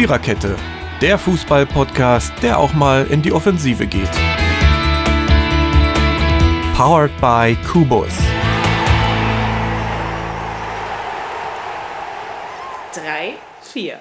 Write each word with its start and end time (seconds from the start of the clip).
Viererkette, 0.00 0.56
der 1.02 1.18
Fußball-Podcast, 1.18 2.32
der 2.40 2.58
auch 2.58 2.72
mal 2.72 3.06
in 3.08 3.20
die 3.20 3.32
Offensive 3.32 3.86
geht. 3.86 4.10
Powered 6.74 7.12
by 7.20 7.54
Kubus. 7.70 8.14
Drei, 12.94 13.34
vier. 13.60 13.98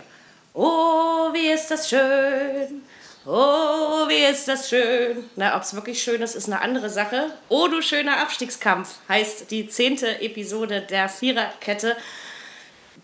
Oh, 0.54 1.34
wie 1.34 1.52
ist 1.52 1.70
das 1.70 1.90
schön. 1.90 2.82
Oh, 3.26 4.08
wie 4.08 4.32
ist 4.32 4.48
das 4.48 4.70
schön. 4.70 5.30
Na, 5.36 5.58
ob 5.58 5.64
es 5.64 5.74
wirklich 5.74 6.02
schön 6.02 6.22
ist, 6.22 6.36
ist 6.36 6.48
eine 6.48 6.62
andere 6.62 6.90
Sache. 6.90 7.26
Oh, 7.50 7.68
du 7.68 7.82
schöner 7.82 8.22
Abstiegskampf 8.22 8.96
heißt 9.10 9.52
die 9.52 9.68
zehnte 9.68 10.22
Episode 10.22 10.80
der 10.80 11.10
Viererkette. 11.10 11.98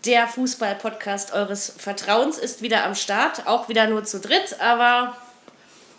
Der 0.06 0.28
Fußball-Podcast 0.28 1.32
eures 1.32 1.72
Vertrauens 1.78 2.38
ist 2.38 2.62
wieder 2.62 2.84
am 2.84 2.94
Start. 2.94 3.48
Auch 3.48 3.68
wieder 3.68 3.88
nur 3.88 4.04
zu 4.04 4.20
dritt, 4.20 4.60
aber 4.60 5.16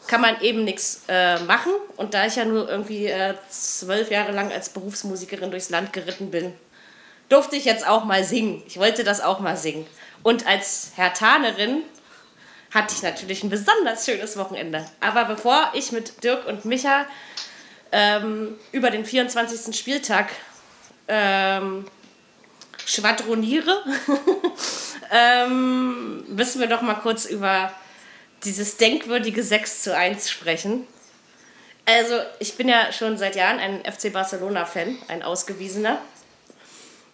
kann 0.08 0.22
man 0.22 0.40
eben 0.40 0.64
nichts 0.64 1.02
äh, 1.10 1.40
machen. 1.40 1.74
Und 1.98 2.14
da 2.14 2.26
ich 2.26 2.38
ja 2.38 2.46
nur 2.46 2.70
irgendwie 2.70 3.08
äh, 3.08 3.34
zwölf 3.50 4.10
Jahre 4.10 4.32
lang 4.32 4.50
als 4.54 4.70
Berufsmusikerin 4.70 5.52
durchs 5.52 5.70
Land 5.70 5.92
geritten 5.92 6.32
bin, 6.32 6.54
durfte 7.28 7.58
ich 7.58 7.66
jetzt 7.66 7.86
auch 7.86 8.06
mal 8.06 8.24
singen. 8.24 8.64
Ich 8.66 8.80
wollte 8.80 9.04
das 9.04 9.20
auch 9.20 9.42
mal 9.42 9.58
singen. 9.58 9.86
Und 10.24 10.48
als 10.48 10.94
Hertanerin 10.96 11.82
hatte 12.74 12.96
ich 12.96 13.04
natürlich 13.04 13.44
ein 13.44 13.50
besonders 13.50 14.06
schönes 14.06 14.38
Wochenende. 14.38 14.86
Aber 15.02 15.26
bevor 15.26 15.72
ich 15.74 15.92
mit 15.92 16.24
Dirk 16.24 16.48
und 16.48 16.64
Micha 16.64 17.06
ähm, 17.92 18.56
über 18.72 18.90
den 18.90 19.04
24. 19.04 19.78
Spieltag 19.78 20.30
ähm, 21.10 21.86
schwadroniere, 22.88 23.84
ähm, 25.12 26.24
müssen 26.34 26.62
wir 26.62 26.68
doch 26.68 26.82
mal 26.82 26.96
kurz 26.96 27.26
über 27.26 27.72
dieses 28.44 28.78
denkwürdige 28.78 29.44
6 29.44 29.84
zu 29.84 29.96
1 29.96 30.30
sprechen. 30.30 30.88
Also, 31.86 32.16
ich 32.40 32.56
bin 32.56 32.70
ja 32.70 32.92
schon 32.92 33.18
seit 33.18 33.36
Jahren 33.36 33.60
ein 33.60 33.84
FC 33.86 34.12
Barcelona-Fan, 34.12 34.98
ein 35.10 35.22
ausgewiesener. 35.22 36.02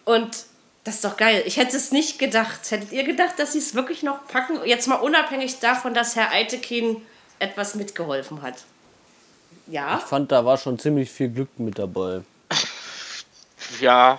Und 0.04 0.46
das 0.84 0.96
ist 0.96 1.04
doch 1.04 1.16
geil. 1.16 1.42
Ich 1.46 1.56
hätte 1.56 1.76
es 1.76 1.92
nicht 1.92 2.18
gedacht. 2.18 2.70
Hättet 2.70 2.92
ihr 2.92 3.04
gedacht, 3.04 3.38
dass 3.38 3.52
sie 3.52 3.58
es 3.58 3.74
wirklich 3.74 4.02
noch 4.02 4.26
packen? 4.28 4.58
Jetzt 4.64 4.86
mal 4.86 4.96
unabhängig 4.96 5.58
davon, 5.58 5.94
dass 5.94 6.14
Herr 6.14 6.30
Eitekin 6.30 7.00
etwas 7.38 7.74
mitgeholfen 7.74 8.42
hat. 8.42 8.64
Ja. 9.66 9.98
Ich 9.98 10.04
fand, 10.04 10.30
da 10.30 10.44
war 10.44 10.58
schon 10.58 10.78
ziemlich 10.78 11.10
viel 11.10 11.30
Glück 11.30 11.58
mit 11.58 11.78
dabei. 11.78 12.22
Ja. 13.80 14.18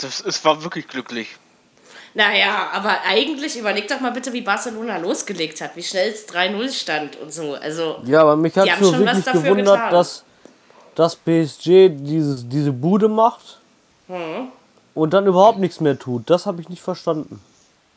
Das, 0.00 0.20
es 0.20 0.44
war 0.44 0.62
wirklich 0.62 0.86
glücklich. 0.88 1.36
Naja, 2.14 2.70
aber 2.72 3.02
eigentlich 3.06 3.56
überleg 3.58 3.86
doch 3.88 4.00
mal 4.00 4.10
bitte, 4.12 4.32
wie 4.32 4.40
Barcelona 4.40 4.96
losgelegt 4.96 5.60
hat, 5.60 5.76
wie 5.76 5.82
schnell 5.82 6.10
es 6.10 6.28
3-0 6.28 6.72
stand 6.72 7.16
und 7.16 7.32
so. 7.32 7.54
Also, 7.54 8.00
Ja, 8.04 8.22
aber 8.22 8.36
mich 8.36 8.56
hat 8.56 8.66
was 8.68 8.80
wirklich 8.92 9.24
gewundert, 9.32 9.74
getan. 9.76 9.92
dass, 9.92 10.24
dass 10.94 11.16
PSG 11.16 11.90
dieses, 11.90 12.48
diese 12.48 12.72
Bude 12.72 13.08
macht 13.08 13.58
Hm. 14.08 14.48
und 14.94 15.12
dann 15.12 15.26
überhaupt 15.26 15.58
nichts 15.58 15.80
mehr 15.80 15.98
tut. 15.98 16.28
Das 16.30 16.46
habe 16.46 16.62
ich 16.62 16.68
nicht 16.70 16.82
verstanden. 16.82 17.40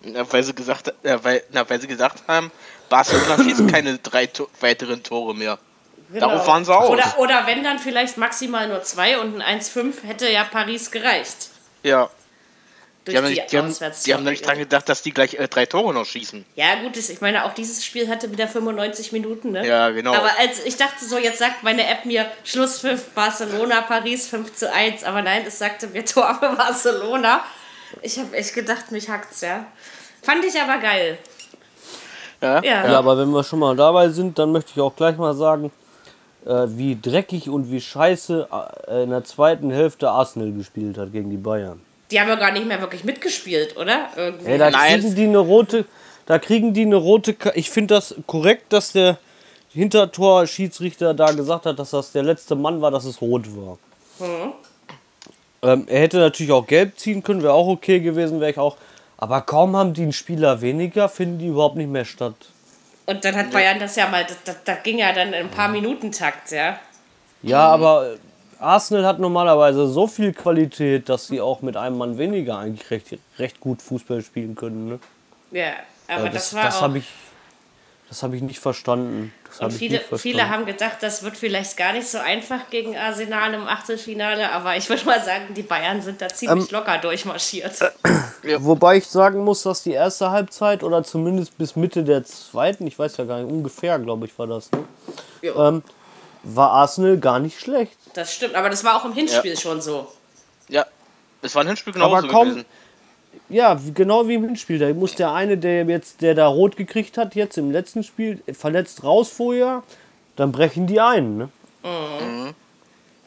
Na, 0.03 0.30
weil 0.31 0.43
sie 0.43 0.53
gesagt, 0.53 0.93
äh, 1.03 1.17
weil, 1.21 1.41
na, 1.52 1.67
weil 1.69 1.80
sie 1.80 1.88
gesagt 1.88 2.23
haben, 2.27 2.52
Barcelona 2.89 3.38
schießt 3.43 3.67
keine 3.69 3.97
drei 3.97 4.25
to 4.25 4.49
weiteren 4.59 5.02
Tore 5.03 5.33
mehr. 5.33 5.58
Darauf 6.13 6.45
waren 6.45 6.65
sie 6.65 6.75
aus. 6.75 6.89
Genau. 6.89 6.93
Oder, 6.93 7.19
oder 7.19 7.47
wenn 7.47 7.63
dann 7.63 7.80
vielleicht 7.80 8.17
maximal 8.17 8.67
nur 8.67 8.83
zwei 8.83 9.17
und 9.19 9.41
ein 9.41 9.61
1-5 9.61 10.03
hätte 10.03 10.30
ja 10.30 10.43
Paris 10.43 10.91
gereicht. 10.91 11.49
Ja. 11.83 12.09
Durch 13.03 13.15
Die 13.15 13.17
haben, 13.17 13.29
nicht, 13.29 13.51
die, 13.51 13.57
haben, 13.57 13.75
die 14.05 14.13
haben 14.13 14.23
nicht 14.23 14.45
dran 14.45 14.59
gedacht, 14.59 14.87
dass 14.87 15.01
die 15.01 15.11
gleich 15.11 15.33
äh, 15.33 15.47
drei 15.47 15.65
Tore 15.65 15.91
noch 15.91 16.05
schießen. 16.05 16.45
Ja, 16.55 16.75
gut, 16.83 16.95
das- 16.95 17.09
ich 17.09 17.19
meine, 17.19 17.45
auch 17.45 17.53
dieses 17.55 17.83
Spiel 17.83 18.07
hatte 18.07 18.31
wieder 18.31 18.47
95 18.47 19.11
Minuten, 19.11 19.53
ne? 19.53 19.65
Ja, 19.67 19.89
genau. 19.89 20.14
Aber 20.14 20.30
als 20.37 20.64
ich 20.64 20.77
dachte 20.77 21.03
so, 21.03 21.17
jetzt 21.17 21.39
sagt 21.39 21.64
meine 21.64 21.87
App 21.87 22.05
mir 22.05 22.27
Schlusspfiff 22.43 23.09
Barcelona, 23.15 23.81
Paris 23.81 24.27
5 24.27 24.53
zu 24.53 24.71
1. 24.71 25.03
Aber 25.03 25.23
nein, 25.23 25.43
es 25.47 25.58
sagte 25.58 25.87
mir 25.87 26.05
Tor 26.05 26.37
für 26.39 26.55
Barcelona. 26.55 27.41
Ich 28.03 28.20
habe 28.20 28.36
echt 28.37 28.53
gedacht, 28.53 28.91
mich 28.91 29.09
hackt's, 29.09 29.41
ja. 29.41 29.65
Fand 30.21 30.45
ich 30.45 30.61
aber 30.61 30.77
geil. 30.80 31.17
Ja. 32.39 32.61
Ja. 32.64 32.86
Ja, 32.91 32.99
aber 32.99 33.17
wenn 33.17 33.30
wir 33.31 33.43
schon 33.43 33.59
mal 33.59 33.75
dabei 33.75 34.09
sind, 34.09 34.37
dann 34.37 34.52
möchte 34.52 34.71
ich 34.75 34.80
auch 34.81 34.95
gleich 34.95 35.17
mal 35.17 35.33
sagen, 35.33 35.71
äh, 36.45 36.65
wie 36.69 36.97
dreckig 36.99 37.49
und 37.49 37.71
wie 37.71 37.81
scheiße 37.81 38.47
äh, 38.87 39.03
in 39.03 39.09
der 39.09 39.23
zweiten 39.23 39.71
Hälfte 39.71 40.09
Arsenal 40.09 40.52
gespielt 40.52 40.97
hat 40.97 41.11
gegen 41.11 41.29
die 41.29 41.37
Bayern. 41.37 41.81
Die 42.09 42.19
haben 42.19 42.27
ja 42.27 42.35
gar 42.35 42.52
nicht 42.52 42.67
mehr 42.67 42.81
wirklich 42.81 43.03
mitgespielt, 43.03 43.77
oder? 43.77 44.07
Irgendwie. 44.15 44.52
Ey, 44.52 44.57
da 44.57 44.69
Nein. 44.69 44.99
kriegen 44.99 45.15
die 45.15 45.23
eine 45.23 45.37
rote, 45.37 45.85
da 46.25 46.39
kriegen 46.39 46.73
die 46.73 46.81
eine 46.81 46.95
rote. 46.97 47.33
Ka 47.33 47.52
ich 47.55 47.69
finde 47.69 47.95
das 47.95 48.15
korrekt, 48.27 48.73
dass 48.73 48.91
der 48.91 49.17
Hintertor-Schiedsrichter 49.73 51.13
da 51.13 51.31
gesagt 51.31 51.65
hat, 51.65 51.79
dass 51.79 51.91
das 51.91 52.11
der 52.11 52.23
letzte 52.23 52.55
Mann 52.55 52.81
war, 52.81 52.91
dass 52.91 53.05
es 53.05 53.21
rot 53.21 53.45
war. 53.55 53.77
Ähm, 55.63 55.85
er 55.87 56.02
hätte 56.02 56.17
natürlich 56.17 56.52
auch 56.52 56.67
gelb 56.67 56.99
ziehen 56.99 57.23
können, 57.23 57.43
wäre 57.43 57.53
auch 57.53 57.67
okay 57.67 57.99
gewesen, 57.99 58.39
wäre 58.39 58.52
ich 58.52 58.58
auch. 58.58 58.77
Aber 59.17 59.41
kaum 59.41 59.75
haben 59.75 59.93
die 59.93 60.02
einen 60.02 60.13
Spieler 60.13 60.61
weniger, 60.61 61.08
finden 61.08 61.37
die 61.37 61.47
überhaupt 61.47 61.75
nicht 61.75 61.89
mehr 61.89 62.05
statt. 62.05 62.35
Und 63.11 63.26
dann 63.26 63.36
hat 63.36 63.52
Bayern 63.52 63.77
das 63.80 63.95
ja 63.98 64.08
mal, 64.08 64.26
das, 64.26 64.64
das, 64.64 64.83
ging 64.83 64.99
ja 64.99 65.11
dann 65.11 65.30
in 65.30 65.45
ein 65.45 65.52
paar 65.52 65.67
Minuten 65.67 66.11
Takt, 66.11 66.52
ja. 66.52 66.80
Ja, 67.44 67.67
aber 67.67 68.14
äh, 68.14 68.17
Arsenal 68.60 69.05
hat 69.05 69.20
normalerweise 69.20 69.88
so 69.88 70.08
viel 70.08 70.33
Qualität, 70.33 71.10
dass 71.10 71.27
sie 71.27 71.42
auch 71.42 71.61
mit 71.61 71.76
einem 71.76 71.98
Mann 71.98 72.17
weniger 72.17 72.58
eigentlich 72.58 72.89
recht, 72.89 73.17
recht 73.38 73.60
gut 73.60 73.82
Fußball 73.82 74.21
spielen 74.21 74.55
können. 74.55 74.88
Ne? 74.88 75.00
Ja, 75.52 75.73
aber 76.08 76.30
das, 76.30 76.52
das 76.52 76.54
war 76.54 76.64
das 76.64 76.82
auch. 76.82 76.95
ich, 76.95 77.08
das 78.11 78.23
hab 78.23 78.33
ich 78.33 78.42
nicht 78.42 78.60
verstanden. 78.60 79.33
Das 79.48 79.60
und 79.60 79.64
hab 79.67 79.72
ich 79.72 79.77
viele, 79.77 79.92
nicht 79.94 80.08
verstanden. 80.08 80.22
viele 80.38 80.49
haben 80.49 80.66
gedacht, 80.66 80.98
das 80.99 81.23
wird 81.23 81.38
vielleicht 81.38 81.77
gar 81.77 81.94
nicht 81.94 82.10
so 82.10 82.17
einfach 82.17 82.70
gegen 82.70 82.98
Arsenal 82.98 83.54
im 83.54 83.66
Achtelfinale, 83.67 84.52
aber 84.52 84.76
ich 84.76 84.89
würde 84.89 85.05
mal 85.05 85.22
sagen, 85.23 85.54
die 85.55 85.61
Bayern 85.64 86.02
sind 86.02 86.21
da 86.21 86.27
ziemlich 86.27 86.66
Ähm, 86.70 86.77
locker 86.77 86.98
durchmarschiert. 86.98 87.80
Wobei 88.58 88.98
ich 88.98 89.08
sagen 89.08 89.45
muss, 89.45 89.64
dass 89.64 89.83
die 89.83 89.94
erste 89.94 90.30
Halbzeit 90.32 90.83
oder 90.83 91.04
zumindest 91.04 91.58
bis 91.58 91.77
Mitte 91.77 92.04
der 92.04 92.26
zweiten, 92.26 92.86
ich 92.86 93.00
weiß 93.00 93.16
ja 93.16 93.23
gar 93.23 93.39
nicht, 93.42 93.50
ungefähr, 93.50 93.98
glaube 93.98 94.26
ich, 94.26 94.38
war 94.38 94.48
das, 94.48 94.70
ne? 94.71 94.83
Jo. 95.42 95.55
ähm, 95.67 95.83
war 96.44 96.71
Arsenal 96.71 97.17
gar 97.17 97.39
nicht 97.39 97.60
schlecht. 97.61 97.95
Das 98.14 98.33
stimmt, 98.33 98.55
aber 98.55 98.70
das 98.70 98.83
war 98.83 98.98
auch 98.98 99.05
im 99.05 99.14
Hinspiel 99.14 99.58
schon 99.58 99.80
so. 99.80 100.11
Ja. 100.67 100.86
Es 101.42 101.55
war 101.55 101.64
ein 101.64 101.67
Hinspiel 101.67 101.94
genauso 101.94 102.16
Aber 102.17 102.27
kaum- 102.27 102.50
gewesen. 102.50 102.66
Ja, 103.49 103.77
genau 103.93 104.27
wie 104.27 104.36
im 104.36 104.45
Hinspiel. 104.45 104.80
Da 104.80 104.93
muss 104.93 105.15
der 105.15 105.33
eine, 105.33 105.58
der 105.58 105.83
jetzt, 105.86 106.21
der 106.21 106.36
da 106.36 106.47
rot 106.47 106.77
gekriegt 106.77 107.17
hat, 107.17 107.36
jetzt 107.36 107.58
im 107.58 107.71
letzten 107.71 108.03
Spiel, 108.03 108.42
verletzt 108.53 109.03
raus 109.03 109.30
vorher, 109.30 109.83
dann 110.37 110.52
brechen 110.52 110.87
die 110.87 110.99
ein, 111.02 111.37
ne? 111.37 111.49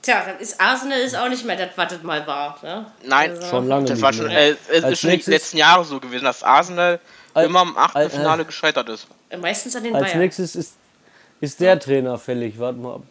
Tja, 0.03 0.23
dann 0.27 0.39
ist 0.39 0.61
Arsenal 0.61 0.99
ist 1.01 1.17
auch 1.17 1.29
nicht 1.29 1.45
mehr 1.45 1.57
das, 1.57 1.69
was 1.77 1.89
das 1.93 2.03
mal 2.03 2.27
war. 2.27 2.59
Ne? 2.63 2.87
Nein, 3.07 3.31
Also- 3.31 3.47
Schon 3.49 3.69
lange 3.69 3.87
das 3.87 4.01
war 4.03 4.11
nicht 4.11 4.19
schon, 4.19 4.29
mehr. 4.29 4.39
äh, 4.51 4.57
es 4.71 4.85
Als 4.85 4.93
ist 4.95 5.01
schon 5.01 5.11
die 5.11 5.17
nächstes- 5.17 5.33
letzten 5.35 5.57
Jahre 5.59 5.85
so 5.85 5.99
gewesen, 6.01 6.25
dass 6.25 6.43
Arsenal 6.43 7.01
Al- 7.33 7.47
immer 7.47 7.63
im 7.63 7.77
Al- 7.77 7.85
Achtelfinale 7.85 8.43
äh, 8.43 8.47
gescheitert 8.47 8.89
ist. 8.91 9.07
Meistens 9.41 9.75
an 9.77 9.85
den 9.85 9.95
Als 9.95 10.05
Bayern. 10.05 10.19
nächstes 10.19 10.55
ist, 10.57 10.75
ist 11.41 11.59
der 11.61 11.79
Trainer 11.81 12.19
fällig. 12.19 12.59
Warte 12.59 12.79
mal 12.79 12.95
ab. 12.97 13.03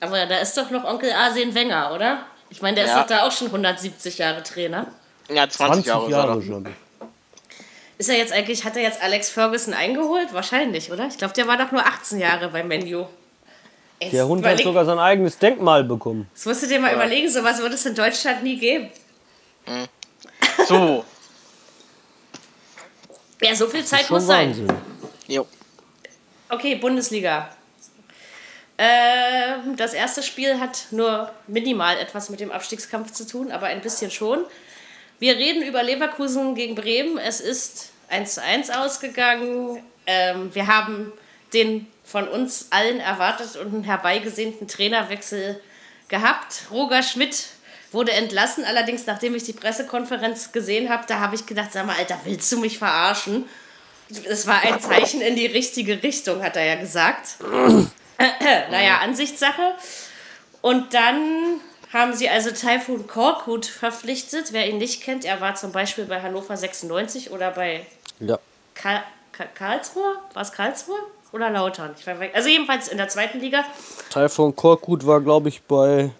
Aber 0.00 0.26
da 0.26 0.38
ist 0.38 0.56
doch 0.56 0.70
noch 0.70 0.84
Onkel 0.84 1.10
Arsene 1.12 1.54
Wenger, 1.54 1.92
oder? 1.94 2.18
Ich 2.50 2.60
meine, 2.62 2.74
der 2.76 2.84
ist 2.84 2.90
Ja. 2.90 3.00
doch 3.00 3.06
da 3.06 3.22
auch 3.26 3.32
schon 3.32 3.50
170 3.50 4.18
Jahre 4.18 4.42
Trainer. 4.42 4.86
Ja, 5.28 5.48
20, 5.48 5.84
20 5.84 5.86
Jahre, 5.86 6.10
Jahre, 6.10 6.42
schon. 6.42 6.68
Ist 7.98 8.08
er 8.08 8.16
jetzt 8.16 8.32
eigentlich, 8.32 8.64
hat 8.64 8.76
er 8.76 8.82
jetzt 8.82 9.02
Alex 9.02 9.30
Ferguson 9.30 9.74
eingeholt? 9.74 10.32
Wahrscheinlich, 10.32 10.92
oder? 10.92 11.06
Ich 11.06 11.18
glaube, 11.18 11.34
der 11.34 11.46
war 11.46 11.56
doch 11.56 11.72
nur 11.72 11.84
18 11.84 12.18
Jahre 12.18 12.48
bei 12.48 12.62
Menu. 12.62 13.06
Der 14.00 14.28
Hund 14.28 14.44
hat 14.44 14.60
sogar 14.60 14.84
sein 14.84 14.98
eigenes 14.98 15.38
Denkmal 15.38 15.82
bekommen. 15.82 16.28
Das 16.34 16.44
musst 16.44 16.62
du 16.62 16.66
dir 16.66 16.78
mal 16.78 16.92
überlegen, 16.92 17.30
sowas 17.30 17.58
würde 17.58 17.74
es 17.76 17.86
in 17.86 17.94
Deutschland 17.94 18.42
nie 18.42 18.58
geben. 18.58 18.90
So, 20.68 21.04
Ja, 23.40 23.54
so 23.54 23.66
viel 23.68 23.84
Zeit 23.84 24.08
muss 24.10 24.26
sein. 24.26 24.66
Jo. 25.26 25.46
Okay, 26.48 26.76
Bundesliga. 26.76 27.50
Ähm, 28.78 29.76
das 29.76 29.94
erste 29.94 30.22
Spiel 30.22 30.58
hat 30.60 30.86
nur 30.90 31.30
minimal 31.46 31.98
etwas 31.98 32.30
mit 32.30 32.40
dem 32.40 32.50
Abstiegskampf 32.50 33.12
zu 33.12 33.26
tun, 33.26 33.50
aber 33.50 33.66
ein 33.66 33.80
bisschen 33.80 34.10
schon. 34.10 34.44
Wir 35.18 35.36
reden 35.36 35.62
über 35.62 35.82
Leverkusen 35.82 36.54
gegen 36.54 36.74
Bremen. 36.74 37.16
Es 37.16 37.40
ist 37.40 37.92
1 38.08 38.34
zu 38.34 38.42
1 38.42 38.70
ausgegangen. 38.70 39.82
Ähm, 40.06 40.54
wir 40.54 40.66
haben 40.66 41.12
den 41.54 41.86
von 42.04 42.28
uns 42.28 42.66
allen 42.70 43.00
erwartet 43.00 43.56
und 43.56 43.84
herbeigesehnten 43.84 44.68
Trainerwechsel 44.68 45.60
gehabt. 46.08 46.64
Roger 46.70 47.02
Schmidt 47.02 47.46
wurde 47.92 48.12
entlassen, 48.12 48.64
allerdings 48.64 49.06
nachdem 49.06 49.34
ich 49.34 49.44
die 49.44 49.54
Pressekonferenz 49.54 50.52
gesehen 50.52 50.90
habe, 50.90 51.04
da 51.08 51.18
habe 51.18 51.34
ich 51.34 51.46
gedacht, 51.46 51.72
sag 51.72 51.86
mal, 51.86 51.96
Alter, 51.96 52.20
willst 52.24 52.52
du 52.52 52.58
mich 52.58 52.78
verarschen? 52.78 53.46
Es 54.28 54.46
war 54.46 54.62
ein 54.62 54.80
Zeichen 54.80 55.20
in 55.20 55.34
die 55.34 55.46
richtige 55.46 56.02
Richtung, 56.02 56.42
hat 56.42 56.56
er 56.56 56.64
ja 56.64 56.74
gesagt. 56.76 57.36
naja, 58.70 58.98
Ansichtssache. 58.98 59.74
Und 60.60 60.94
dann 60.94 61.60
haben 61.96 62.14
sie 62.14 62.28
also 62.28 62.50
Taifun 62.50 63.06
Korkut 63.06 63.66
verpflichtet. 63.66 64.52
Wer 64.52 64.68
ihn 64.68 64.78
nicht 64.78 65.02
kennt, 65.02 65.24
er 65.24 65.40
war 65.40 65.54
zum 65.54 65.72
Beispiel 65.72 66.04
bei 66.04 66.20
Hannover 66.22 66.56
96 66.56 67.30
oder 67.30 67.50
bei 67.50 67.86
Ja. 68.20 68.38
Karl 68.74 69.02
Ka- 69.32 69.44
Karlsruhe? 69.54 70.16
War 70.32 70.42
es 70.42 70.52
Karlsruhe? 70.52 70.98
Oder 71.32 71.50
Lautern? 71.50 71.94
Ich 71.98 72.06
weiß, 72.06 72.16
also 72.32 72.48
jedenfalls 72.48 72.88
in 72.88 72.96
der 72.96 73.08
zweiten 73.08 73.38
Liga. 73.40 73.64
Von 74.28 74.56
Korkut 74.56 75.06
war, 75.06 75.20
glaube 75.20 75.48
ich, 75.50 75.60
bei, 75.62 76.10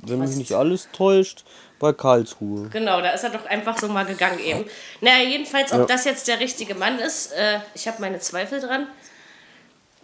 wenn 0.00 0.18
mich 0.18 0.30
nicht 0.36 0.52
alles 0.52 0.88
täuscht, 0.92 1.44
bei 1.78 1.92
Karlsruhe. 1.92 2.68
Genau, 2.70 3.00
da 3.00 3.10
ist 3.10 3.22
er 3.22 3.30
doch 3.30 3.46
einfach 3.46 3.78
so 3.78 3.86
mal 3.86 4.04
gegangen 4.04 4.40
eben. 4.40 4.64
Naja, 5.00 5.22
jedenfalls, 5.22 5.72
ob 5.72 5.80
Ja. 5.80 5.86
das 5.86 6.04
jetzt 6.04 6.26
der 6.26 6.40
richtige 6.40 6.74
Mann 6.74 6.98
ist, 6.98 7.32
äh, 7.34 7.60
ich 7.74 7.86
habe 7.86 8.00
meine 8.00 8.18
Zweifel 8.18 8.58
dran. 8.60 8.88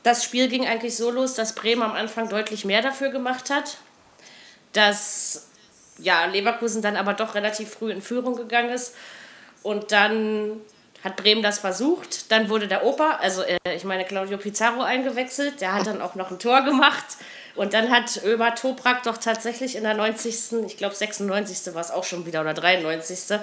Das 0.05 0.23
Spiel 0.23 0.47
ging 0.49 0.67
eigentlich 0.67 0.97
so 0.97 1.11
los, 1.11 1.35
dass 1.35 1.55
Bremen 1.57 1.83
am 1.83 1.93
Anfang 1.95 2.29
deutlich 2.29 2.65
mehr 2.65 2.83
dafür 2.83 3.09
gemacht 3.09 3.51
hat. 3.51 3.79
Dass 4.75 5.49
ja, 5.99 6.27
Leverkusen 6.27 6.83
dann 6.83 6.97
aber 6.97 7.15
doch 7.15 7.35
relativ 7.35 7.71
früh 7.71 7.91
in 7.91 8.03
Führung 8.03 8.37
gegangen 8.37 8.71
ist. 8.71 8.95
Und 9.63 9.93
dann 9.93 10.61
hat 11.03 11.17
Bremen 11.17 11.43
das 11.43 11.59
versucht. 11.59 12.31
Dann 12.33 12.49
wurde 12.49 12.67
der 12.67 12.85
Opa, 12.85 13.19
also 13.21 13.43
äh, 13.43 13.59
ich 13.75 13.85
meine 13.85 14.05
Claudio 14.05 14.39
Pizarro 14.39 14.83
eingewechselt. 14.83 15.61
Der 15.61 15.75
hat 15.75 15.87
dann 15.87 16.01
auch 16.01 16.15
noch 16.15 16.31
ein 16.31 16.39
Tor 16.39 16.63
gemacht. 16.63 17.05
Und 17.55 17.75
dann 17.75 17.91
hat 17.91 18.23
Ömer 18.25 18.55
Toprak 18.55 19.05
doch 19.05 19.19
tatsächlich 19.19 19.77
in 19.77 19.85
der 19.85 19.95
90. 19.95 20.65
Ich 20.67 20.77
glaube 20.77 20.95
96. 20.95 21.75
war 21.75 21.81
es 21.81 21.91
auch 21.91 22.05
schon 22.05 22.27
wieder 22.27 22.41
oder 22.41 22.55
93. 22.55 23.39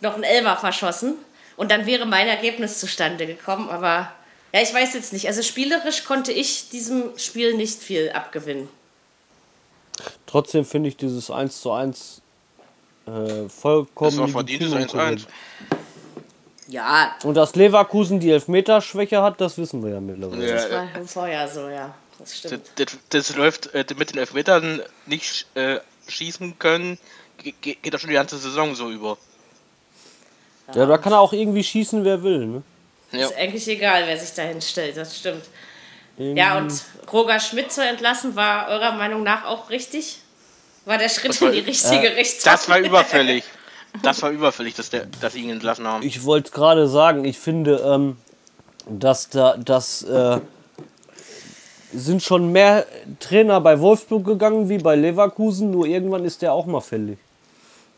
noch 0.00 0.14
einen 0.14 0.24
Elfer 0.24 0.56
verschossen. 0.56 1.14
Und 1.56 1.70
dann 1.70 1.86
wäre 1.86 2.06
mein 2.06 2.28
Ergebnis 2.28 2.80
zustande 2.80 3.26
gekommen. 3.26 3.70
Aber 3.70 4.12
ja, 4.52 4.60
ich 4.60 4.74
weiß 4.74 4.94
jetzt 4.94 5.12
nicht. 5.12 5.26
Also 5.26 5.42
spielerisch 5.42 6.04
konnte 6.04 6.32
ich 6.32 6.68
diesem 6.68 7.16
Spiel 7.18 7.54
nicht 7.54 7.82
viel 7.82 8.10
abgewinnen. 8.10 8.68
Trotzdem 10.26 10.64
finde 10.64 10.88
ich 10.88 10.96
dieses 10.96 11.30
1 11.30 11.60
zu 11.60 11.72
1 11.72 12.20
äh, 13.06 13.48
vollkommen. 13.48 14.10
Das 14.10 14.18
war 14.18 14.28
verdientes 14.28 14.70
legitim 14.70 14.98
und 15.00 15.04
1-1. 15.04 15.04
korrekt. 15.04 15.26
Ja, 16.68 17.14
Und 17.22 17.34
dass 17.36 17.54
Leverkusen 17.54 18.18
die 18.18 18.30
Elfmeterschwäche 18.32 19.22
hat, 19.22 19.40
das 19.40 19.56
wissen 19.56 19.84
wir 19.84 19.92
ja 19.92 20.00
mittlerweile. 20.00 20.48
Ja. 20.48 20.54
das 20.56 20.70
war 20.72 20.96
im 20.96 21.06
Vorjahr 21.08 21.48
so, 21.48 21.68
ja. 21.68 21.94
Das 22.18 22.30
Das, 22.30 22.38
stimmt. 22.38 22.70
das, 22.76 22.86
das 23.10 23.36
läuft 23.36 23.72
äh, 23.74 23.84
mit 23.96 24.10
den 24.10 24.18
Elfmetern 24.18 24.82
nicht 25.06 25.46
äh, 25.54 25.78
schießen 26.08 26.58
können, 26.58 26.98
ge 27.38 27.54
ge- 27.60 27.76
geht 27.80 27.94
doch 27.94 28.00
schon 28.00 28.08
die 28.10 28.14
ganze 28.14 28.36
Saison 28.38 28.74
so 28.74 28.90
über. 28.90 29.16
Ja, 30.74 30.86
da 30.86 30.98
kann 30.98 31.12
er 31.12 31.20
auch 31.20 31.32
irgendwie 31.32 31.62
schießen, 31.62 32.02
wer 32.04 32.22
will. 32.24 32.46
Ne? 32.46 32.62
Ja. 33.12 33.26
Ist 33.26 33.36
eigentlich 33.36 33.68
egal, 33.68 34.02
wer 34.06 34.18
sich 34.18 34.34
dahin 34.34 34.60
stellt, 34.60 34.96
das 34.96 35.16
stimmt. 35.16 35.44
Ja, 36.18 36.56
und 36.58 36.72
Roger 37.12 37.38
Schmidt 37.40 37.70
zu 37.72 37.84
entlassen, 37.84 38.36
war 38.36 38.68
eurer 38.68 38.92
Meinung 38.92 39.22
nach 39.22 39.44
auch 39.44 39.68
richtig? 39.70 40.20
War 40.86 40.98
der 40.98 41.08
Schritt 41.08 41.40
war- 41.40 41.48
in 41.48 41.54
die 41.54 41.60
richtige 41.60 42.16
Richtung? 42.16 42.42
Das 42.44 42.68
war 42.68 42.78
überfällig. 42.80 43.44
Das 44.02 44.22
war 44.22 44.30
überfällig, 44.30 44.74
dass, 44.74 44.90
der, 44.90 45.06
dass 45.20 45.32
sie 45.34 45.40
ihn 45.40 45.50
entlassen 45.50 45.86
haben. 45.86 46.02
Ich 46.04 46.24
wollte 46.24 46.48
es 46.48 46.52
gerade 46.52 46.86
sagen, 46.88 47.24
ich 47.24 47.38
finde, 47.38 47.76
ähm, 47.86 48.16
dass 48.88 49.28
da 49.30 49.56
das 49.56 50.02
äh, 50.02 50.38
sind 51.92 52.22
schon 52.22 52.52
mehr 52.52 52.86
Trainer 53.20 53.60
bei 53.60 53.80
Wolfsburg 53.80 54.24
gegangen 54.24 54.68
wie 54.68 54.78
bei 54.78 54.96
Leverkusen, 54.96 55.70
nur 55.70 55.86
irgendwann 55.86 56.24
ist 56.24 56.42
der 56.42 56.52
auch 56.52 56.66
mal 56.66 56.80
fällig. 56.80 57.18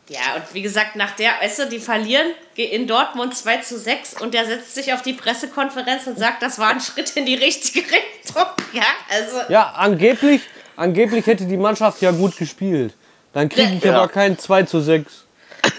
Ja, 0.09 0.35
und 0.35 0.43
wie 0.53 0.61
gesagt, 0.63 0.95
nach 0.95 1.11
der, 1.15 1.31
weißt 1.41 1.59
du, 1.59 1.65
die 1.67 1.79
verlieren 1.79 2.27
in 2.55 2.87
Dortmund 2.87 3.35
2 3.37 3.57
zu 3.57 3.77
6 3.79 4.15
und 4.21 4.33
der 4.33 4.45
setzt 4.45 4.73
sich 4.75 4.91
auf 4.91 5.01
die 5.03 5.13
Pressekonferenz 5.13 6.07
und 6.07 6.17
sagt, 6.17 6.41
das 6.41 6.57
war 6.59 6.69
ein 6.69 6.81
Schritt 6.81 7.11
in 7.15 7.25
die 7.25 7.35
richtige 7.35 7.81
Richtung. 7.81 7.99
Ja, 8.73 8.83
also. 9.09 9.37
Ja, 9.51 9.71
angeblich, 9.71 10.41
angeblich 10.75 11.25
hätte 11.25 11.45
die 11.45 11.57
Mannschaft 11.57 12.01
ja 12.03 12.11
gut 12.11 12.37
gespielt. 12.37 12.93
Dann 13.33 13.49
kriege 13.49 13.73
ich 13.77 13.83
Ja. 13.83 13.95
aber 13.97 14.07
kein 14.07 14.37
2 14.37 14.63
zu 14.63 14.79
6. 14.81 15.25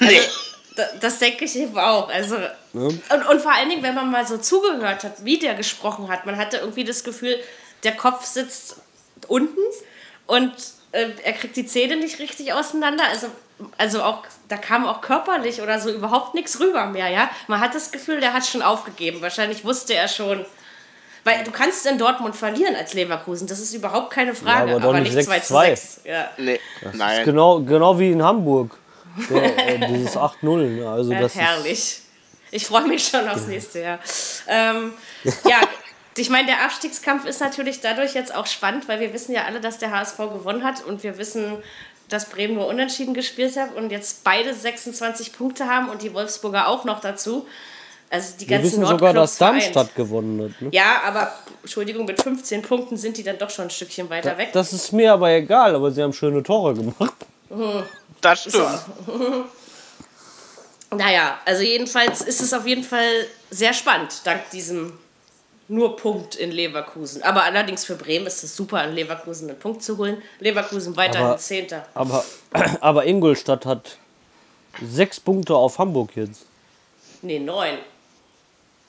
Nee. 0.00 0.20
Da- 0.74 0.88
Das 1.00 1.18
denke 1.20 1.44
ich 1.44 1.54
eben 1.56 1.78
auch. 1.78 2.08
Also, 2.08 2.36
und, 2.72 3.00
und 3.28 3.40
vor 3.40 3.52
allen 3.52 3.68
Dingen, 3.68 3.82
wenn 3.84 3.94
man 3.94 4.10
mal 4.10 4.26
so 4.26 4.38
zugehört 4.38 5.04
hat, 5.04 5.24
wie 5.24 5.38
der 5.38 5.54
gesprochen 5.54 6.08
hat, 6.08 6.26
man 6.26 6.36
hatte 6.36 6.56
irgendwie 6.58 6.82
das 6.84 7.04
Gefühl, 7.04 7.38
der 7.84 7.92
Kopf 7.96 8.24
sitzt 8.24 8.76
unten 9.28 9.60
und 10.26 10.52
äh, 10.92 11.10
er 11.22 11.32
kriegt 11.34 11.54
die 11.56 11.66
Zähne 11.66 11.96
nicht 11.96 12.18
richtig 12.18 12.52
auseinander. 12.52 13.04
Also, 13.08 13.28
also 13.78 14.02
auch, 14.02 14.24
da 14.48 14.56
kam 14.56 14.86
auch 14.86 15.00
körperlich 15.00 15.62
oder 15.62 15.78
so 15.80 15.90
überhaupt 15.90 16.34
nichts 16.34 16.60
rüber 16.60 16.86
mehr, 16.86 17.08
ja. 17.08 17.30
Man 17.48 17.60
hat 17.60 17.74
das 17.74 17.92
Gefühl, 17.92 18.20
der 18.20 18.32
hat 18.32 18.46
schon 18.46 18.62
aufgegeben. 18.62 19.20
Wahrscheinlich 19.22 19.64
wusste 19.64 19.94
er 19.94 20.08
schon. 20.08 20.44
Weil 21.22 21.44
du 21.44 21.50
kannst 21.50 21.84
in 21.86 21.98
Dortmund 21.98 22.34
verlieren 22.34 22.74
als 22.74 22.94
Leverkusen, 22.94 23.46
das 23.46 23.60
ist 23.60 23.74
überhaupt 23.74 24.10
keine 24.10 24.34
Frage. 24.34 24.72
aber 24.72 24.80
doch 24.80 24.88
aber 24.88 25.00
nicht 25.00 25.14
nicht 25.14 25.26
2 25.26 25.40
zu 25.40 25.54
6-2. 25.54 25.66
6. 25.66 26.00
Ja. 26.04 26.30
Nee. 26.38 26.60
Das 26.82 26.94
Nein. 26.94 27.18
ist 27.20 27.24
genau, 27.26 27.60
genau 27.60 27.98
wie 27.98 28.12
in 28.12 28.22
Hamburg. 28.22 28.78
Der, 29.28 29.68
äh, 29.68 29.86
dieses 29.88 30.16
8-0. 30.16 30.56
Ne? 30.56 30.88
Also 30.88 31.12
Ja, 31.12 31.20
das 31.20 31.34
ist, 31.34 31.40
herrlich. 31.40 32.02
Ich 32.52 32.66
freue 32.66 32.86
mich 32.86 33.06
schon 33.06 33.28
aufs 33.28 33.46
nächste 33.46 33.80
Jahr. 33.80 33.98
Ähm, 34.48 34.92
ja, 35.44 35.60
ich 36.16 36.30
meine, 36.30 36.46
der 36.46 36.64
Abstiegskampf 36.64 37.24
ist 37.24 37.40
natürlich 37.40 37.80
dadurch 37.80 38.14
jetzt 38.14 38.34
auch 38.34 38.46
spannend, 38.46 38.88
weil 38.88 39.00
wir 39.00 39.12
wissen 39.12 39.32
ja 39.32 39.44
alle, 39.44 39.60
dass 39.60 39.78
der 39.78 39.90
HSV 39.92 40.16
gewonnen 40.16 40.64
hat 40.64 40.84
und 40.84 41.02
wir 41.02 41.16
wissen, 41.18 41.62
dass 42.10 42.28
Bremen 42.28 42.54
nur 42.54 42.66
unentschieden 42.66 43.14
gespielt 43.14 43.56
hat 43.56 43.74
und 43.74 43.90
jetzt 43.90 44.24
beide 44.24 44.52
26 44.52 45.32
Punkte 45.32 45.66
haben 45.66 45.88
und 45.88 46.02
die 46.02 46.12
Wolfsburger 46.12 46.68
auch 46.68 46.84
noch 46.84 47.00
dazu. 47.00 47.46
Also 48.10 48.34
die 48.38 48.48
wir 48.48 48.58
ganzen 48.58 48.80
wissen 48.80 48.86
sogar, 48.86 49.12
dass. 49.14 49.38
Darmstadt 49.38 49.94
gewonnen 49.94 50.52
hat. 50.52 50.60
Ne? 50.60 50.68
Ja, 50.72 51.02
aber 51.04 51.32
Entschuldigung, 51.62 52.04
mit 52.04 52.20
15 52.20 52.62
Punkten 52.62 52.96
sind 52.96 53.16
die 53.16 53.22
dann 53.22 53.38
doch 53.38 53.50
schon 53.50 53.66
ein 53.66 53.70
Stückchen 53.70 54.10
weiter 54.10 54.36
weg. 54.36 54.50
Das 54.52 54.72
ist 54.72 54.92
mir 54.92 55.12
aber 55.12 55.30
egal, 55.30 55.74
aber 55.76 55.92
sie 55.92 56.02
haben 56.02 56.12
schöne 56.12 56.42
Tore 56.42 56.74
gemacht. 56.74 57.14
Das 58.20 58.40
stimmt. 58.42 58.80
Naja, 60.92 61.38
also 61.44 61.62
jedenfalls 61.62 62.20
ist 62.20 62.40
es 62.40 62.52
auf 62.52 62.66
jeden 62.66 62.82
Fall 62.82 63.26
sehr 63.48 63.72
spannend, 63.72 64.22
dank 64.24 64.50
diesem 64.50 64.98
nur 65.70 65.96
Punkt 65.96 66.34
in 66.34 66.50
Leverkusen. 66.50 67.22
Aber 67.22 67.44
allerdings 67.44 67.84
für 67.84 67.94
Bremen 67.94 68.26
ist 68.26 68.42
es 68.42 68.56
super, 68.56 68.82
in 68.84 68.92
Leverkusen 68.94 69.48
einen 69.48 69.58
Punkt 69.58 69.82
zu 69.82 69.96
holen. 69.96 70.20
Leverkusen 70.40 70.96
weiterhin 70.96 71.28
Aber- 71.28 71.36
Zehnter. 71.38 71.86
Aber, 71.94 72.24
aber 72.80 73.06
Ingolstadt 73.06 73.64
hat 73.66 73.96
sechs 74.82 75.20
Punkte 75.20 75.54
auf 75.54 75.78
Hamburg 75.78 76.10
jetzt. 76.16 76.44
Nee, 77.22 77.38
neun. 77.38 77.78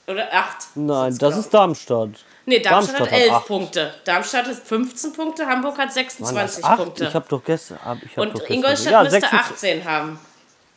Oder 0.07 0.33
acht. 0.33 0.57
Nein, 0.75 1.09
das 1.11 1.19
glaub 1.19 1.33
ist 1.37 1.53
Darmstadt. 1.53 2.09
Nee, 2.47 2.59
Darmstadt, 2.59 3.01
hat 3.01 3.11
elf 3.11 3.31
acht. 3.31 3.45
Punkte. 3.47 3.93
Darmstadt 4.03 4.47
hat 4.47 4.55
15 4.55 5.13
Punkte, 5.13 5.45
Hamburg 5.45 5.73
hat 5.77 5.79
Waren 5.79 5.87
das 5.87 5.93
26 5.95 6.65
acht? 6.65 6.77
Punkte. 6.77 7.05
Ich 7.05 7.13
habe 7.13 7.25
doch 7.29 7.43
gestern. 7.43 7.85
hab- 7.85 7.97
Ich 8.03 8.09
hab 8.09 8.15
doch 8.15 8.21
Und 8.23 8.33
gestern 8.33 8.53
Ingolstadt 8.53 8.91
ja, 8.93 9.03
müsste 9.03 9.19
26 9.21 9.53
18 9.55 9.85
haben. 9.85 10.19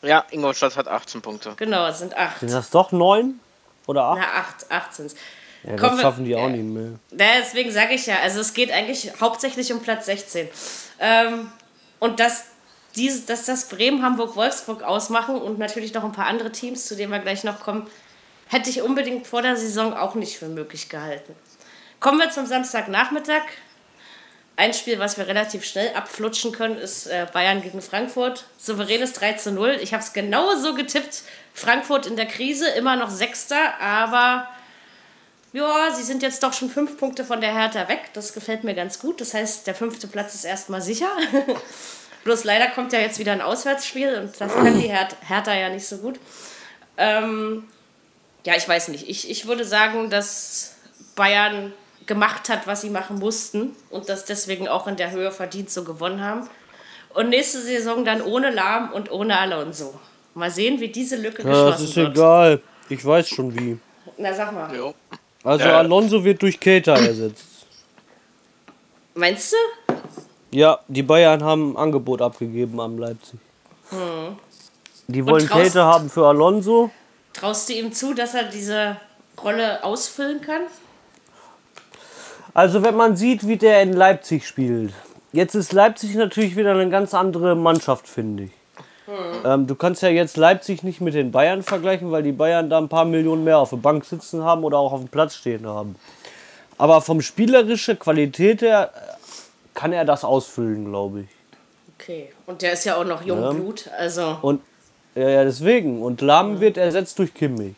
Ja, 0.02 0.24
Ingolstadt 0.30 0.76
hat 0.76 0.86
18 0.88 1.22
Punkte. 1.22 1.54
Genau, 1.56 1.86
es 1.86 2.00
sind 2.00 2.14
acht. 2.14 2.40
Sind 2.40 2.52
das 2.52 2.68
doch 2.68 2.92
neun 2.92 3.40
oder 3.86 4.04
acht? 4.04 4.18
Na, 4.20 4.40
acht, 4.40 4.70
acht 4.70 4.94
sind 4.94 5.14
Ja, 5.66 5.76
das 5.76 6.00
schaffen 6.00 6.24
die 6.24 6.36
auch 6.36 6.48
nicht 6.48 6.64
mehr. 6.64 6.98
Deswegen 7.10 7.70
sage 7.70 7.94
ich 7.94 8.06
ja, 8.06 8.16
also 8.22 8.40
es 8.40 8.52
geht 8.52 8.70
eigentlich 8.70 9.12
hauptsächlich 9.20 9.72
um 9.72 9.80
Platz 9.80 10.06
16. 10.06 10.48
Ähm, 11.00 11.50
und 12.00 12.20
dass, 12.20 12.44
diese, 12.96 13.22
dass 13.22 13.46
das 13.46 13.68
Bremen, 13.68 14.02
Hamburg, 14.02 14.36
Wolfsburg 14.36 14.82
ausmachen 14.82 15.36
und 15.36 15.58
natürlich 15.58 15.94
noch 15.94 16.04
ein 16.04 16.12
paar 16.12 16.26
andere 16.26 16.52
Teams, 16.52 16.86
zu 16.86 16.96
denen 16.96 17.10
wir 17.10 17.18
gleich 17.18 17.44
noch 17.44 17.60
kommen, 17.60 17.86
hätte 18.48 18.68
ich 18.68 18.82
unbedingt 18.82 19.26
vor 19.26 19.42
der 19.42 19.56
Saison 19.56 19.94
auch 19.94 20.14
nicht 20.14 20.38
für 20.38 20.48
möglich 20.48 20.88
gehalten. 20.88 21.34
Kommen 21.98 22.18
wir 22.18 22.30
zum 22.30 22.46
Samstagnachmittag. 22.46 23.42
Ein 24.56 24.72
Spiel, 24.72 24.98
was 24.98 25.18
wir 25.18 25.26
relativ 25.26 25.64
schnell 25.64 25.94
abflutschen 25.94 26.52
können, 26.52 26.76
ist 26.76 27.06
äh, 27.06 27.26
Bayern 27.32 27.62
gegen 27.62 27.82
Frankfurt. 27.82 28.44
Souveränes 28.56 29.14
3 29.14 29.32
zu 29.32 29.50
0. 29.50 29.78
Ich 29.80 29.92
habe 29.92 30.02
es 30.02 30.12
genauso 30.12 30.74
getippt. 30.74 31.22
Frankfurt 31.54 32.06
in 32.06 32.16
der 32.16 32.26
Krise, 32.26 32.68
immer 32.68 32.94
noch 32.94 33.10
Sechster, 33.10 33.80
aber 33.80 34.46
ja, 35.54 35.90
sie 35.94 36.02
sind 36.02 36.22
jetzt 36.22 36.42
doch 36.42 36.52
schon 36.52 36.68
fünf 36.68 36.98
Punkte 36.98 37.24
von 37.24 37.40
der 37.40 37.54
Hertha 37.54 37.88
weg. 37.88 38.10
Das 38.12 38.34
gefällt 38.34 38.64
mir 38.64 38.74
ganz 38.74 38.98
gut. 38.98 39.20
Das 39.20 39.32
heißt, 39.32 39.66
der 39.66 39.74
fünfte 39.74 40.08
Platz 40.08 40.34
ist 40.34 40.44
erstmal 40.44 40.82
sicher. 40.82 41.08
Bloß 42.24 42.44
leider 42.44 42.66
kommt 42.68 42.92
ja 42.92 42.98
jetzt 42.98 43.18
wieder 43.18 43.32
ein 43.32 43.40
Auswärtsspiel 43.40 44.14
und 44.16 44.40
das 44.40 44.52
kann 44.52 44.78
die 44.80 44.88
Her 44.88 45.08
Hertha 45.26 45.54
ja 45.54 45.68
nicht 45.68 45.86
so 45.86 45.98
gut. 45.98 46.18
Ähm, 46.96 47.64
ja, 48.44 48.54
ich 48.56 48.68
weiß 48.68 48.88
nicht. 48.88 49.08
Ich, 49.08 49.30
ich 49.30 49.46
würde 49.46 49.64
sagen, 49.64 50.10
dass 50.10 50.74
Bayern 51.14 51.72
gemacht 52.06 52.48
hat, 52.48 52.66
was 52.66 52.80
sie 52.80 52.90
machen 52.90 53.18
mussten 53.18 53.76
und 53.90 54.08
das 54.08 54.24
deswegen 54.24 54.68
auch 54.68 54.86
in 54.86 54.96
der 54.96 55.12
Höhe 55.12 55.30
verdient 55.30 55.70
so 55.70 55.84
gewonnen 55.84 56.20
haben. 56.22 56.48
Und 57.10 57.28
nächste 57.28 57.60
Saison 57.60 58.04
dann 58.04 58.20
ohne 58.22 58.50
Lahm 58.50 58.92
und 58.92 59.10
ohne 59.12 59.38
Alonso. 59.38 59.94
Mal 60.34 60.50
sehen, 60.50 60.80
wie 60.80 60.88
diese 60.88 61.16
Lücke 61.16 61.42
Ja, 61.42 61.48
das 61.48 61.58
geschlossen 61.78 61.84
ist 61.84 61.96
wird. 61.96 62.16
egal. 62.16 62.62
Ich 62.88 63.04
weiß 63.04 63.28
schon 63.28 63.56
wie. 63.56 63.78
Na, 64.16 64.32
sag 64.34 64.52
mal. 64.52 64.74
Jo. 64.74 64.94
Also 65.44 65.66
Ja. 65.66 65.78
Alonso 65.78 66.24
wird 66.24 66.40
durch 66.42 66.58
Keita 66.58 66.94
ersetzt. 66.96 67.44
Meinst 69.14 69.52
du? 69.52 69.94
Ja, 70.50 70.80
die 70.88 71.02
Bayern 71.02 71.42
haben 71.44 71.72
ein 71.72 71.76
Angebot 71.76 72.22
abgegeben 72.22 72.80
am 72.80 72.98
Leipzig. 72.98 73.38
Die 75.06 75.26
wollen 75.26 75.46
traust- 75.46 75.62
Keita 75.74 75.84
haben 75.84 76.08
für 76.10 76.26
Alonso. 76.26 76.90
Traust 77.32 77.68
du 77.68 77.74
ihm 77.74 77.92
zu, 77.92 78.14
dass 78.14 78.34
er 78.34 78.44
diese 78.44 78.96
Rolle 79.42 79.84
ausfüllen 79.84 80.40
kann? 80.40 80.62
Also 82.54 82.82
wenn 82.82 82.96
man 82.96 83.16
sieht, 83.16 83.46
wie 83.46 83.56
der 83.56 83.82
in 83.82 83.92
Leipzig 83.92 84.46
spielt, 84.46 84.92
jetzt 85.32 85.54
ist 85.54 85.72
Leipzig 85.72 86.14
natürlich 86.14 86.56
wieder 86.56 86.70
eine 86.72 86.88
ganz 86.88 87.12
andere 87.12 87.54
Mannschaft, 87.56 88.08
finde 88.08 88.44
ich. 88.44 88.50
Ähm, 89.44 89.66
du 89.66 89.74
kannst 89.74 90.02
ja 90.02 90.08
jetzt 90.08 90.36
Leipzig 90.36 90.82
nicht 90.82 91.00
mit 91.00 91.14
den 91.14 91.30
Bayern 91.30 91.62
vergleichen, 91.62 92.10
weil 92.10 92.22
die 92.22 92.32
Bayern 92.32 92.70
da 92.70 92.78
ein 92.78 92.88
paar 92.88 93.04
Millionen 93.04 93.44
mehr 93.44 93.58
auf 93.58 93.70
der 93.70 93.76
Bank 93.76 94.04
sitzen 94.04 94.42
haben 94.42 94.64
oder 94.64 94.78
auch 94.78 94.92
auf 94.92 95.00
dem 95.00 95.08
Platz 95.08 95.34
stehen 95.34 95.66
haben. 95.66 95.96
Aber 96.78 97.00
vom 97.00 97.20
spielerischen 97.20 97.98
Qualität 97.98 98.62
her 98.62 98.90
äh, 98.94 98.98
kann 99.74 99.92
er 99.92 100.04
das 100.04 100.24
ausfüllen, 100.24 100.86
glaube 100.86 101.20
ich. 101.20 101.26
Okay. 101.98 102.32
Und 102.46 102.62
der 102.62 102.72
ist 102.72 102.84
ja 102.84 102.96
auch 102.96 103.04
noch 103.04 103.22
Jungblut, 103.22 103.88
also. 103.96 104.38
Und 104.42 104.62
ja, 105.14 105.28
ja, 105.28 105.44
deswegen. 105.44 106.02
Und 106.02 106.20
Lahm 106.20 106.60
wird 106.60 106.76
ersetzt 106.76 107.18
durch 107.18 107.32
Kimmich. 107.32 107.74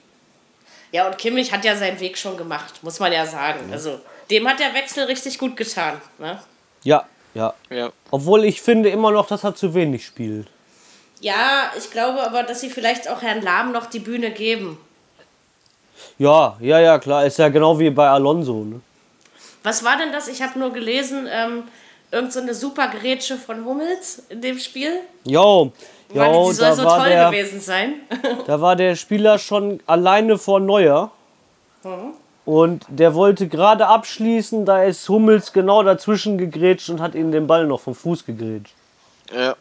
Ja, 0.92 1.06
und 1.06 1.18
Kimmich 1.18 1.52
hat 1.52 1.64
ja 1.64 1.76
seinen 1.76 2.00
Weg 2.00 2.16
schon 2.16 2.36
gemacht, 2.36 2.82
muss 2.82 3.00
man 3.00 3.12
ja 3.12 3.26
sagen. 3.26 3.70
Also, 3.70 3.98
dem 4.30 4.48
hat 4.48 4.58
der 4.58 4.72
Wechsel 4.74 5.04
richtig 5.04 5.38
gut 5.38 5.56
getan. 5.56 6.00
Ne? 6.18 6.40
Ja, 6.84 7.04
ja. 7.34 7.52
Ja. 7.68 7.92
Obwohl 8.10 8.44
ich 8.44 8.62
finde 8.62 8.88
immer 8.88 9.10
noch, 9.10 9.26
dass 9.26 9.44
er 9.44 9.54
zu 9.54 9.74
wenig 9.74 10.06
spielt. 10.06 10.48
Ja, 11.26 11.72
ich 11.76 11.90
glaube 11.90 12.22
aber, 12.22 12.44
dass 12.44 12.60
sie 12.60 12.70
vielleicht 12.70 13.10
auch 13.10 13.20
Herrn 13.20 13.42
Lahm 13.42 13.72
noch 13.72 13.86
die 13.86 13.98
Bühne 13.98 14.30
geben. 14.30 14.78
Ja, 16.18 16.56
ja, 16.60 16.78
ja, 16.78 17.00
klar. 17.00 17.26
Ist 17.26 17.40
ja 17.40 17.48
genau 17.48 17.76
wie 17.80 17.90
bei 17.90 18.08
Alonso. 18.08 18.62
Ne? 18.62 18.80
Was 19.64 19.82
war 19.82 19.96
denn 19.96 20.12
das? 20.12 20.28
Ich 20.28 20.40
habe 20.40 20.56
nur 20.56 20.72
gelesen, 20.72 21.26
ähm, 21.28 21.64
irgend 22.12 22.32
so 22.32 22.38
eine 22.38 22.54
super 22.54 22.86
Grätsche 22.86 23.38
von 23.38 23.64
Hummels 23.64 24.22
in 24.28 24.40
dem 24.40 24.60
Spiel. 24.60 25.00
Jo, 25.24 25.72
jo 26.14 26.48
die 26.48 26.54
soll 26.54 26.68
da, 26.68 26.76
so 26.76 26.84
war 26.84 26.98
toll 27.00 27.08
der, 27.08 27.30
gewesen 27.30 27.60
sein. 27.60 27.94
da 28.46 28.60
war 28.60 28.76
der 28.76 28.94
Spieler 28.94 29.40
schon 29.40 29.80
alleine 29.84 30.38
vor 30.38 30.60
Neuer. 30.60 31.10
Mhm. 31.82 32.12
Und 32.44 32.84
der 32.86 33.16
wollte 33.16 33.48
gerade 33.48 33.88
abschließen, 33.88 34.64
da 34.64 34.84
ist 34.84 35.08
Hummels 35.08 35.52
genau 35.52 35.82
dazwischen 35.82 36.38
gegrätscht 36.38 36.88
und 36.88 37.00
hat 37.00 37.16
ihm 37.16 37.32
den 37.32 37.48
Ball 37.48 37.66
noch 37.66 37.80
vom 37.80 37.96
Fuß 37.96 38.24
gegrätscht. 38.26 38.74
Ja. 39.34 39.56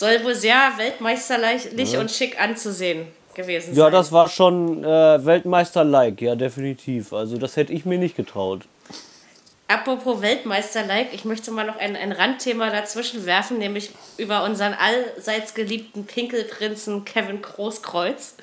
Soll 0.00 0.24
wohl 0.24 0.34
sehr 0.34 0.72
weltmeisterlich 0.78 1.98
und 1.98 2.10
schick 2.10 2.40
anzusehen 2.40 3.06
gewesen 3.34 3.74
Ja, 3.74 3.84
sein. 3.84 3.92
das 3.92 4.10
war 4.10 4.30
schon 4.30 4.82
äh, 4.82 5.26
Weltmeister-like, 5.26 6.22
ja, 6.22 6.36
definitiv. 6.36 7.12
Also 7.12 7.36
das 7.36 7.56
hätte 7.56 7.74
ich 7.74 7.84
mir 7.84 7.98
nicht 7.98 8.16
getraut. 8.16 8.62
Apropos 9.68 10.22
Weltmeister-like, 10.22 11.12
ich 11.12 11.26
möchte 11.26 11.50
mal 11.50 11.66
noch 11.66 11.76
ein, 11.76 11.96
ein 11.96 12.12
Randthema 12.12 12.70
dazwischen 12.70 13.26
werfen, 13.26 13.58
nämlich 13.58 13.90
über 14.16 14.42
unseren 14.44 14.72
allseits 14.72 15.52
geliebten 15.52 16.06
Pinkelprinzen 16.06 17.04
Kevin 17.04 17.42
Großkreuz. 17.42 18.36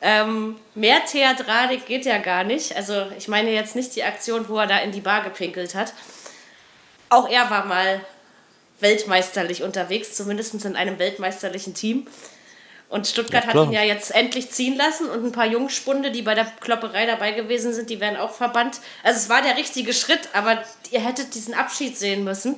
Ähm, 0.00 0.56
mehr 0.74 1.04
Theatralik 1.04 1.86
geht 1.86 2.06
ja 2.06 2.18
gar 2.18 2.42
nicht. 2.42 2.74
Also 2.74 3.06
ich 3.16 3.28
meine 3.28 3.52
jetzt 3.52 3.76
nicht 3.76 3.94
die 3.94 4.02
Aktion, 4.02 4.48
wo 4.48 4.58
er 4.58 4.66
da 4.66 4.78
in 4.78 4.90
die 4.90 5.00
Bar 5.00 5.22
gepinkelt 5.22 5.76
hat. 5.76 5.92
Auch 7.08 7.28
er 7.28 7.48
war 7.50 7.66
mal 7.66 8.00
weltmeisterlich 8.82 9.62
unterwegs, 9.62 10.14
zumindest 10.14 10.64
in 10.64 10.76
einem 10.76 10.98
weltmeisterlichen 10.98 11.74
Team. 11.74 12.06
Und 12.88 13.06
Stuttgart 13.06 13.44
Ja, 13.46 13.54
hat 13.54 13.66
ihn 13.68 13.72
ja 13.72 13.82
jetzt 13.82 14.14
endlich 14.14 14.50
ziehen 14.50 14.76
lassen 14.76 15.08
und 15.08 15.24
ein 15.24 15.32
paar 15.32 15.46
Jungspunde, 15.46 16.10
die 16.10 16.20
bei 16.20 16.34
der 16.34 16.44
Klopperei 16.60 17.06
dabei 17.06 17.32
gewesen 17.32 17.72
sind, 17.72 17.88
die 17.88 18.00
werden 18.00 18.18
auch 18.18 18.32
verbannt. 18.32 18.80
Also 19.02 19.18
es 19.18 19.28
war 19.30 19.40
der 19.40 19.56
richtige 19.56 19.94
Schritt, 19.94 20.28
aber 20.34 20.62
ihr 20.90 21.00
hättet 21.00 21.34
diesen 21.34 21.54
Abschied 21.54 21.96
sehen 21.96 22.22
müssen, 22.22 22.56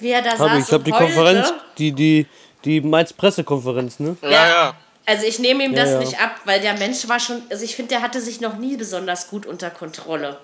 wie 0.00 0.12
er 0.12 0.22
da 0.22 0.30
Hab 0.30 0.38
saß 0.38 0.68
ich, 0.68 0.74
und 0.74 0.86
die 0.86 0.92
heulte. 0.92 1.04
Konferenz, 1.04 1.52
die, 1.76 1.92
die, 1.92 2.26
die 2.64 2.80
Mainz-Pressekonferenz, 2.80 4.00
ne? 4.00 4.16
Ja, 4.22 4.30
ja. 4.30 4.74
Also 5.04 5.26
ich 5.26 5.38
nehme 5.38 5.62
ihm 5.62 5.74
das 5.74 5.90
ja. 5.90 5.98
nicht 5.98 6.20
ab, 6.20 6.40
weil 6.46 6.60
der 6.60 6.74
Mensch 6.74 7.06
war 7.06 7.20
schon, 7.20 7.42
also 7.50 7.62
ich 7.62 7.76
finde, 7.76 7.90
der 7.90 8.02
hatte 8.02 8.20
sich 8.22 8.40
noch 8.40 8.56
nie 8.56 8.78
besonders 8.78 9.28
gut 9.28 9.44
unter 9.44 9.70
Kontrolle. 9.70 10.38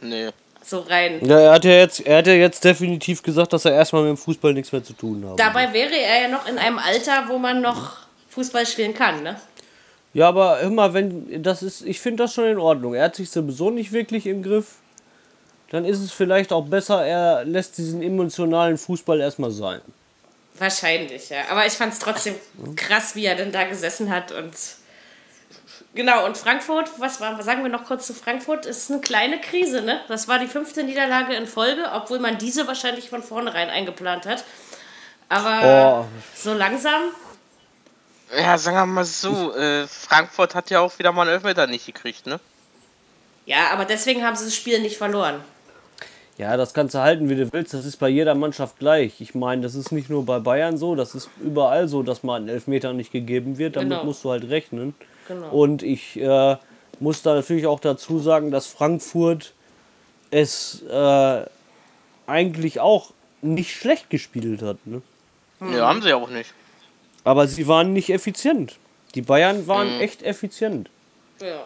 Nee. 0.00 0.30
So 0.64 0.80
rein. 0.80 1.24
Ja, 1.24 1.40
er 1.40 1.52
hat 1.52 1.64
ja 1.64 1.72
jetzt, 1.72 2.06
er 2.06 2.18
hat 2.18 2.26
ja 2.26 2.34
jetzt 2.34 2.62
definitiv 2.64 3.22
gesagt, 3.22 3.52
dass 3.52 3.64
er 3.64 3.72
erstmal 3.72 4.02
mit 4.02 4.10
dem 4.10 4.16
Fußball 4.16 4.52
nichts 4.52 4.72
mehr 4.72 4.84
zu 4.84 4.92
tun 4.92 5.24
hat. 5.28 5.38
Dabei 5.38 5.72
wäre 5.72 5.96
er 5.96 6.22
ja 6.22 6.28
noch 6.28 6.46
in 6.46 6.58
einem 6.58 6.78
Alter, 6.78 7.24
wo 7.28 7.38
man 7.38 7.60
noch 7.60 7.96
Fußball 8.28 8.66
spielen 8.66 8.94
kann, 8.94 9.22
ne? 9.22 9.40
Ja, 10.12 10.28
aber 10.28 10.60
immer 10.60 10.92
wenn 10.92 11.42
das 11.42 11.62
ist, 11.62 11.82
ich 11.82 12.00
finde 12.00 12.24
das 12.24 12.34
schon 12.34 12.46
in 12.46 12.58
Ordnung. 12.58 12.94
Er 12.94 13.04
hat 13.04 13.16
sich 13.16 13.30
sowieso 13.30 13.70
nicht 13.70 13.92
wirklich 13.92 14.26
im 14.26 14.42
Griff. 14.42 14.76
Dann 15.70 15.84
ist 15.84 16.00
es 16.00 16.10
vielleicht 16.10 16.52
auch 16.52 16.64
besser, 16.64 17.06
er 17.06 17.44
lässt 17.44 17.78
diesen 17.78 18.02
emotionalen 18.02 18.76
Fußball 18.76 19.20
erstmal 19.20 19.52
sein. 19.52 19.80
Wahrscheinlich, 20.58 21.30
ja. 21.30 21.42
Aber 21.50 21.64
ich 21.64 21.74
fand 21.74 21.92
es 21.92 22.00
trotzdem 22.00 22.34
krass, 22.74 23.14
wie 23.14 23.24
er 23.24 23.36
denn 23.36 23.52
da 23.52 23.64
gesessen 23.64 24.10
hat 24.10 24.32
und 24.32 24.52
genau. 25.94 26.24
Und 26.26 26.36
Frankfurt, 26.36 26.90
was 26.98 27.20
war, 27.20 27.38
was 27.38 27.44
sagen 27.46 27.62
wir 27.62 27.70
noch 27.70 27.84
kurz 27.84 28.06
zu 28.06 28.14
Frankfurt? 28.14 28.66
Ist 28.66 28.90
eine 28.90 29.00
kleine 29.00 29.40
Krise, 29.40 29.82
ne? 29.82 30.00
Das 30.08 30.28
war 30.28 30.38
die 30.38 30.46
fünfte 30.46 30.82
Niederlage 30.82 31.34
in 31.34 31.46
Folge, 31.46 31.84
obwohl 31.94 32.18
man 32.18 32.38
diese 32.38 32.66
wahrscheinlich 32.66 33.08
von 33.10 33.22
vornherein 33.22 33.70
eingeplant 33.70 34.26
hat. 34.26 34.44
Aber 35.28 36.06
Oh. 36.10 36.18
so 36.34 36.54
langsam, 36.54 37.02
Ja, 38.36 38.56
sagen 38.58 38.76
wir 38.76 38.86
mal 38.86 39.04
so, 39.04 39.54
äh, 39.56 39.86
Frankfurt 39.88 40.54
hat 40.54 40.70
ja 40.70 40.80
auch 40.80 40.96
wieder 40.98 41.10
mal 41.12 41.22
einen 41.22 41.32
Elfmeter 41.32 41.66
nicht 41.66 41.86
gekriegt, 41.86 42.26
ne? 42.26 42.38
ja, 43.46 43.70
aber 43.72 43.84
deswegen 43.84 44.24
haben 44.24 44.36
sie 44.36 44.44
das 44.44 44.54
Spiel 44.54 44.80
nicht 44.80 44.96
verloren. 44.96 45.40
Ja, 46.38 46.56
das 46.56 46.72
kannst 46.72 46.94
du 46.94 47.00
halten, 47.00 47.28
wie 47.28 47.34
du 47.34 47.52
willst. 47.52 47.74
Das 47.74 47.84
ist 47.84 47.96
bei 47.98 48.08
jeder 48.08 48.34
Mannschaft 48.34 48.78
gleich. 48.78 49.20
Ich 49.20 49.34
meine, 49.34 49.62
das 49.62 49.74
ist 49.74 49.90
nicht 49.92 50.08
nur 50.08 50.24
bei 50.24 50.38
Bayern 50.38 50.78
so, 50.78 50.94
das 50.94 51.14
ist 51.14 51.28
überall 51.40 51.86
so, 51.88 52.02
dass 52.04 52.22
mal 52.22 52.40
ein 52.40 52.48
Elfmeter 52.48 52.92
nicht 52.92 53.12
gegeben 53.12 53.58
wird. 53.58 53.76
Damit 53.76 53.90
Genau. 53.90 54.04
musst 54.04 54.24
du 54.24 54.30
halt 54.30 54.48
rechnen. 54.48 54.94
Genau. 55.30 55.48
Und 55.50 55.84
ich 55.84 56.16
äh, 56.16 56.56
muss 56.98 57.22
da 57.22 57.34
natürlich 57.34 57.68
auch 57.68 57.78
dazu 57.78 58.18
sagen, 58.18 58.50
dass 58.50 58.66
Frankfurt 58.66 59.54
es 60.32 60.82
äh, 60.82 61.44
eigentlich 62.26 62.80
auch 62.80 63.12
nicht 63.40 63.72
schlecht 63.72 64.10
gespielt 64.10 64.60
hat. 64.60 64.78
Ne? 64.86 65.02
Ja, 65.60 65.86
haben 65.86 66.02
sie 66.02 66.08
ja 66.08 66.16
auch 66.16 66.30
nicht. 66.30 66.52
Aber 67.22 67.46
sie 67.46 67.68
waren 67.68 67.92
nicht 67.92 68.10
effizient. 68.10 68.76
Die 69.14 69.22
Bayern 69.22 69.68
waren 69.68 70.00
echt 70.00 70.24
effizient. 70.24 70.90
Ja. 71.40 71.64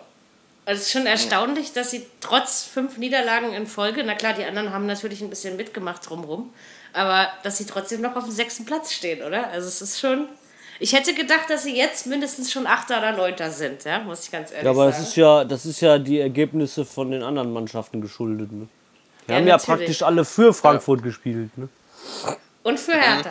Also 0.67 0.81
es 0.81 0.87
ist 0.87 0.93
schon 0.93 1.07
erstaunlich, 1.07 1.73
dass 1.73 1.91
sie 1.91 2.05
trotz 2.21 2.65
fünf 2.65 2.99
Niederlagen 2.99 3.55
in 3.55 3.67
Folge, 3.67 4.05
na 4.05 4.15
klar, 4.15 4.35
die 4.35 4.45
anderen 4.45 4.73
haben 4.73 4.85
natürlich 4.85 5.23
ein 5.23 5.31
bisschen 5.31 5.57
mitgemacht 5.57 6.09
drumrum, 6.09 6.53
aber 6.93 7.29
dass 7.43 7.57
sie 7.57 7.67
trotzdem 7.67 8.03
noch 8.03 8.15
auf 8.17 8.25
dem 8.25 8.33
sechsten 8.33 8.67
Platz 8.67 8.93
stehen, 8.93 9.23
oder? 9.23 9.49
Also 9.49 9.69
es 9.69 9.81
ist 9.81 10.01
schon. 10.01 10.29
Ich 10.81 10.93
hätte 10.93 11.15
gedacht, 11.15 11.49
dass 11.49 11.63
sie 11.63 11.77
jetzt 11.77 12.07
mindestens 12.07 12.51
schon 12.53 12.67
Achter 12.67 12.99
oder 12.99 13.13
Neunter 13.13 13.51
sind, 13.51 13.85
ja, 13.85 14.01
muss 14.01 14.25
ich 14.25 14.31
ganz 14.33 14.51
ehrlich 14.51 14.65
Ja, 14.65 14.71
aber 14.71 14.91
sagen. 14.91 14.97
das 15.03 15.09
ist 15.09 15.17
ja, 15.17 15.45
das 15.45 15.67
ist 15.67 15.81
ja 15.81 15.99
die 15.99 16.19
Ergebnisse 16.21 16.85
von 16.85 17.11
den 17.11 17.23
anderen 17.23 17.53
Mannschaften 17.53 18.01
geschuldet. 18.01 18.51
Ne? 18.53 18.69
Die 19.27 19.31
Ja, 19.33 19.39
haben 19.39 19.47
ja 19.47 19.57
natürlich. 19.57 19.79
praktisch 19.79 20.03
alle 20.03 20.25
für 20.25 20.53
Frankfurt 20.53 21.03
gespielt. 21.03 21.57
Ne? 21.57 21.69
Und 22.65 22.81
für 22.81 22.93
Hertha. 22.95 23.31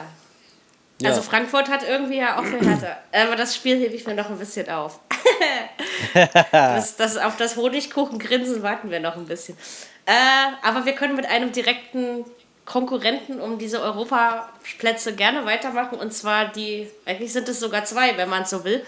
Ja. 1.01 1.09
Also 1.09 1.21
Frankfurt 1.21 1.69
hat 1.69 1.83
irgendwie 1.87 2.17
ja 2.17 2.39
auch 2.39 2.45
für 2.45 2.59
Hertha. 2.59 2.97
Aber 3.11 3.35
das 3.35 3.55
Spiel 3.55 3.77
hebe 3.77 3.93
ich 3.93 4.05
mir 4.07 4.15
noch 4.15 4.29
ein 4.29 4.37
bisschen 4.37 4.69
auf. 4.69 4.99
das, 6.51 6.95
das, 6.95 7.17
auf 7.17 7.35
das 7.37 7.55
Honigkuchengrinsen 7.57 8.61
warten 8.63 8.89
wir 8.89 8.99
noch 8.99 9.15
ein 9.15 9.25
bisschen. 9.25 9.57
Äh, 10.05 10.11
aber 10.67 10.85
wir 10.85 10.93
können 10.93 11.15
mit 11.15 11.25
einem 11.25 11.51
direkten 11.51 12.25
Konkurrenten 12.65 13.41
um 13.41 13.57
diese 13.57 13.81
Europaplätze 13.81 15.15
gerne 15.15 15.45
weitermachen. 15.45 15.97
Und 15.97 16.13
zwar 16.13 16.45
die, 16.45 16.89
eigentlich 17.05 17.33
sind 17.33 17.49
es 17.49 17.59
sogar 17.59 17.85
zwei, 17.85 18.17
wenn 18.17 18.29
man 18.29 18.43
es 18.43 18.49
so 18.49 18.63
will. 18.63 18.85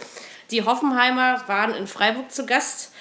Die 0.51 0.63
Hoffenheimer 0.63 1.43
waren 1.47 1.73
in 1.73 1.87
Freiburg 1.87 2.31
zu 2.31 2.45
Gast. 2.45 2.91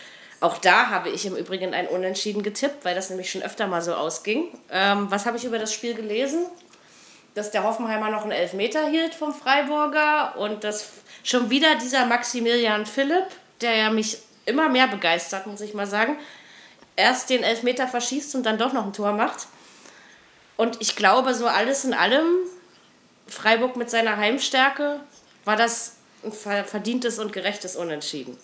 Auch 0.40 0.58
da 0.58 0.90
habe 0.90 1.10
ich 1.10 1.26
im 1.26 1.36
Übrigen 1.36 1.74
ein 1.74 1.86
Unentschieden 1.86 2.42
getippt, 2.42 2.84
weil 2.84 2.94
das 2.94 3.08
nämlich 3.08 3.30
schon 3.30 3.42
öfter 3.42 3.66
mal 3.66 3.82
so 3.82 3.94
ausging. 3.94 4.48
Ähm, 4.70 5.10
was 5.10 5.26
habe 5.26 5.36
ich 5.36 5.44
über 5.44 5.58
das 5.58 5.72
Spiel 5.72 5.94
gelesen? 5.94 6.46
dass 7.34 7.50
der 7.50 7.64
Hoffenheimer 7.64 8.10
noch 8.10 8.22
einen 8.22 8.30
Elfmeter 8.30 8.86
hielt 8.86 9.14
vom 9.14 9.34
Freiburger 9.34 10.36
und 10.38 10.64
dass 10.64 10.88
schon 11.22 11.50
wieder 11.50 11.74
dieser 11.76 12.06
Maximilian 12.06 12.86
Philipp, 12.86 13.26
der 13.60 13.76
ja 13.76 13.90
mich 13.90 14.18
immer 14.46 14.68
mehr 14.68 14.86
begeistert, 14.86 15.46
muss 15.46 15.60
ich 15.60 15.74
mal 15.74 15.86
sagen, 15.86 16.16
erst 16.96 17.30
den 17.30 17.42
Elfmeter 17.42 17.88
verschießt 17.88 18.36
und 18.36 18.44
dann 18.44 18.58
doch 18.58 18.72
noch 18.72 18.86
ein 18.86 18.92
Tor 18.92 19.12
macht. 19.12 19.48
Und 20.56 20.80
ich 20.80 20.96
glaube, 20.96 21.34
so 21.34 21.46
alles 21.46 21.84
in 21.84 21.94
allem, 21.94 22.24
Freiburg 23.26 23.76
mit 23.76 23.90
seiner 23.90 24.16
Heimstärke, 24.16 25.00
war 25.44 25.56
das 25.56 25.96
ein 26.24 26.32
ver- 26.32 26.64
verdientes 26.64 27.18
und 27.18 27.32
gerechtes 27.32 27.76
Unentschieden. 27.76 28.36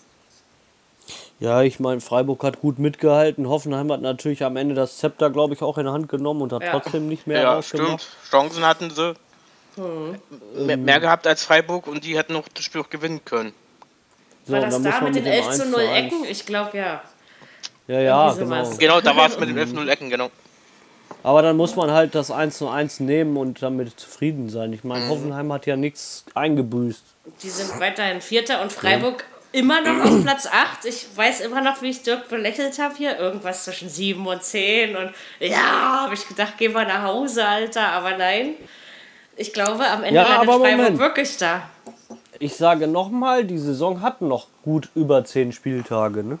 Ja, 1.39 1.63
ich 1.63 1.79
meine, 1.79 2.01
Freiburg 2.01 2.43
hat 2.43 2.59
gut 2.61 2.77
mitgehalten. 2.77 3.47
Hoffenheim 3.49 3.91
hat 3.91 4.01
natürlich 4.01 4.43
am 4.43 4.55
Ende 4.57 4.75
das 4.75 4.97
Zepter, 4.97 5.29
glaube 5.31 5.55
ich, 5.55 5.61
auch 5.63 5.77
in 5.79 5.85
der 5.85 5.93
Hand 5.93 6.07
genommen 6.09 6.41
und 6.43 6.53
hat 6.53 6.61
Ja. 6.61 6.71
trotzdem 6.79 7.07
nicht 7.07 7.25
mehr 7.25 7.41
Ja, 7.41 7.61
stimmt. 7.63 8.07
Chancen 8.29 8.63
hatten 8.65 8.91
sie. 8.91 9.13
Mehr, 10.55 10.77
mehr 10.77 10.99
gehabt 10.99 11.25
als 11.25 11.43
Freiburg 11.43 11.87
und 11.87 12.03
die 12.03 12.17
hätten 12.17 12.35
auch 12.35 12.47
das 12.53 12.63
Spiel 12.65 12.81
auch 12.81 12.89
gewinnen 12.89 13.23
können. 13.25 13.53
So, 14.45 14.53
War 14.53 14.59
das 14.61 14.81
da 14.81 15.01
mit 15.01 15.15
den 15.15 15.23
dem 15.23 15.33
11 15.33 15.45
zu 15.51 15.61
1 15.63 15.71
0 15.71 15.79
1 15.81 16.05
Ecken? 16.13 16.25
Ich 16.25 16.45
glaube 16.45 16.77
ja. 16.77 17.01
Ja, 17.87 17.99
ja, 17.99 18.33
genau. 18.33 18.63
sowas. 18.63 18.77
Genau, 18.77 19.01
da 19.01 19.15
war 19.15 19.27
es 19.27 19.39
mit 19.39 19.49
den 19.49 19.57
11-0 19.57 19.87
Ecken, 19.89 20.09
genau. 20.09 20.29
Aber 21.23 21.41
dann 21.41 21.55
muss 21.57 21.75
man 21.75 21.91
halt 21.91 22.15
das 22.15 22.31
1 22.31 22.57
zu 22.57 22.69
1 22.69 22.99
nehmen 22.99 23.37
und 23.37 23.61
damit 23.61 23.99
zufrieden 23.99 24.49
sein. 24.49 24.73
Ich 24.73 24.83
Mhm. 24.83 24.89
meine, 24.89 25.09
Hoffenheim 25.09 25.53
hat 25.53 25.65
ja 25.65 25.75
nichts 25.75 26.25
eingebüßt. 26.33 27.03
Die 27.43 27.49
sind 27.49 27.79
weiterhin 27.79 28.21
Vierter 28.21 28.61
und 28.61 28.71
Freiburg 28.71 29.23
immer 29.51 29.81
noch 29.81 30.03
auf 30.05 30.23
Platz 30.23 30.47
8. 30.47 30.85
Ich 30.85 31.05
weiß 31.15 31.41
immer 31.41 31.61
noch, 31.61 31.81
wie 31.83 31.89
ich 31.91 32.01
Dirk 32.01 32.27
belächelt 32.29 32.79
habe 32.79 32.95
hier. 32.95 33.19
Irgendwas 33.19 33.65
zwischen 33.65 33.89
7 33.89 34.25
und 34.25 34.41
10. 34.43 34.95
Und 34.95 35.11
ja, 35.39 36.01
habe 36.03 36.13
ich 36.15 36.27
gedacht, 36.27 36.53
geh 36.57 36.69
mal 36.69 36.85
nach 36.87 37.03
Hause, 37.03 37.45
Alter. 37.45 37.89
Aber 37.89 38.17
nein. 38.17 38.55
Ich 39.35 39.53
glaube, 39.53 39.85
am 39.87 40.03
Ende 40.03 40.15
Ja, 40.21 40.27
landet 40.27 40.49
Freiburg 40.49 40.77
Moment. 40.77 40.97
wirklich 40.99 41.37
da. 41.37 41.69
Ich 42.39 42.55
sage 42.55 42.87
nochmal, 42.87 43.43
die 43.45 43.59
Saison 43.59 44.01
hat 44.01 44.21
noch 44.21 44.47
gut 44.63 44.89
über 44.95 45.23
zehn 45.23 45.51
Spieltage. 45.51 46.23
Ne? 46.23 46.39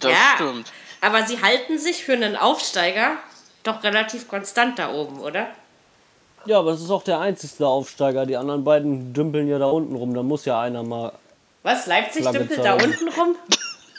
Das 0.00 0.12
ja, 0.12 0.18
stimmt. 0.34 0.70
aber 1.00 1.22
sie 1.26 1.40
halten 1.40 1.78
sich 1.78 2.04
für 2.04 2.12
einen 2.12 2.36
Aufsteiger 2.36 3.12
doch 3.68 3.82
relativ 3.82 4.28
konstant 4.28 4.78
da 4.78 4.92
oben, 4.92 5.20
oder? 5.20 5.46
Ja, 6.44 6.58
aber 6.58 6.72
das 6.72 6.80
ist 6.80 6.90
auch 6.90 7.02
der 7.02 7.20
einzigste 7.20 7.66
Aufsteiger. 7.66 8.26
Die 8.26 8.36
anderen 8.36 8.64
beiden 8.64 9.12
dümpeln 9.12 9.48
ja 9.48 9.58
da 9.58 9.66
unten 9.66 9.94
rum. 9.94 10.14
Da 10.14 10.22
muss 10.22 10.44
ja 10.44 10.60
einer 10.60 10.82
mal. 10.82 11.12
Was? 11.62 11.86
Leipzig 11.86 12.22
Flagge 12.22 12.38
dümpelt 12.38 12.60
da 12.60 12.78
zeigen. 12.78 12.84
unten 12.84 13.08
rum? 13.20 13.36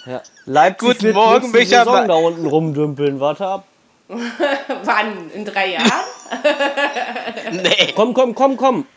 Ja. 0.06 0.22
Leipzig 0.46 0.88
Guten 0.88 1.04
wird 1.04 1.16
Morgen, 1.16 1.52
Micha. 1.52 1.84
Saison 1.84 2.08
da 2.08 2.16
unten 2.16 2.46
rumdümpeln. 2.46 3.20
Warte 3.20 3.46
ab. 3.46 3.66
Wann? 4.08 5.30
In 5.32 5.46
drei 5.46 5.74
Jahren? 5.74 5.92
Nee. 7.52 7.94
Komm, 7.96 8.14
komm, 8.14 8.34
komm, 8.34 8.58
komm. 8.58 8.88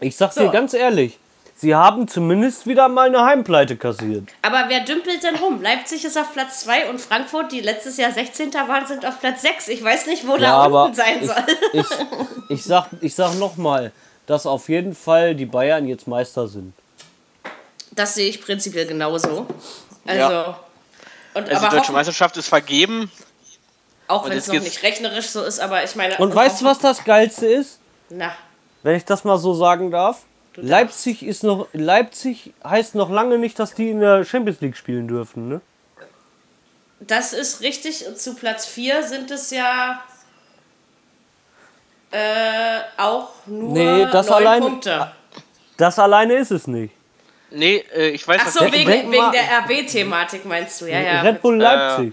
Ich 0.00 0.16
sag's 0.16 0.34
dir 0.34 0.46
So. 0.46 0.50
ganz 0.50 0.74
ehrlich. 0.74 1.18
Sie 1.64 1.74
haben 1.74 2.06
zumindest 2.08 2.66
wieder 2.66 2.90
mal 2.90 3.06
eine 3.06 3.24
Heimpleite 3.24 3.78
kassiert. 3.78 4.28
Aber 4.42 4.64
wer 4.68 4.80
dümpelt 4.80 5.22
denn 5.22 5.34
rum? 5.36 5.62
Leipzig 5.62 6.04
ist 6.04 6.18
auf 6.18 6.30
Platz 6.34 6.60
2 6.60 6.90
und 6.90 7.00
Frankfurt, 7.00 7.52
die 7.52 7.62
letztes 7.62 7.96
Jahr 7.96 8.12
16. 8.12 8.52
waren, 8.52 8.86
sind 8.86 9.06
auf 9.06 9.18
Platz 9.18 9.40
6. 9.40 9.68
Ich 9.68 9.82
weiß 9.82 10.06
nicht, 10.08 10.26
wo 10.28 10.32
Ja, 10.34 10.40
da 10.40 10.52
aber 10.58 10.84
unten 10.84 10.96
sein 10.96 11.20
ich, 11.22 11.26
soll. 11.26 11.36
ich, 11.72 11.86
ich 12.50 12.64
sag, 12.64 12.88
ich 13.00 13.14
sag 13.14 13.36
nochmal, 13.38 13.92
dass 14.26 14.44
auf 14.44 14.68
jeden 14.68 14.94
Fall 14.94 15.34
die 15.34 15.46
Bayern 15.46 15.88
jetzt 15.88 16.06
Meister 16.06 16.48
sind. 16.48 16.74
Das 17.92 18.14
sehe 18.14 18.28
ich 18.28 18.42
prinzipiell 18.42 18.86
genauso. 18.86 19.46
Also, 20.04 20.20
Ja. 20.20 20.60
und 21.32 21.48
Also 21.48 21.64
die 21.66 21.76
deutsche 21.76 21.92
Meisterschaft 21.92 22.36
ist 22.36 22.48
vergeben. 22.48 23.10
auch 24.06 24.24
und 24.24 24.32
wenn 24.32 24.36
es 24.36 24.48
noch 24.48 24.60
nicht 24.60 24.82
rechnerisch 24.82 25.28
so 25.28 25.42
ist, 25.42 25.60
aber 25.60 25.82
ich 25.82 25.96
meine. 25.96 26.18
Und 26.18 26.34
weißt 26.34 26.60
du, 26.60 26.66
was 26.66 26.78
das 26.78 27.02
Geilste 27.04 27.46
ist? 27.46 27.78
Na, 28.10 28.32
Wenn 28.82 28.96
ich 28.96 29.06
das 29.06 29.24
mal 29.24 29.38
so 29.38 29.54
sagen 29.54 29.90
darf. 29.90 30.24
Leipzig 30.56 31.22
ist 31.24 31.42
noch. 31.42 31.68
Leipzig 31.72 32.52
heißt 32.64 32.94
noch 32.94 33.10
lange 33.10 33.38
nicht, 33.38 33.58
dass 33.58 33.74
die 33.74 33.90
in 33.90 34.00
der 34.00 34.24
Champions 34.24 34.60
League 34.60 34.76
spielen 34.76 35.08
dürfen, 35.08 35.48
ne? 35.48 35.60
das 37.00 37.32
ist 37.32 37.60
richtig. 37.60 38.06
Und 38.06 38.18
zu 38.18 38.34
Platz 38.34 38.64
4 38.66 39.02
sind 39.02 39.30
es 39.30 39.50
ja 39.50 40.02
äh, 42.10 42.80
auch 42.96 43.30
nur 43.46 43.72
Nee, 43.72 44.06
das 44.10 44.30
allein- 44.30 44.62
Punkte. 44.62 45.12
Das 45.76 45.98
alleine 45.98 46.34
ist 46.34 46.50
es 46.52 46.66
nicht. 46.66 46.94
Nee, 47.50 47.84
äh, 47.94 48.08
ich 48.10 48.26
weiß 48.26 48.40
Ach 48.44 48.48
so, 48.50 48.60
was- 48.64 48.70
denk 48.70 48.86
wegen, 48.88 49.10
wegen 49.12 49.32
der 49.32 49.58
RB-Thematik 49.60 50.44
meinst 50.44 50.80
du, 50.80 50.86
ja, 50.86 51.00
ja. 51.00 51.20
Red 51.22 51.42
Bull 51.42 51.56
Leipzig. 51.56 52.12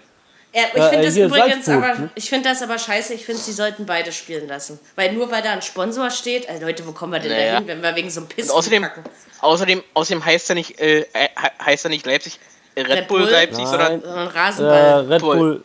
Ja, 0.54 0.64
ich 0.74 0.80
Äh, 0.82 0.90
finde 0.90 0.98
äh, 0.98 1.06
das 1.06 1.18
übrigens 1.18 1.66
Salzburg, 1.66 1.90
aber, 1.92 2.00
ne? 2.00 2.10
ich 2.16 2.30
finde 2.30 2.50
das 2.50 2.62
aber 2.62 2.78
scheiße. 2.78 3.14
Ich 3.14 3.26
finde, 3.26 3.40
sie 3.42 3.54
sollten 3.54 3.86
beide 3.86 4.12
spielen 4.12 4.48
lassen. 4.48 4.80
Weil 4.96 5.14
nur 5.14 5.32
weil 5.32 5.42
da 5.42 5.52
ein 5.52 5.62
Sponsor 5.62 6.10
steht, 6.12 6.48
äh, 6.50 6.60
Leute, 6.60 6.86
wo 6.86 6.92
kommen 6.92 7.14
wir 7.14 7.20
denn 7.20 7.32
Naja. 7.32 7.52
da 7.54 7.58
hin, 7.60 7.68
wenn 7.68 7.82
wir 7.82 7.96
wegen 7.96 8.10
so 8.10 8.20
einem 8.22 8.28
Piss 8.30 8.50
außerdem, 8.50 8.84
kacken? 8.84 9.04
außerdem, 9.40 9.82
außerdem 9.94 10.26
heißt 10.26 10.50
er 10.50 10.56
nicht, 10.56 10.80
äh, 10.82 11.02
äh, 11.14 11.30
heißt 11.64 11.86
er 11.86 11.90
nicht 11.90 12.06
Leipzig, 12.06 12.38
äh, 12.76 12.82
Red, 12.82 12.90
Red 12.92 13.08
Bull, 13.08 13.22
Bull? 13.22 13.32
Leipzig, 13.32 13.64
Nein. 13.64 13.68
sondern 13.68 14.02
So 14.02 14.10
ein 14.10 14.28
Äh, 14.28 14.30
Rasenball. 14.40 15.06
Red 15.08 15.22
Bull. 15.22 15.38
Bull. 15.38 15.64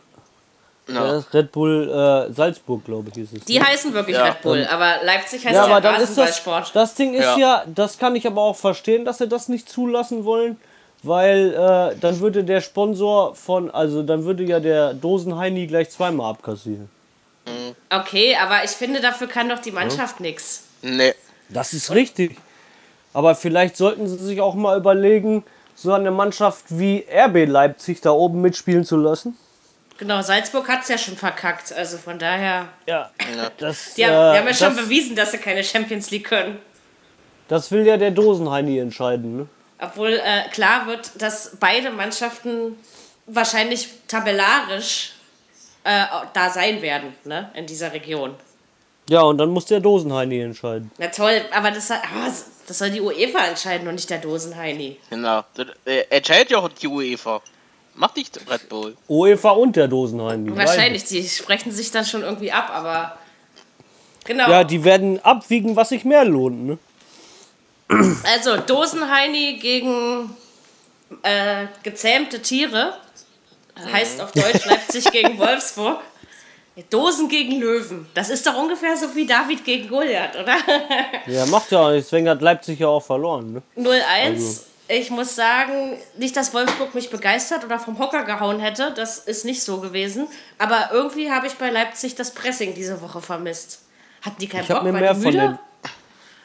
ist 1.19 1.35
Red 1.35 1.51
Bull 1.51 2.29
äh, 2.31 2.33
Salzburg, 2.33 2.85
glaube 2.85 3.11
ich, 3.11 3.17
ist 3.25 3.33
es. 3.37 3.45
Die 3.45 3.61
heißen 3.61 3.93
wirklich 3.93 4.17
Ja. 4.17 4.27
Red 4.27 4.43
Bull, 4.43 4.65
aber 4.71 4.99
Leipzig 5.03 5.45
heißt 5.45 5.53
ja, 5.57 5.63
ja, 5.63 5.65
aber 5.65 5.81
dann 5.81 5.97
ist 5.97 6.11
das, 6.17 6.29
Rasenballsport. 6.29 6.77
das 6.77 6.95
Ding 6.95 7.15
ist 7.15 7.25
ja. 7.25 7.37
Ja. 7.37 7.65
das 7.67 7.99
kann 7.99 8.15
ich 8.15 8.25
aber 8.25 8.41
auch 8.41 8.55
verstehen, 8.57 9.05
dass 9.05 9.19
sie 9.19 9.27
das 9.27 9.49
nicht 9.49 9.69
zulassen 9.69 10.25
wollen, 10.25 10.61
weil 11.03 11.55
äh, 11.55 11.97
dann 12.01 12.21
würde 12.21 12.45
der 12.45 12.61
Sponsor 12.61 13.35
von, 13.35 13.71
also 13.71 14.03
dann 14.03 14.25
würde 14.25 14.45
ja 14.45 14.61
der 14.61 14.95
Dosenheini 14.95 15.67
gleich 15.67 15.91
zweimal 15.91 16.31
abkassieren. 16.31 16.89
Okay, 17.91 18.37
aber 18.41 18.65
ich 18.65 18.71
finde, 18.71 19.01
dafür 19.01 19.29
kann 19.29 19.49
doch 19.49 19.61
die 19.61 19.71
Mannschaft 19.73 20.21
nix. 20.21 20.65
nee. 20.83 21.15
Das 21.49 21.73
ist 21.73 21.93
richtig. 21.93 22.37
Aber 23.13 23.37
vielleicht 23.37 23.77
sollten 23.77 24.09
sie 24.09 24.17
sich 24.17 24.41
auch 24.41 24.57
mal 24.57 24.77
überlegen, 24.77 25.45
so 25.77 25.93
eine 25.93 26.11
Mannschaft 26.11 26.65
wie 26.71 27.07
RB 27.09 27.47
Leipzig 27.49 28.01
da 28.01 28.11
oben 28.11 28.41
mitspielen 28.41 28.85
zu 28.85 28.97
lassen. 28.97 29.37
Genau, 29.99 30.21
Salzburg 30.23 30.69
hat 30.69 30.83
es 30.83 30.89
ja 30.89 30.99
schon 30.99 31.17
verkackt. 31.17 31.73
Also 31.73 31.99
von 31.99 32.19
daher. 32.19 32.67
Ja, 32.87 33.11
das, 33.59 33.95
Die 33.95 34.05
haben, 34.05 34.13
äh, 34.13 34.33
die 34.33 34.39
haben 34.41 34.47
ja 34.49 34.55
schon 34.55 34.75
das, 34.75 34.85
bewiesen, 34.85 35.15
dass 35.15 35.31
sie 35.31 35.39
keine 35.39 35.63
Champions 35.63 36.11
League 36.11 36.27
können. 36.27 36.59
das 37.47 37.71
will 37.71 37.87
ja 37.87 37.97
der 37.97 38.11
Dosenheini 38.11 38.79
entscheiden. 38.81 39.37
Ne? 39.37 39.47
Obwohl 39.79 40.13
äh, 40.13 40.49
klar 40.51 40.87
wird, 40.87 41.11
dass 41.21 41.57
beide 41.61 41.91
Mannschaften 41.91 42.79
wahrscheinlich 43.27 43.89
tabellarisch 44.09 45.13
äh, 45.85 46.05
da 46.33 46.51
sein 46.51 46.83
werden, 46.83 47.15
ne, 47.25 47.51
in 47.55 47.67
dieser 47.67 47.93
Region. 47.93 48.35
Ja, 49.09 49.23
und 49.23 49.39
dann 49.39 49.51
muss 49.51 49.67
der 49.67 49.81
Dosenheini 49.81 50.41
entscheiden. 50.41 50.91
Na 50.99 51.09
toll, 51.09 51.43
aber 51.53 51.71
das, 51.71 51.91
aber 51.91 52.33
das 52.67 52.79
soll 52.79 52.91
die 52.91 53.01
UEFA 53.01 53.47
entscheiden 53.47 53.87
und 53.87 53.95
nicht 53.95 54.11
der 54.11 54.19
Dosenheini. 54.19 54.99
Genau. 55.11 55.45
Das, 55.55 55.67
äh, 55.85 56.05
entscheidet 56.11 56.51
ja 56.51 56.59
auch 56.59 56.69
die 56.69 56.89
UEFA. 56.89 57.41
Macht 57.95 58.17
nicht 58.17 58.39
Red 58.51 58.69
Bull. 58.69 58.97
UEFA 59.09 59.51
und 59.51 59.77
der 59.77 59.89
Dosenheini. 59.89 60.57
Wahrscheinlich, 60.57 61.05
die 61.05 61.27
sprechen 61.29 61.71
sich 61.71 61.91
dann 61.91 62.05
schon 62.05 62.23
irgendwie 62.23 62.51
ab, 62.51 62.71
aber. 62.71 63.17
Genau. 64.25 64.51
Ja, 64.51 64.65
die 64.65 64.83
werden 64.83 65.25
abwiegen, 65.25 65.77
was 65.77 65.91
sich 65.91 66.05
mehr 66.05 66.25
lohnt. 66.25 66.67
Ne? 66.67 66.79
Also 68.25 68.57
Dosenheini 68.57 69.59
gegen 69.61 70.35
äh, 71.23 71.67
gezähmte 71.83 72.41
Tiere. 72.43 72.95
Heißt 73.93 74.21
auf 74.21 74.33
Deutsch 74.33 74.65
Leipzig 74.67 75.05
gegen 75.13 75.39
Wolfsburg. 75.39 76.01
Dosen 76.91 77.29
gegen 77.29 77.59
Löwen. 77.61 78.07
Das 78.15 78.29
ist 78.29 78.47
doch 78.47 78.55
ungefähr 78.57 78.97
so 78.97 79.15
wie 79.15 79.27
David 79.27 79.65
gegen 79.65 79.89
Goliath, 79.89 80.37
oder? 80.37 80.57
Ja, 81.27 81.47
macht 81.47 81.71
ja 81.73 81.81
auch 81.81 81.91
nichts. 81.91 82.11
Deswegen 82.11 82.29
hat 82.29 82.43
Leipzig 82.43 82.79
ja 82.81 82.89
auch 82.89 83.03
verloren. 83.03 83.63
Ne? 83.77 83.83
0-1. 83.83 84.03
Also. 84.25 84.61
Ich 84.89 85.11
muss 85.11 85.35
sagen, 85.35 85.99
nicht, 86.17 86.37
dass 86.37 86.55
Wolfsburg 86.55 86.95
mich 86.95 87.11
begeistert 87.11 87.65
oder 87.65 87.79
vom 87.79 87.99
Hocker 87.99 88.23
gehauen 88.25 88.61
hätte. 88.61 88.93
Das 88.95 89.19
ist 89.19 89.45
nicht 89.45 89.63
so 89.63 89.81
gewesen. 89.81 90.29
Aber 90.59 90.91
irgendwie 90.93 91.31
habe 91.31 91.47
ich 91.49 91.55
bei 91.55 91.71
Leipzig 91.71 92.15
das 92.15 92.33
Pressing 92.33 92.75
diese 92.75 93.01
Woche 93.03 93.21
vermisst. 93.21 93.81
Hatten 94.23 94.37
die 94.39 94.47
keinen 94.47 94.63
Ich 94.63 94.69
Bock? 94.69 94.83
mir 94.85 94.93
mehr 94.93 95.15
die 95.15 95.21
von 95.23 95.33
müde? 95.33 95.39
den. 95.49 95.59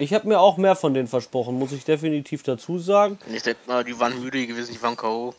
Ich 0.01 0.15
habe 0.15 0.27
mir 0.27 0.39
auch 0.39 0.57
mehr 0.57 0.75
von 0.75 0.95
denen 0.95 1.07
versprochen, 1.07 1.59
muss 1.59 1.71
ich 1.73 1.85
definitiv 1.85 2.41
dazu 2.41 2.79
sagen. 2.79 3.19
Ich 3.31 3.43
denke 3.43 3.59
mal, 3.67 3.83
die 3.83 3.97
waren 3.99 4.19
müde 4.19 4.47
gewesen, 4.47 4.73
die 4.73 4.81
waren 4.81 4.97
K.O. 4.97 5.35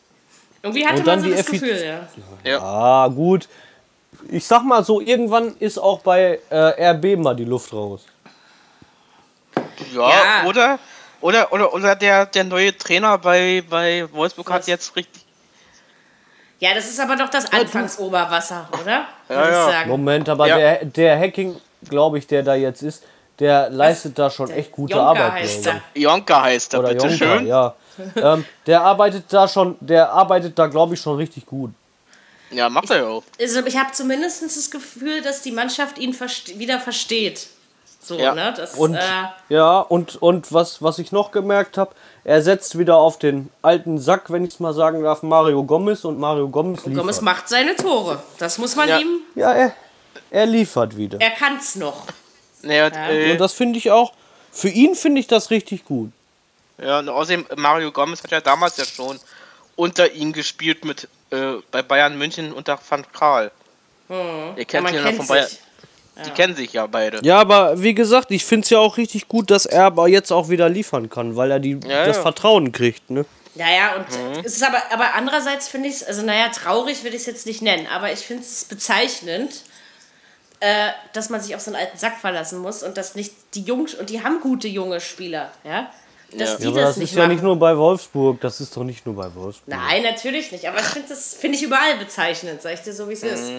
Irgendwie 0.63 0.87
hatte 0.87 0.99
Und 1.01 1.07
dann 1.09 1.21
man 1.21 1.25
so 1.25 1.27
die 1.31 1.33
das 1.37 1.41
Effiz- 1.49 1.61
Gefühl, 1.63 1.85
ja. 2.45 2.49
Ja. 2.49 2.63
Ah, 2.63 3.09
gut. 3.09 3.49
Ich 4.29 4.47
sag 4.47 4.63
mal 4.63 4.85
so, 4.85 5.01
irgendwann 5.01 5.57
ist 5.59 5.79
auch 5.79 5.99
bei 6.01 6.39
äh, 6.51 6.91
RB 6.93 7.19
mal 7.19 7.35
die 7.35 7.45
Luft 7.45 7.73
raus. 7.73 8.05
Ja, 9.93 10.09
Ja. 10.11 10.47
oder? 10.49 10.79
Oder, 11.21 11.53
oder, 11.53 11.75
oder 11.75 11.97
der, 11.97 12.27
der 12.27 12.45
neue 12.45 12.77
Trainer 12.77 13.19
bei, 13.19 13.65
bei 13.69 14.07
Wolfsburg 14.13 14.49
Was? 14.49 14.55
hat 14.55 14.67
jetzt 14.69 14.95
richtig. 14.95 15.25
Ja, 16.61 16.73
das 16.75 16.87
ist 16.89 17.01
aber 17.01 17.17
doch 17.17 17.31
das 17.31 17.53
Anfangsoberwasser, 17.53 18.69
oder? 18.81 19.07
Ja, 19.29 19.71
ja. 19.83 19.87
Moment, 19.87 20.29
aber 20.29 20.47
Ja. 20.47 20.57
der, 20.57 20.85
der 20.85 21.19
Hacking, 21.19 21.57
glaube 21.89 22.19
ich, 22.19 22.29
der 22.29 22.45
da 22.45 22.55
jetzt 22.55 22.83
ist, 22.83 23.03
der 23.43 23.69
leistet 23.71 24.19
da 24.19 24.31
schon 24.31 24.49
echt 24.51 24.73
gute 24.73 24.95
Jonker 24.95 25.07
Arbeit. 25.09 25.33
heißt 25.33 25.67
er. 25.67 25.81
Jonka 25.95 26.43
heißt 26.43 26.73
er, 26.75 26.81
Oder 26.81 26.91
Jonker, 26.93 27.09
bitteschön. 27.09 27.47
ja. 27.47 27.75
ähm, 28.17 28.45
der 28.67 28.81
arbeitet 28.83 29.25
da 29.31 29.47
schon, 29.47 29.77
der 29.81 30.11
arbeitet 30.11 30.59
da, 30.59 30.67
glaube 30.69 30.95
ich, 30.95 31.01
schon 31.01 31.17
richtig 31.17 31.45
gut. 31.45 31.73
Ja, 32.51 32.69
macht 32.69 32.91
er 32.91 32.99
ja 32.99 33.07
auch. 33.09 33.23
Also 33.41 33.65
ich 33.67 33.77
habe 33.77 33.93
zumindest 33.93 34.43
das 34.43 34.71
Gefühl, 34.71 35.21
dass 35.23 35.43
die 35.43 35.53
Mannschaft 35.53 35.99
ihn 35.99 36.15
verste 36.15 36.59
wieder 36.59 36.79
versteht. 36.81 37.49
So, 38.01 38.19
Ja. 38.19 38.35
ne? 38.35 38.53
Das, 38.57 38.75
Und 38.75 38.95
äh, 38.95 39.01
ja, 39.49 39.79
und, 39.81 40.21
und 40.21 40.53
was, 40.53 40.83
was 40.83 40.99
ich 40.99 41.13
noch 41.13 41.31
gemerkt 41.31 41.79
habe, 41.79 41.93
er 42.25 42.43
setzt 42.43 42.77
wieder 42.79 42.97
auf 42.97 43.19
den 43.19 43.49
alten 43.63 43.99
Sack, 43.99 44.31
wenn 44.33 44.45
ich 44.45 44.55
es 44.55 44.61
mal 44.61 44.75
sagen 44.75 45.03
darf, 45.03 45.23
Mario 45.23 45.63
Gomez 45.65 46.05
und 46.05 46.19
Mario 46.19 46.49
Gomez 46.49 46.85
liefert. 46.85 47.01
Gomez 47.01 47.21
macht 47.21 47.49
seine 47.49 47.75
Tore. 47.77 48.23
Das 48.39 48.59
muss 48.59 48.75
man 48.77 48.89
Ja. 48.89 48.99
ihm. 48.99 49.21
ja, 49.35 49.53
er, 49.53 49.73
er 50.31 50.47
liefert 50.47 50.97
wieder. 50.97 51.21
Er 51.21 51.31
kann's 51.31 51.77
noch. 51.77 52.07
Naja, 52.63 52.87
und, 52.87 52.95
äh, 52.95 53.33
Und 53.33 53.39
das 53.39 53.53
finde 53.53 53.79
ich 53.79 53.91
auch, 53.91 54.13
für 54.53 54.69
ihn 54.69 54.95
finde 54.95 55.21
ich 55.21 55.27
das 55.27 55.51
richtig 55.51 55.85
gut. 55.85 56.11
ja, 56.79 56.99
und 57.01 57.09
außerdem, 57.09 57.47
Mario 57.57 57.91
Gomez 57.93 58.23
hat 58.23 58.31
ja 58.31 58.41
damals 58.41 58.77
ja 58.77 58.85
schon 58.85 59.19
unter 59.77 60.13
ihm 60.13 60.33
gespielt 60.33 60.85
mit 60.85 61.09
äh, 61.31 61.55
bei 61.71 61.83
Bayern 61.83 62.17
München 62.19 62.53
unter 62.53 62.79
Van 62.89 63.05
Gaal. 63.19 63.51
Ihr 64.09 64.17
Hm. 64.17 64.55
Ja, 64.59 64.65
kennt 64.65 64.83
man 64.85 64.93
ihn 64.95 64.99
ja 65.01 65.05
kennt 65.07 65.17
von 65.17 65.27
Bayern. 65.27 65.47
sich. 65.49 65.59
Die 66.27 66.31
kennen 66.31 66.55
sich 66.55 66.75
ja 66.75 66.87
beide. 66.87 67.21
Ja, 67.25 67.39
aber 67.41 67.81
wie 67.83 67.95
gesagt, 67.95 68.31
ich 68.31 68.45
finde 68.45 68.65
es 68.65 68.71
ja 68.71 68.79
auch 68.79 68.99
richtig 68.99 69.29
gut, 69.29 69.51
dass 69.51 69.65
er 69.65 69.85
aber 69.87 70.09
jetzt 70.09 70.31
auch 70.31 70.51
wieder 70.51 70.69
liefern 70.69 71.09
kann, 71.09 71.37
weil 71.37 71.51
er 71.51 71.59
die, 71.59 71.81
Ja, 71.89 72.05
das 72.05 72.17
ja. 72.17 72.23
Vertrauen 72.23 72.71
kriegt. 72.71 73.09
Ne? 73.11 73.25
Naja, 73.55 73.97
und 73.97 74.11
Mhm. 74.11 74.41
es 74.45 74.57
ist 74.57 74.63
aber, 74.63 74.83
aber 74.93 75.15
andererseits 75.15 75.69
finde 75.69 75.89
ich 75.89 75.95
es, 75.97 76.05
also 76.05 76.21
naja, 76.23 76.51
traurig 76.51 77.03
würde 77.03 77.17
ich 77.17 77.23
es 77.23 77.27
jetzt 77.27 77.47
nicht 77.47 77.63
nennen, 77.63 77.87
aber 77.87 78.13
ich 78.13 78.21
finde 78.21 78.43
es 78.43 78.65
bezeichnend, 78.65 79.63
äh, 80.65 80.91
dass 81.13 81.29
man 81.29 81.41
sich 81.41 81.55
auf 81.57 81.61
so 81.61 81.73
einen 81.73 81.81
alten 81.85 81.99
Sack 81.99 82.19
verlassen 82.21 82.61
muss 82.61 82.83
und 82.85 82.97
dass 82.97 83.15
nicht 83.17 83.35
die 83.55 83.63
Jungs, 83.63 83.95
und 83.95 84.11
die 84.11 84.23
haben 84.23 84.41
gute 84.41 84.69
junge 84.69 85.01
Spieler, 85.01 85.51
ja. 85.65 85.91
dass 86.39 86.53
Ja. 86.53 86.57
die 86.59 86.63
Ja, 86.65 86.69
aber 86.71 86.81
das, 86.83 86.89
das 86.91 86.97
nicht 86.99 87.11
ist 87.11 87.17
ja 87.17 87.23
machen. 87.25 87.33
nicht 87.35 87.43
nur 87.43 87.57
bei 87.59 87.77
Wolfsburg. 87.77 88.41
Das 88.41 88.61
ist 88.61 88.77
doch 88.77 88.85
nicht 88.85 89.05
nur 89.05 89.17
bei 89.17 89.35
Wolfsburg. 89.35 89.67
Nein, 89.77 90.03
natürlich 90.05 90.53
nicht. 90.53 90.69
Aber 90.69 90.79
ich 90.79 90.85
finde 90.87 91.09
das 91.09 91.35
finde 91.35 91.57
ich 91.59 91.65
überall 91.65 91.97
bezeichnend, 91.99 92.63
sag 92.63 92.75
ich 92.75 92.81
dir 92.83 92.93
so, 92.93 93.09
wie 93.09 93.15
es 93.15 93.23
ist. 93.25 93.51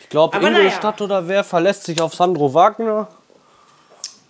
Ich 0.00 0.08
glaube, 0.08 0.36
Aber 0.36 0.50
naja. 0.50 0.64
Ingolstadt 0.64 1.00
oder 1.00 1.26
wer 1.28 1.42
verlässt 1.44 1.84
sich 1.84 2.00
auf 2.00 2.14
Sandro 2.14 2.52
Wagner 2.52 3.08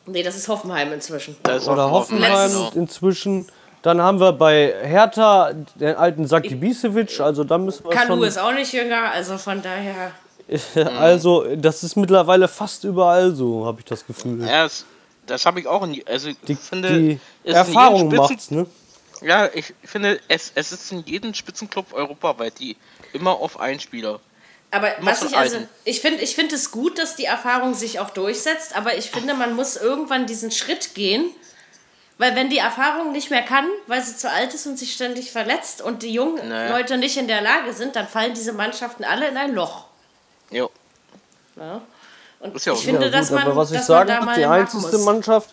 Nee, 0.09 0.23
das 0.23 0.37
ist 0.37 0.47
Hoffenheim 0.49 0.92
inzwischen. 0.92 1.37
Das 1.42 1.62
ist 1.62 1.69
oder 1.69 1.87
auch 1.87 1.90
Hoffenheim 1.90 2.33
Letztes- 2.33 2.75
inzwischen. 2.77 3.47
Dann 3.83 4.01
haben 4.01 4.21
wir 4.21 4.33
bei 4.33 4.73
Hertha 4.83 5.53
den 5.75 5.97
alten 5.97 6.27
Saki 6.27 6.55
Bisevic. 6.55 7.19
Also 7.21 7.42
da 7.45 7.59
müssen 7.59 7.85
wir 7.85 7.90
Kanu 7.90 8.14
schon. 8.16 8.23
ist 8.25 8.38
auch 8.38 8.53
nicht 8.53 8.73
jünger, 8.73 9.11
also 9.11 9.37
von 9.38 9.62
daher. 9.62 10.12
Also 10.74 11.56
das 11.56 11.82
ist 11.82 11.96
mittlerweile 11.96 12.46
fast 12.46 12.85
überall 12.85 13.35
so, 13.35 13.66
habe 13.66 13.80
ich 13.80 13.85
das 13.85 14.06
Gefühl. 14.06 14.46
Ja, 14.46 14.64
das, 14.64 14.85
das 15.26 15.44
habe 15.44 15.61
ich 15.61 15.66
auch 15.66 15.82
in, 15.82 16.00
also 16.06 16.28
ich 16.28 16.37
Die, 16.46 16.54
finde, 16.54 16.98
die 16.98 17.20
es 17.42 17.50
ist 17.50 17.50
in 17.50 17.54
Erfahrung 17.54 18.14
macht's, 18.14 18.50
ne? 18.50 18.66
Ja, 19.22 19.48
ich 19.52 19.74
finde, 19.82 20.20
es, 20.28 20.52
es 20.54 20.72
ist 20.72 20.92
in 20.92 21.02
jedem 21.04 21.35
Spitzenclub 21.35 21.92
europaweit, 21.92 22.59
die 22.59 22.76
immer 23.12 23.32
auf 23.32 23.59
einen 23.59 23.80
Spieler. 23.80 24.20
Aber 24.70 24.92
was 25.00 25.22
ich 25.22 25.37
also, 25.37 25.59
ich 25.85 26.00
finde 26.00 26.22
ich 26.22 26.35
finde 26.35 26.54
es 26.54 26.70
gut, 26.70 26.98
dass 26.98 27.16
die 27.16 27.24
Erfahrung 27.24 27.74
sich 27.74 27.98
auch 27.98 28.11
durchsetzt, 28.11 28.76
aber 28.76 28.96
ich 28.96 29.11
finde, 29.11 29.35
man 29.35 29.54
muss 29.54 29.76
irgendwann 29.76 30.26
diesen 30.26 30.50
Schritt 30.50 30.94
gehen, 30.94 31.30
weil 32.18 32.35
wenn 32.37 32.50
die 32.50 32.59
Erfahrung 32.59 33.12
nicht 33.12 33.30
mehr 33.30 33.42
kann, 33.42 33.66
weil 33.87 34.02
sie 34.02 34.16
zu 34.16 34.30
alt 34.30 34.54
ist 34.54 34.66
und 34.66 34.78
sich 34.78 34.92
ständig 34.92 35.32
verletzt 35.32 35.82
und 35.82 36.02
die 36.02 36.12
jungen 36.12 36.48
Naja. 36.48 36.76
Leute 36.76 36.98
nicht 36.98 37.16
in 37.16 37.28
der 37.28 37.40
Lage 37.42 37.72
sind, 37.72 37.96
dann 37.96 38.06
fallen 38.09 38.35
diese 38.35 38.52
Mannschaften 38.52 39.04
alle 39.04 39.28
in 39.28 39.37
ein 39.37 39.54
Loch. 39.54 39.86
Ne? 41.57 41.81
Und 42.40 42.55
Ist 42.55 42.66
ja 42.66 42.73
auch 42.73 42.77
ich 42.77 42.83
so. 42.83 42.90
finde, 42.90 43.07
Ja, 43.07 43.12
dass 43.12 43.29
gut, 43.29 43.38
man, 43.38 43.47
aber 43.47 43.57
was 43.57 43.71
ich 43.71 43.79
dass 43.79 43.88
man 43.88 44.07
sagen 44.09 44.25
mal 44.25 44.37
die 44.37 44.45
einzige. 44.45 44.99
Mannschaft, 44.99 45.51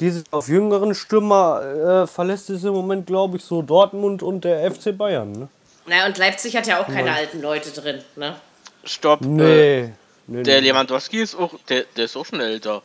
die 0.00 0.10
sich 0.10 0.24
auf 0.30 0.48
jüngeren 0.48 0.94
Stürmer 0.94 2.02
äh, 2.02 2.06
verlässt, 2.06 2.50
ist 2.50 2.64
im 2.64 2.74
Moment, 2.74 3.06
glaube 3.06 3.38
ich, 3.38 3.44
so 3.44 3.62
Dortmund 3.62 4.22
und 4.22 4.44
der 4.44 4.70
FC 4.70 4.96
Bayern. 4.96 5.32
Ne? 5.32 5.48
Na, 5.86 6.06
und 6.06 6.18
Leipzig 6.18 6.54
hat 6.56 6.66
ja 6.66 6.80
auch 6.82 6.86
keine 6.86 7.12
alten 7.12 7.40
Leute 7.40 7.70
drin. 7.70 8.02
Ne? 8.16 8.34
Stopp. 8.84 9.22
Äh, 9.22 9.26
Nee. 9.26 9.92
nee, 10.26 10.42
der 10.42 10.60
nee. 10.60 10.68
Lewandowski 10.68 11.22
ist 11.22 11.34
auch, 11.34 11.54
der, 11.68 11.84
der 11.96 12.04
ist 12.04 12.16
auch 12.16 12.26
schon 12.26 12.40
älter. 12.40 12.82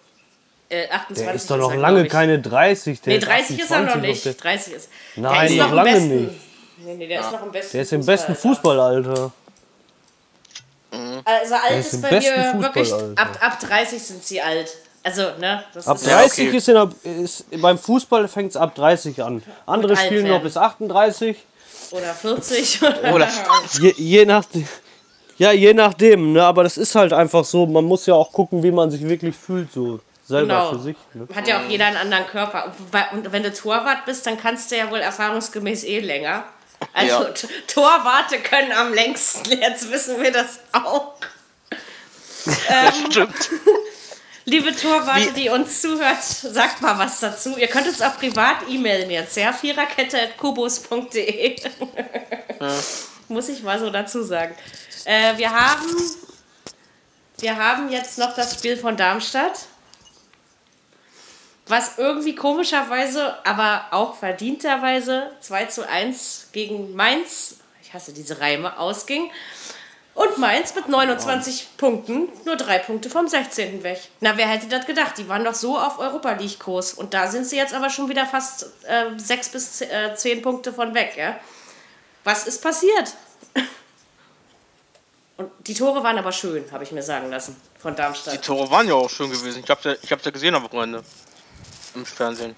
Äh, 0.69 0.87
28 0.89 1.25
Der 1.25 1.35
ist 1.35 1.51
doch 1.51 1.57
noch 1.57 1.71
er, 1.71 1.77
lange 1.77 2.07
keine 2.07 2.39
30. 2.39 3.01
Der 3.01 3.13
Nee, 3.13 3.19
30 3.19 3.59
ist 3.59 3.69
er 3.71 3.79
noch 3.81 3.87
28 3.89 4.09
nicht. 4.09 4.25
Der, 4.25 4.33
30 4.33 4.73
ist. 4.73 4.89
Nein, 5.17 5.33
der 5.33 5.43
ist 5.49 5.57
noch 5.57 5.71
lange 5.73 5.91
besten. 5.91 6.21
nicht. 6.23 6.39
Nee, 6.85 6.95
nee, 6.95 7.07
der 7.07 7.19
ist 7.19 7.31
noch 7.31 7.43
im 7.43 7.51
besten. 7.51 7.71
der 7.73 7.81
ist 7.81 7.93
im 7.93 8.05
besten 8.05 8.35
Fußballalter. 8.35 9.31
Also 11.25 11.55
alt 11.55 11.79
ist 11.79 11.93
ist, 11.93 12.01
bei 12.01 12.11
mir 12.11 12.53
wirklich, 12.61 12.89
Fußballalter. 12.89 13.21
ab, 13.21 13.37
ab 13.41 13.59
30 13.59 14.03
sind 14.03 14.23
sie 14.23 14.41
alt. 14.41 14.75
Also, 15.05 15.23
ne, 15.39 15.63
das 15.73 15.85
Ab 15.87 15.97
ist 15.97 16.07
30 16.07 16.47
okay. 16.47 16.57
ist, 16.57 16.69
in 16.69 16.75
der, 16.75 16.89
ist 17.23 17.61
beim 17.61 17.77
Fußball 17.77 18.27
fängt 18.29 18.51
es 18.51 18.57
ab 18.57 18.73
30 18.75 19.21
an. 19.21 19.43
Andere 19.65 19.97
spielen 19.97 20.27
noch 20.27 20.41
bis 20.41 20.55
38. 20.55 21.37
oder 21.91 22.13
40 22.13 22.81
oder, 22.83 23.13
Oder 23.13 23.27
Je, 23.81 23.93
je 23.97 24.25
nach 24.25 24.45
ja, 25.37 25.51
je 25.51 25.73
nachdem, 25.73 26.33
ne? 26.33 26.43
Aber 26.43 26.63
das 26.63 26.77
ist 26.77 26.95
halt 26.95 27.11
einfach 27.11 27.43
so, 27.43 27.65
man 27.65 27.83
muss 27.83 28.05
ja 28.05 28.13
auch 28.13 28.31
gucken, 28.31 28.61
wie 28.63 28.71
man 28.71 28.91
sich 28.91 29.01
wirklich 29.07 29.35
fühlt, 29.35 29.71
so 29.73 29.99
selber 30.25 30.47
Genau. 30.47 30.69
für 30.73 30.79
sich. 30.79 30.95
Ne? 31.13 31.27
Hat 31.35 31.47
ja 31.47 31.57
auch 31.59 31.69
jeder 31.69 31.87
einen 31.87 31.97
anderen 31.97 32.25
Körper. 32.27 32.71
Und 33.11 33.31
wenn 33.31 33.43
du 33.43 33.51
Torwart 33.51 34.05
bist, 34.05 34.25
dann 34.25 34.37
kannst 34.37 34.71
du 34.71 34.77
ja 34.77 34.89
wohl 34.89 34.99
erfahrungsgemäß 34.99 35.83
eh 35.83 35.99
länger. 35.99 36.45
Also 36.93 37.23
Ja. 37.23 37.33
Torwarte 37.67 38.39
können 38.39 38.71
am 38.71 38.93
längsten. 38.93 39.51
Jetzt 39.59 39.91
wissen 39.91 40.21
wir 40.21 40.31
das 40.31 40.59
auch. 40.71 41.15
das 42.45 42.97
stimmt. 43.09 43.49
Liebe 44.45 44.75
Torwarte, 44.75 45.33
Wie- 45.35 45.41
die 45.43 45.49
uns 45.49 45.81
zuhört, 45.81 46.21
sagt 46.21 46.81
mal 46.81 46.97
was 46.99 47.19
dazu. 47.21 47.55
Ihr 47.57 47.67
könnt 47.67 47.87
uns 47.87 48.01
auch 48.01 48.17
privat 48.17 48.57
e-mailen 48.67 49.09
jetzt, 49.09 49.37
ja? 49.37 49.53
viererkette.kubus.de 49.53 51.55
Muss 53.29 53.47
ich 53.49 53.63
mal 53.63 53.79
so 53.79 53.89
dazu 53.89 54.21
sagen. 54.23 54.53
Äh, 55.05 55.37
wir 55.37 55.49
haben 55.51 55.87
wir 57.39 57.55
haben 57.57 57.89
jetzt 57.91 58.17
noch 58.17 58.35
das 58.35 58.53
Spiel 58.55 58.75
von 58.77 58.95
Darmstadt. 58.97 59.59
Was 61.67 61.97
irgendwie 61.97 62.35
komischerweise, 62.35 63.37
aber 63.45 63.85
auch 63.91 64.15
verdienterweise 64.15 65.31
2 65.39 65.65
zu 65.65 65.87
1 65.87 66.49
gegen 66.51 66.93
Mainz, 66.93 67.55
ich 67.81 67.93
hasse 67.93 68.11
diese 68.11 68.41
Reime, 68.41 68.77
ausging. 68.77 69.31
Und 70.13 70.37
Mainz 70.37 70.75
mit 70.75 70.89
29 70.89 71.69
Punkten, 71.77 72.27
nur 72.45 72.55
drei 72.55 72.77
Punkte 72.77 73.09
vom 73.09 73.27
16. 73.27 73.81
weg. 73.81 73.99
Na, 74.19 74.37
wer 74.37 74.47
hätte 74.47 74.67
das 74.67 74.85
gedacht? 74.85 75.17
Die 75.17 75.27
waren 75.27 75.43
doch 75.43 75.55
so 75.55 75.79
auf 75.79 75.97
Europa 75.97 76.33
League-Kurs. 76.33 76.93
Und 76.93 77.15
da 77.15 77.27
sind 77.27 77.47
sie 77.47 77.57
jetzt 77.57 77.73
aber 77.73 77.89
schon 77.89 78.09
wieder 78.09 78.27
fast 78.27 78.67
äh, 78.83 79.17
sechs 79.17 79.49
bis 79.49 79.81
äh, 79.81 80.13
zehn 80.15 80.43
Punkte 80.43 80.71
von 80.71 80.93
weg, 80.93 81.13
ja? 81.17 81.39
Was 82.25 82.45
ist 82.45 82.61
passiert? 82.61 83.13
Und 85.37 85.49
die 85.65 85.73
Tore 85.73 86.03
waren 86.03 86.19
aber 86.19 86.31
schön, 86.31 86.71
habe 86.71 86.83
ich 86.83 86.91
mir 86.91 87.01
sagen 87.01 87.31
lassen, 87.31 87.59
von 87.79 87.93
Die 87.95 87.97
Darmstadt. 87.97 88.45
Tore 88.45 88.69
waren 88.69 88.87
ja 88.87 88.93
auch 88.93 89.09
schön 89.09 89.31
gewesen. 89.31 89.63
Ich 89.63 89.69
hab's 89.69 89.83
ja, 89.83 89.95
ich 89.99 90.11
hab's 90.11 90.25
ja 90.25 90.31
gesehen 90.31 90.53
am 90.53 90.63
Wochenende. 90.63 91.03
Im 91.95 92.05
Fernsehen. 92.05 92.55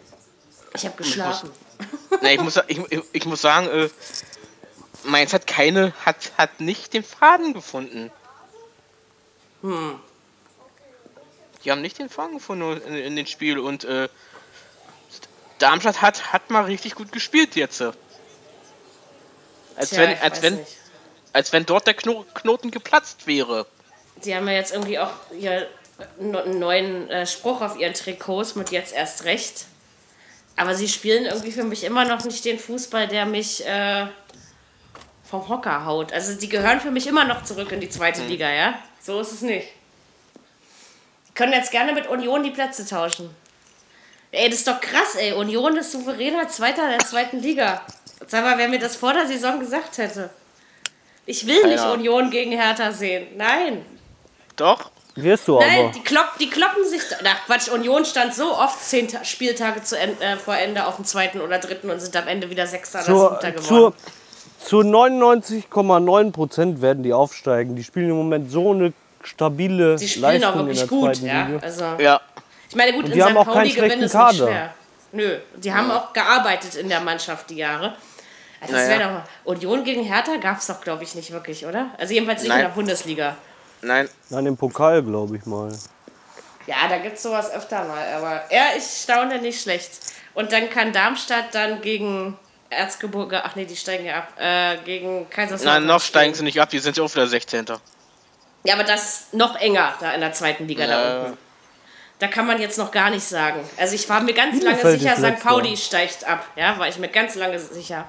Ich 0.74 0.86
habe 0.86 0.95
geschlafen. 0.98 1.52
Nee, 2.21 2.36
ich, 2.36 2.41
muss, 2.41 2.58
ich, 2.67 2.80
ich, 2.89 3.02
ich 3.12 3.26
muss 3.26 3.41
sagen, 3.41 3.67
äh, 3.67 3.89
Mainz 5.04 5.34
hat 5.34 5.45
keine, 5.45 5.93
hat, 6.06 6.32
hat 6.38 6.62
nicht 6.62 6.93
den 6.93 7.04
Faden 7.04 7.54
gefunden. 7.54 8.10
Hm. 9.62 10.00
Die 11.63 11.71
haben 11.71 11.82
nicht 11.82 12.00
den 12.00 12.10
Faden 12.10 12.36
gefunden 12.36 12.82
in, 12.82 12.95
in 12.95 13.15
dem 13.17 13.26
Spiel 13.26 13.60
und 13.60 13.84
äh, 13.84 14.08
Darmstadt 15.60 16.02
hat, 16.02 16.32
hat 16.34 16.50
mal 16.50 16.65
richtig 16.65 16.95
gut 16.95 17.12
gespielt 17.12 17.56
jetzt. 17.56 17.82
äh. 17.82 17.91
Als 19.76 19.89
Tja, 19.89 20.00
wenn, 20.00 20.17
als 20.19 20.41
wenn, 20.41 20.56
nicht. 20.56 20.78
als 21.34 21.52
wenn 21.52 21.65
dort 21.65 21.88
der 21.88 21.95
Kno 21.95 22.26
Knoten 22.34 22.71
geplatzt 22.71 23.28
wäre. 23.28 23.65
Die 24.24 24.34
haben 24.34 24.48
ja 24.48 24.54
jetzt 24.54 24.71
irgendwie 24.71 25.00
auch 25.00 25.12
hier 25.38 25.67
einen 26.19 26.60
neuen 26.60 27.10
äh, 27.10 27.25
Spruch 27.25 27.62
auf 27.62 27.79
ihren 27.79 27.93
Trikots 27.93 28.55
mit 28.55 28.71
jetzt 28.71 28.93
erst 28.93 29.23
recht. 29.25 29.65
Aber 30.58 30.75
sie 30.75 30.88
spielen 30.88 31.25
irgendwie 31.25 31.51
für 31.51 31.63
mich 31.63 31.84
immer 31.84 32.05
noch 32.05 32.23
nicht 32.23 32.45
den 32.45 32.60
Fußball, 32.60 33.08
der 33.08 33.25
mich 33.25 33.65
äh, 33.65 34.08
vom 35.29 35.47
Hocker 35.49 35.86
haut. 35.86 36.13
Also 36.13 36.38
die 36.38 36.49
gehören 36.49 36.79
für 36.79 36.91
mich 36.91 37.08
immer 37.08 37.25
noch 37.25 37.43
zurück 37.43 37.71
in 37.71 37.81
die 37.81 37.89
zweite 37.89 38.23
Liga, 38.23 38.49
ja? 38.49 38.75
So 39.01 39.19
ist 39.19 39.34
es 39.34 39.41
nicht. 39.41 39.67
Die 41.27 41.34
können 41.34 41.53
jetzt 41.53 41.71
gerne 41.71 41.93
mit 41.93 42.08
Union 42.08 42.43
die 42.43 42.51
Plätze 42.51 42.86
tauschen. 42.86 43.29
Ey, 44.31 44.49
das 44.49 44.60
ist 44.60 44.67
doch 44.67 44.81
krass, 44.81 45.15
ey. 45.15 45.34
Union 45.34 45.77
ist 45.77 45.91
souveräner 45.91 46.47
Zweiter 46.47 46.89
der 46.89 46.99
zweiten 46.99 47.39
Liga. 47.41 47.81
Sag 48.27 48.43
mal, 48.43 48.58
wer 48.58 48.67
mir 48.67 48.79
das 48.79 48.95
vor 48.95 49.13
der 49.13 49.27
Saison 49.27 49.60
gesagt 49.60 49.97
hätte. 49.97 50.29
Ich 51.25 51.47
will 51.47 51.63
nicht 51.63 51.77
Keiner. 51.77 51.93
Union 51.93 52.29
gegen 52.29 52.51
Hertha 52.51 52.91
sehen. 52.91 53.27
Nein. 53.36 53.86
Doch? 54.55 54.91
Wirst 55.17 55.47
du 55.47 55.58
Nein, 55.60 55.80
aber. 55.86 55.91
die, 55.93 56.04
klopp, 56.04 56.38
die 56.39 56.49
kloppen 56.49 56.84
sich. 56.84 57.01
Na 57.23 57.30
Quatsch, 57.45 57.69
Union 57.69 58.04
stand 58.04 58.34
so 58.36 58.54
oft 58.58 58.84
zehn 58.84 59.08
Ta 59.08 59.23
Spieltage 59.23 59.82
zu 59.82 59.97
äh, 59.97 60.36
vor 60.43 60.56
Ende 60.58 60.86
auf 60.86 60.97
dem 60.97 61.06
zweiten 61.06 61.39
oder 61.39 61.58
dritten 61.60 61.89
und 61.89 62.01
sind 62.01 62.15
am 62.17 62.28
Ende 62.28 62.49
wieder 62.49 62.67
Sechster 62.67 62.99
oder 63.08 63.30
Siebter 63.41 63.51
geworden. 63.54 63.93
zu 64.60 64.80
99,9 64.80 66.32
Prozent 66.32 66.82
werden 66.82 67.04
die 67.04 67.13
aufsteigen. 67.13 67.75
Die 67.78 67.84
spielen 67.84 68.10
im 68.10 68.17
Moment 68.17 68.51
so 68.51 68.71
eine 68.71 68.91
stabile 69.23 69.97
Sie 69.97 70.08
spielen 70.10 70.23
Leistung 70.41 70.49
auch 70.54 70.60
in 70.60 70.67
wirklich 70.67 70.88
gut, 70.88 71.17
ja. 71.21 71.47
Also, 71.62 71.84
Ja. 71.97 72.19
ich 72.69 72.75
meine, 72.75 72.91
gut, 72.93 73.06
Und 73.06 73.12
in 73.12 73.13
die 73.13 73.23
haben 73.23 73.32
St. 73.32 73.38
auch 73.38 73.45
keinen 73.45 73.54
Pauli 73.56 73.69
gewinnen 73.69 73.91
schlechten 73.91 74.04
ist 74.06 74.13
nicht 74.15 74.38
schwer. 74.49 74.73
Nö, 75.13 75.38
die 75.56 75.73
haben 75.73 75.91
auch 75.91 76.12
gearbeitet 76.12 76.75
in 76.75 76.89
der 76.89 76.99
Mannschaft 76.99 77.49
die 77.49 77.56
Jahre. 77.56 77.93
Das 78.60 78.71
Naja. 78.71 78.89
wäre 78.89 78.99
doch 79.04 79.12
mal. 79.12 79.23
Union 79.45 79.84
gegen 79.86 80.04
Hertha 80.04 80.36
gab 80.38 80.58
es 80.58 80.67
doch, 80.67 80.82
glaube 80.82 81.04
ich, 81.04 81.15
nicht 81.15 81.32
wirklich, 81.32 81.65
oder? 81.65 81.91
Also 81.97 82.13
jedenfalls 82.13 82.41
nicht 82.41 82.49
Nein. 82.49 82.60
in 82.62 82.65
der 82.67 82.73
Bundesliga. 82.73 83.38
Nein. 83.86 84.10
Nein, 84.30 84.45
im 84.48 84.58
Pokal, 84.58 85.04
glaube 85.04 85.38
ich 85.38 85.45
mal. 85.45 85.71
Ja, 86.67 86.88
da 86.89 86.98
gibt 86.98 87.17
es 87.17 87.24
sowas 87.24 87.52
öfter 87.52 87.84
mal, 87.86 88.04
aber 88.15 88.43
ja, 88.50 88.69
ich 88.76 88.84
staune 88.84 89.39
nicht 89.39 89.62
schlecht. 89.62 89.91
Und 90.34 90.52
dann 90.52 90.69
kann 90.69 90.91
Darmstadt 90.91 91.54
dann 91.54 91.82
gegen 91.82 92.38
Erzgebirge, 92.71 93.43
ach 93.45 93.56
nee, 93.56 93.65
die 93.65 93.76
steigen 93.76 94.06
ja 94.06 94.17
ab, 94.17 94.34
äh, 94.39 94.78
gegen 94.84 95.30
Kaiserslautern. 95.30 95.84
Nein, 95.84 95.88
noch 95.88 96.02
steigen 96.02 96.34
sie 96.34 96.43
nicht 96.43 96.60
ab, 96.60 96.69
die 96.69 96.80
sind 96.80 96.98
ja 96.98 97.04
auch 97.04 97.13
wieder 97.13 97.28
16. 97.28 97.65
Ja, 98.63 98.74
aber 98.74 98.84
das 98.84 99.04
ist 99.04 99.34
noch 99.36 99.56
enger 99.58 99.93
da 100.00 100.13
in 100.13 100.21
der 100.21 100.34
zweiten 100.34 100.67
Liga 100.67 100.88
da 100.88 101.02
Ja. 101.08 101.19
unten. 101.26 101.38
Da 102.17 102.28
kann 102.28 102.48
man 102.48 102.60
jetzt 102.60 102.78
noch 102.78 102.91
gar 102.91 103.10
nicht 103.12 103.26
sagen. 103.26 103.60
Also 103.78 103.93
ich 103.93 104.10
war 104.10 104.21
mir 104.21 104.34
ganz 104.34 104.63
lange 104.63 104.78
Bielefeld 104.78 105.02
sicher, 105.02 105.13
ist 105.32 105.39
St. 105.39 105.43
Pauli 105.45 105.78
steigt 105.78 106.24
ab. 106.26 106.48
Ja, 106.56 106.80
war 106.80 106.88
ich 106.88 106.98
mir 106.98 107.10
ganz 107.10 107.36
lange 107.36 107.60
sicher. 107.60 108.08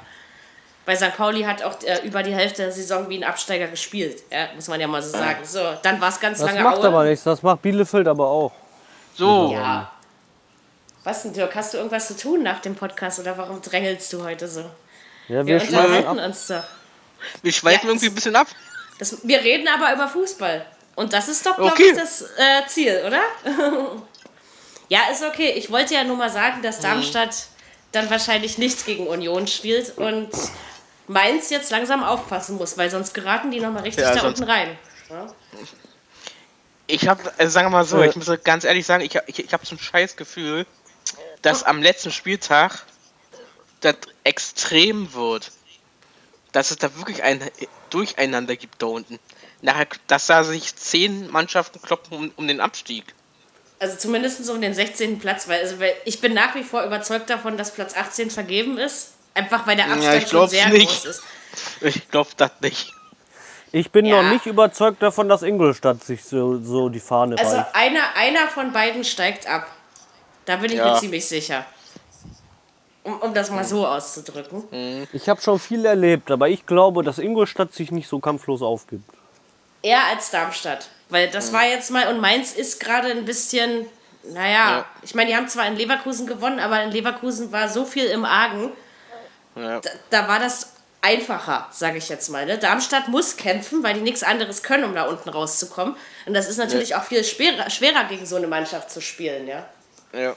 Bei 0.86 0.94
St. 0.96 1.16
Pauli 1.16 1.42
hat 1.42 1.62
auch 1.64 1.74
äh, 1.82 2.06
über 2.06 2.22
die 2.22 2.32
Hälfte 2.32 2.62
der 2.62 2.72
Saison 2.72 3.08
wie 3.08 3.18
ein 3.18 3.24
Absteiger 3.24 3.66
gespielt. 3.66 4.22
Ja, 4.30 4.48
muss 4.54 4.68
man 4.68 4.80
ja 4.80 4.86
mal 4.86 5.02
so 5.02 5.10
sagen. 5.10 5.40
So, 5.44 5.60
dann 5.82 6.00
war 6.00 6.08
es 6.10 6.20
ganz 6.20 6.38
Das 6.38 6.46
lange 6.48 6.62
macht 6.62 6.78
Aue. 6.78 6.86
aber 6.86 7.04
nichts, 7.04 7.24
das 7.24 7.42
macht 7.42 7.60
Bielefeld 7.62 8.06
aber 8.08 8.26
auch. 8.28 8.52
So, 9.14 9.50
Ja. 9.52 9.90
Was 11.04 11.22
denn, 11.22 11.32
Dirk? 11.32 11.54
Hast 11.54 11.72
du 11.72 11.78
irgendwas 11.78 12.08
zu 12.08 12.16
tun 12.16 12.42
nach 12.42 12.60
dem 12.60 12.74
Podcast 12.74 13.20
oder 13.20 13.36
warum 13.38 13.62
drängelst 13.62 14.12
du 14.12 14.24
heute 14.24 14.48
so? 14.48 14.60
Ja, 15.28 15.44
wir 15.44 15.46
Wir 15.46 15.60
schweifen 15.60 15.76
unterhalten 15.84 16.18
ab. 16.20 16.26
uns 16.26 16.46
doch. 16.48 16.62
wir 17.42 17.52
schweifen 17.52 17.80
Ja, 17.84 17.88
irgendwie 17.90 18.06
ein 18.06 18.14
bisschen 18.14 18.34
ab. 18.36 18.46
Das, 18.98 19.18
wir 19.22 19.38
reden 19.40 19.68
aber 19.68 19.92
über 19.94 20.08
Fußball. 20.08 20.66
Und 20.96 21.12
das 21.12 21.28
ist 21.28 21.44
doch, 21.46 21.56
glaube 21.56 21.72
Okay. 21.72 21.90
ich, 21.92 21.96
das 21.96 22.22
äh, 22.22 22.66
Ziel, 22.66 23.02
oder? 23.06 23.20
ja, 24.88 25.00
ist 25.12 25.22
okay. 25.22 25.50
Ich 25.56 25.70
wollte 25.70 25.94
ja 25.94 26.02
nur 26.04 26.16
mal 26.16 26.30
sagen, 26.30 26.62
dass 26.62 26.80
Darmstadt 26.80 27.46
dann 27.92 28.10
wahrscheinlich 28.10 28.58
nicht 28.58 28.84
gegen 28.86 29.06
Union 29.06 29.46
spielt 29.46 29.96
und 29.98 30.28
Mainz 31.08 31.50
jetzt 31.50 31.70
langsam 31.70 32.02
aufpassen 32.02 32.56
muss, 32.56 32.76
weil 32.78 32.90
sonst 32.90 33.14
geraten 33.14 33.50
die 33.50 33.60
nochmal 33.60 33.82
richtig 33.82 34.04
Ja, 34.04 34.14
da 34.14 34.26
unten 34.26 34.44
rein. 34.44 34.76
Ja? 35.10 35.26
Ich 36.88 37.08
habe, 37.08 37.32
also 37.38 37.50
sagen 37.52 37.66
wir 37.66 37.70
mal 37.70 37.84
so, 37.84 38.00
Äh. 38.00 38.08
ich 38.08 38.16
muss 38.16 38.30
ganz 38.44 38.64
ehrlich 38.64 38.86
sagen, 38.86 39.04
ich, 39.04 39.16
hab- 39.16 39.28
ich, 39.28 39.38
ich 39.38 39.52
habe 39.52 39.64
so 39.66 39.74
ein 39.74 39.78
scheiß 39.78 40.16
Gefühl, 40.16 40.66
dass 41.42 41.62
am 41.62 41.82
letzten 41.82 42.10
Spieltag 42.12 42.84
das 43.80 43.96
extrem 44.24 45.12
wird. 45.14 45.52
Dass 46.52 46.70
es 46.70 46.78
da 46.78 46.96
wirklich 46.96 47.22
ein 47.22 47.40
Durcheinander 47.90 48.56
gibt 48.56 48.80
da 48.82 48.86
unten. 48.86 49.18
Nachher, 49.62 49.86
dass 50.06 50.26
da 50.26 50.42
sich 50.44 50.74
zehn 50.74 51.30
Mannschaften 51.30 51.82
kloppen 51.82 52.16
um, 52.16 52.32
um 52.36 52.48
den 52.48 52.60
Abstieg. 52.60 53.04
Also 53.78 53.96
zumindest 53.98 54.48
um 54.48 54.60
den 54.60 54.72
16. 54.72 55.18
Platz, 55.18 55.48
weil, 55.48 55.60
also, 55.60 55.78
weil 55.80 55.94
ich 56.06 56.20
bin 56.20 56.32
nach 56.32 56.54
wie 56.54 56.62
vor 56.62 56.82
überzeugt 56.84 57.28
davon, 57.28 57.58
dass 57.58 57.74
Platz 57.74 57.94
18 57.94 58.30
vergeben 58.30 58.78
ist. 58.78 59.12
Einfach 59.36 59.66
weil 59.66 59.76
der 59.76 59.86
Ja, 59.86 59.94
Abstand 59.94 60.22
ich 60.22 60.28
schon 60.30 60.48
sehr 60.48 60.68
nicht. 60.70 60.86
groß 60.88 61.04
ist. 61.04 61.22
Ich 61.80 62.08
glaube 62.10 62.30
das 62.36 62.50
nicht. 62.60 62.92
Ich 63.72 63.90
bin 63.90 64.04
Ja. 64.06 64.22
noch 64.22 64.30
nicht 64.30 64.46
überzeugt 64.46 65.02
davon, 65.02 65.28
dass 65.28 65.42
Ingolstadt 65.42 66.02
sich 66.04 66.24
so, 66.24 66.58
so 66.62 66.88
die 66.88 67.00
Fahne 67.00 67.36
Also 67.38 67.56
reicht. 67.56 67.74
einer, 67.74 68.00
einer 68.16 68.48
von 68.48 68.72
beiden 68.72 69.04
steigt 69.04 69.46
ab. 69.48 69.66
Da 70.46 70.56
bin 70.56 70.70
ich 70.70 70.78
Ja. 70.78 70.92
mir 70.94 70.98
ziemlich 70.98 71.26
sicher. 71.26 71.64
Um, 73.02 73.20
um 73.20 73.34
das 73.34 73.50
mal 73.50 73.64
so 73.64 73.86
auszudrücken. 73.86 75.06
Ich 75.12 75.28
habe 75.28 75.40
schon 75.40 75.58
viel 75.60 75.84
erlebt, 75.84 76.30
aber 76.30 76.48
ich 76.48 76.66
glaube, 76.66 77.04
dass 77.04 77.18
Ingolstadt 77.18 77.72
sich 77.72 77.90
nicht 77.92 78.08
so 78.08 78.18
kampflos 78.18 78.62
aufgibt. 78.62 79.08
Eher 79.82 80.04
als 80.06 80.30
Darmstadt. 80.30 80.88
Weil 81.08 81.30
das 81.30 81.52
war 81.52 81.64
jetzt 81.66 81.90
mal, 81.90 82.08
und 82.08 82.20
Mainz 82.20 82.52
ist 82.52 82.80
gerade 82.80 83.08
ein 83.12 83.24
bisschen, 83.24 83.86
naja, 84.24 84.78
Ja. 84.78 84.84
ich 85.02 85.14
meine, 85.14 85.30
die 85.30 85.36
haben 85.36 85.48
zwar 85.48 85.66
in 85.68 85.76
Leverkusen 85.76 86.26
gewonnen, 86.26 86.58
aber 86.58 86.82
in 86.82 86.90
Leverkusen 86.90 87.52
war 87.52 87.68
so 87.68 87.84
viel 87.84 88.06
im 88.06 88.24
Argen, 88.24 88.72
Ja. 89.56 89.80
da, 89.80 89.90
da 90.10 90.28
war 90.28 90.38
das 90.38 90.72
einfacher, 91.02 91.68
sage 91.70 91.98
ich 91.98 92.08
jetzt 92.08 92.28
mal. 92.30 92.46
Ne? 92.46 92.58
Darmstadt 92.58 93.08
muss 93.08 93.36
kämpfen, 93.36 93.82
weil 93.82 93.94
die 93.94 94.00
nichts 94.00 94.22
anderes 94.22 94.62
können, 94.62 94.84
um 94.84 94.94
da 94.94 95.04
unten 95.04 95.28
rauszukommen. 95.28 95.96
Und 96.26 96.34
das 96.34 96.48
ist 96.48 96.58
natürlich 96.58 96.94
auch 96.94 97.04
viel 97.04 97.22
schwerer, 97.22 97.70
schwerer 97.70 98.04
gegen 98.04 98.26
so 98.26 98.36
eine 98.36 98.48
Mannschaft 98.48 98.90
zu 98.90 99.00
spielen, 99.00 99.46
ja. 99.46 99.68
Ja. 100.12 100.34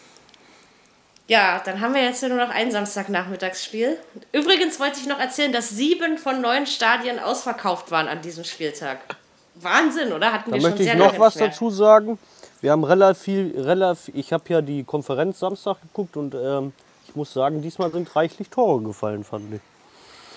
Ja, 1.27 1.61
dann 1.63 1.79
haben 1.79 1.93
wir 1.93 2.03
jetzt 2.03 2.23
ja 2.23 2.29
nur 2.29 2.39
noch 2.39 2.49
ein 2.49 2.71
Samstagnachmittagsspiel. 2.71 3.97
Übrigens 4.31 4.79
wollte 4.79 4.99
ich 4.99 5.05
noch 5.05 5.19
erzählen, 5.19 5.53
dass 5.53 5.69
sieben 5.69 6.17
von 6.17 6.41
neun 6.41 6.65
Stadien 6.65 7.19
ausverkauft 7.19 7.91
waren 7.91 8.07
an 8.07 8.21
diesem 8.21 8.43
Spieltag. 8.43 8.99
Wahnsinn, 9.55 10.11
oder? 10.11 10.33
Hatten 10.33 10.49
Da 10.49 10.55
wir 10.55 10.61
schon 10.61 10.69
möchte 10.71 10.83
ich 10.83 10.89
sehr 10.89 10.97
noch 10.97 11.07
lange 11.07 11.19
was 11.19 11.35
dazu 11.35 11.69
sagen. 11.69 12.17
Wir 12.61 12.71
haben 12.71 12.83
relativ, 12.83 13.53
relativ 13.55 14.15
ich 14.15 14.33
habe 14.33 14.43
ja 14.47 14.61
die 14.61 14.83
Konferenz 14.83 15.39
Samstag 15.39 15.81
geguckt 15.81 16.17
und 16.17 16.33
ähm, 16.33 16.73
ich 17.09 17.15
muss 17.15 17.33
sagen, 17.33 17.61
diesmal 17.61 17.91
sind 17.91 18.15
reichlich 18.15 18.49
Tore 18.49 18.81
gefallen, 18.83 19.23
fand 19.23 19.53
ich. 19.53 19.61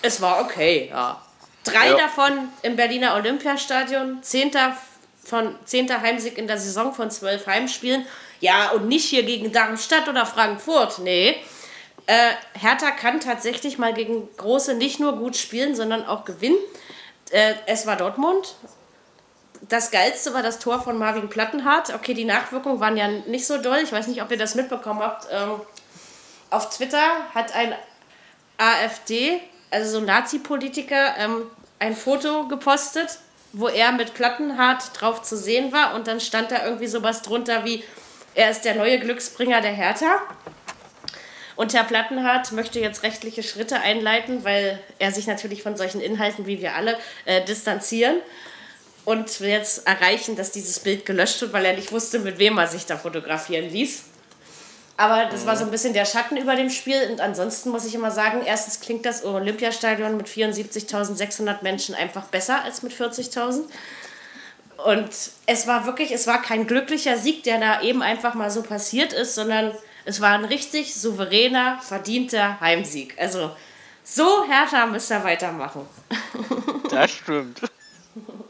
Es 0.02 0.20
war 0.20 0.40
okay, 0.40 0.88
ja. 0.90 1.20
Drei 1.64 1.90
Ja. 1.90 1.96
davon 1.96 2.48
im 2.62 2.74
Berliner 2.76 3.14
Olympiastadion, 3.14 4.22
zehnter, 4.22 4.76
von, 5.24 5.54
zehnter 5.64 6.00
Heimsieg 6.00 6.38
in 6.38 6.46
der 6.48 6.58
Saison 6.58 6.92
von 6.94 7.10
zwölf 7.10 7.46
Heimspielen. 7.46 8.04
Ja, 8.40 8.70
und 8.72 8.88
nicht 8.88 9.04
hier 9.04 9.22
gegen 9.22 9.52
Darmstadt 9.52 10.08
oder 10.08 10.26
Frankfurt, 10.26 10.98
nee. 10.98 11.36
Äh, 12.06 12.32
Hertha 12.58 12.90
kann 12.90 13.20
tatsächlich 13.20 13.78
mal 13.78 13.94
gegen 13.94 14.28
Große 14.36 14.74
nicht 14.74 14.98
nur 14.98 15.12
gut 15.16 15.36
spielen, 15.36 15.76
sondern 15.76 16.04
auch 16.04 16.24
gewinnen. 16.24 16.56
Äh, 17.30 17.54
es 17.66 17.86
war 17.86 17.94
Dortmund. 17.96 18.56
Das 19.68 19.92
Geilste 19.92 20.34
war 20.34 20.42
das 20.42 20.58
Tor 20.58 20.82
von 20.82 20.98
Marvin 20.98 21.28
Plattenhardt. 21.28 21.94
Okay, 21.94 22.14
die 22.14 22.24
Nachwirkungen 22.24 22.80
waren 22.80 22.96
ja 22.96 23.06
nicht 23.06 23.46
so 23.46 23.58
doll. 23.58 23.78
Ich 23.84 23.92
weiß 23.92 24.08
nicht, 24.08 24.20
ob 24.20 24.30
ihr 24.32 24.36
das 24.38 24.56
mitbekommen 24.56 24.98
habt. 25.00 25.28
Ähm, 25.30 25.60
auf 26.52 26.70
Twitter 26.70 27.02
hat 27.34 27.54
ein 27.54 27.74
AfD, 28.58 29.40
also 29.70 29.92
so 29.92 29.98
ein 29.98 30.04
Nazi-Politiker, 30.04 31.14
ähm, 31.18 31.46
ein 31.78 31.96
Foto 31.96 32.46
gepostet, 32.46 33.18
wo 33.52 33.68
er 33.68 33.92
mit 33.92 34.14
Plattenhardt 34.14 35.00
drauf 35.00 35.22
zu 35.22 35.36
sehen 35.36 35.72
war 35.72 35.94
und 35.94 36.06
dann 36.06 36.20
stand 36.20 36.50
da 36.50 36.64
irgendwie 36.64 36.86
sowas 36.86 37.22
drunter 37.22 37.64
wie, 37.64 37.82
er 38.34 38.50
ist 38.50 38.64
der 38.64 38.74
neue 38.74 38.98
Glücksbringer 38.98 39.60
der 39.60 39.72
Hertha. 39.72 40.22
Und 41.54 41.74
Herr 41.74 41.84
Plattenhardt 41.84 42.52
möchte 42.52 42.80
jetzt 42.80 43.02
rechtliche 43.02 43.42
Schritte 43.42 43.80
einleiten, 43.80 44.42
weil 44.44 44.78
er 44.98 45.12
sich 45.12 45.26
natürlich 45.26 45.62
von 45.62 45.76
solchen 45.76 46.00
Inhalten 46.00 46.46
wie 46.46 46.62
wir 46.62 46.74
alle 46.74 46.96
äh, 47.26 47.44
distanzieren 47.44 48.16
und 49.04 49.40
will 49.40 49.50
jetzt 49.50 49.86
erreichen, 49.86 50.34
dass 50.36 50.50
dieses 50.50 50.80
Bild 50.80 51.04
gelöscht 51.04 51.40
wird, 51.40 51.52
weil 51.52 51.64
er 51.64 51.74
nicht 51.74 51.92
wusste, 51.92 52.20
mit 52.20 52.38
wem 52.38 52.56
er 52.56 52.68
sich 52.68 52.86
da 52.86 52.96
fotografieren 52.96 53.68
ließ. 53.70 54.11
Aber 55.02 55.26
das 55.28 55.46
war 55.46 55.56
so 55.56 55.64
ein 55.64 55.72
bisschen 55.72 55.94
der 55.94 56.04
Schatten 56.04 56.36
über 56.36 56.54
dem 56.54 56.70
Spiel. 56.70 57.10
Und 57.10 57.20
ansonsten 57.20 57.70
muss 57.70 57.84
ich 57.84 57.96
immer 57.96 58.12
sagen, 58.12 58.42
erstens 58.46 58.78
klingt 58.78 59.04
das 59.04 59.24
Olympiastadion 59.24 60.16
mit 60.16 60.28
74.600 60.28 61.64
Menschen 61.64 61.96
einfach 61.96 62.26
besser 62.26 62.62
als 62.62 62.84
mit 62.84 62.92
40.000. 62.92 63.64
Und 64.86 65.10
es 65.46 65.66
war 65.66 65.86
wirklich, 65.86 66.12
es 66.12 66.28
war 66.28 66.40
kein 66.40 66.68
glücklicher 66.68 67.18
Sieg, 67.18 67.42
der 67.42 67.58
da 67.58 67.82
eben 67.82 68.00
einfach 68.00 68.34
mal 68.34 68.52
so 68.52 68.62
passiert 68.62 69.12
ist, 69.12 69.34
sondern 69.34 69.72
es 70.04 70.20
war 70.20 70.34
ein 70.34 70.44
richtig 70.44 70.94
souveräner, 70.94 71.80
verdienter 71.82 72.60
Heimsieg. 72.60 73.16
Also 73.18 73.50
so 74.04 74.46
härter 74.46 74.86
müsst 74.86 75.10
ihr 75.10 75.24
weitermachen. 75.24 75.84
Das 76.90 77.10
stimmt. 77.10 77.60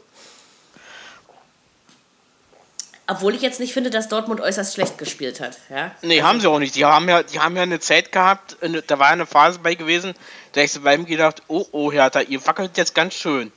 Obwohl 3.13 3.35
ich 3.35 3.41
jetzt 3.41 3.59
nicht 3.59 3.73
finde, 3.73 3.89
dass 3.89 4.09
Dortmund 4.09 4.41
äußerst 4.41 4.73
schlecht 4.73 4.97
gespielt 4.97 5.39
hat. 5.39 5.57
Ja? 5.69 5.91
Nee, 6.01 6.21
haben 6.21 6.39
sie 6.41 6.47
auch 6.47 6.59
nicht. 6.59 6.75
Die 6.75 6.85
haben 6.85 7.07
ja, 7.09 7.23
die 7.23 7.39
haben 7.39 7.55
ja 7.55 7.63
eine 7.63 7.79
Zeit 7.79 8.11
gehabt, 8.11 8.57
eine- 8.61 8.81
da 8.81 8.99
war 8.99 9.07
eine 9.07 9.25
Phase 9.25 9.59
bei 9.59 9.75
gewesen, 9.75 10.13
da 10.53 10.61
hab 10.61 10.65
ich 10.65 10.71
so 10.73 10.81
bei 10.81 10.95
ihm 10.95 11.05
gedacht, 11.05 11.41
oh, 11.47 11.65
oh, 11.71 11.91
Hertha, 11.91 12.21
ihr 12.21 12.45
wackelt 12.45 12.77
jetzt 12.77 12.93
ganz 12.95 13.13
schön. 13.13 13.51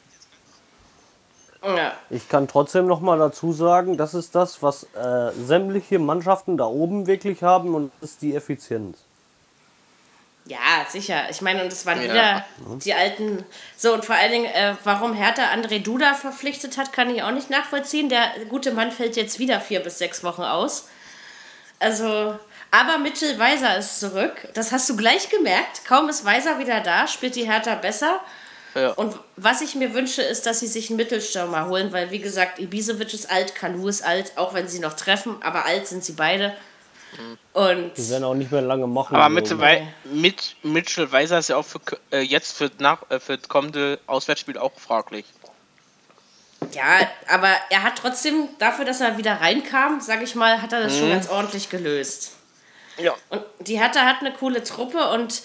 Ja. 1.65 1.93
Ich 2.11 2.29
kann 2.29 2.47
trotzdem 2.47 2.87
noch 2.87 3.01
mal 3.01 3.19
dazu 3.19 3.53
sagen, 3.53 3.97
das 3.97 4.15
ist 4.15 4.35
das, 4.35 4.63
was 4.63 4.85
äh, 4.95 5.33
sämtliche 5.45 5.99
Mannschaften 5.99 6.57
da 6.57 6.67
oben 6.67 7.07
wirklich 7.09 7.43
haben 7.43 7.75
und 7.75 7.91
das 8.01 8.11
ist 8.11 8.23
die 8.23 8.37
Effizienz. 8.37 8.99
Ja, 10.49 10.87
sicher. 10.89 11.25
Ich 11.29 11.41
meine, 11.41 11.63
und 11.65 11.73
es 11.73 11.85
waren 11.87 12.01
Ja. 12.01 12.05
wieder 12.13 12.45
die 12.85 12.95
alten. 12.95 13.45
So, 13.77 13.93
und 13.93 14.05
vor 14.05 14.15
allen 14.15 14.31
Dingen, 14.31 14.47
äh, 14.47 14.75
warum 14.85 15.13
Hertha 15.15 15.43
André 15.53 15.83
Duda 15.83 16.15
verpflichtet 16.15 16.79
hat, 16.79 16.93
kann 16.93 17.11
ich 17.15 17.23
auch 17.23 17.33
nicht 17.33 17.51
nachvollziehen. 17.51 18.09
Der 18.09 18.31
gute 18.49 18.71
Mann 18.73 18.93
fällt 18.93 19.17
jetzt 19.17 19.39
wieder 19.41 19.61
vier 19.61 19.81
bis 19.81 19.99
sechs 19.99 20.23
Wochen 20.23 20.43
aus. 20.43 20.89
Also, 21.81 22.39
aber 22.71 22.99
Mitchell 22.99 23.39
Weiser 23.39 23.77
ist 23.79 23.99
zurück. 24.01 24.49
Das 24.55 24.71
hast 24.73 24.89
du 24.89 24.97
gleich 24.97 25.29
gemerkt. 25.31 25.85
Kaum 25.87 26.09
ist 26.09 26.25
Weiser 26.25 26.59
wieder 26.59 26.81
da, 26.81 27.07
spielt 27.09 27.35
die 27.35 27.51
Hertha 27.51 27.75
besser. 27.75 28.21
Ja. 28.75 28.91
Und 28.91 29.19
was 29.37 29.63
ich 29.63 29.75
mir 29.75 29.95
wünsche, 29.95 30.23
ist, 30.23 30.47
dass 30.47 30.61
sie 30.61 30.67
sich 30.67 30.91
einen 30.91 30.97
Mittelstürmer 30.99 31.67
holen, 31.67 31.93
weil, 31.93 32.11
wie 32.11 32.19
gesagt, 32.19 32.59
Ibisevic 32.59 33.15
ist 33.15 33.31
alt, 33.31 33.55
Kanu 33.55 33.89
ist 33.89 34.03
alt, 34.05 34.33
auch 34.37 34.53
wenn 34.55 34.69
sie 34.69 34.81
noch 34.81 34.93
treffen, 34.95 35.37
aber 35.43 35.65
alt 35.65 35.87
sind 35.89 36.05
sie 36.05 36.13
beide. 36.13 36.55
Und 37.53 37.93
Die 37.97 38.11
werden 38.11 38.25
auch 38.25 38.35
nicht 38.35 38.53
mehr 38.53 38.61
lange 38.63 38.87
machen. 38.87 39.17
Aber 39.17 39.47
so, 39.47 39.57
mit, 40.05 40.57
Mitchell 40.63 41.11
Weiser 41.11 41.39
ist 41.39 41.49
ja 41.49 41.57
auch 41.57 41.65
für, 41.65 41.81
äh, 42.11 42.21
jetzt 42.21 42.57
für, 42.57 42.71
nach, 42.79 42.99
äh, 43.11 43.19
für 43.19 43.39
das 43.39 43.49
kommende 43.49 43.99
Auswärtsspiel 44.07 44.59
auch 44.59 44.73
fraglich. 44.79 45.25
Ja, 46.73 47.01
aber 47.29 47.49
er 47.71 47.83
hat 47.83 47.97
trotzdem, 47.97 48.49
dafür, 48.59 48.85
dass 48.85 49.01
er 49.01 49.19
wieder 49.19 49.41
reinkam, 49.41 50.01
sage 50.01 50.25
ich 50.25 50.35
mal, 50.35 50.61
hat 50.61 50.73
er 50.73 50.83
das 50.83 50.99
schon 50.99 51.11
ganz 51.11 51.29
ordentlich 51.29 51.71
gelöst. 51.71 52.33
Ja. 52.99 53.15
Und 53.29 53.43
die 53.61 53.79
Hertha 53.79 54.01
hat 54.01 54.21
eine 54.21 54.33
coole 54.33 54.63
Truppe 54.65 55.11
und 55.11 55.43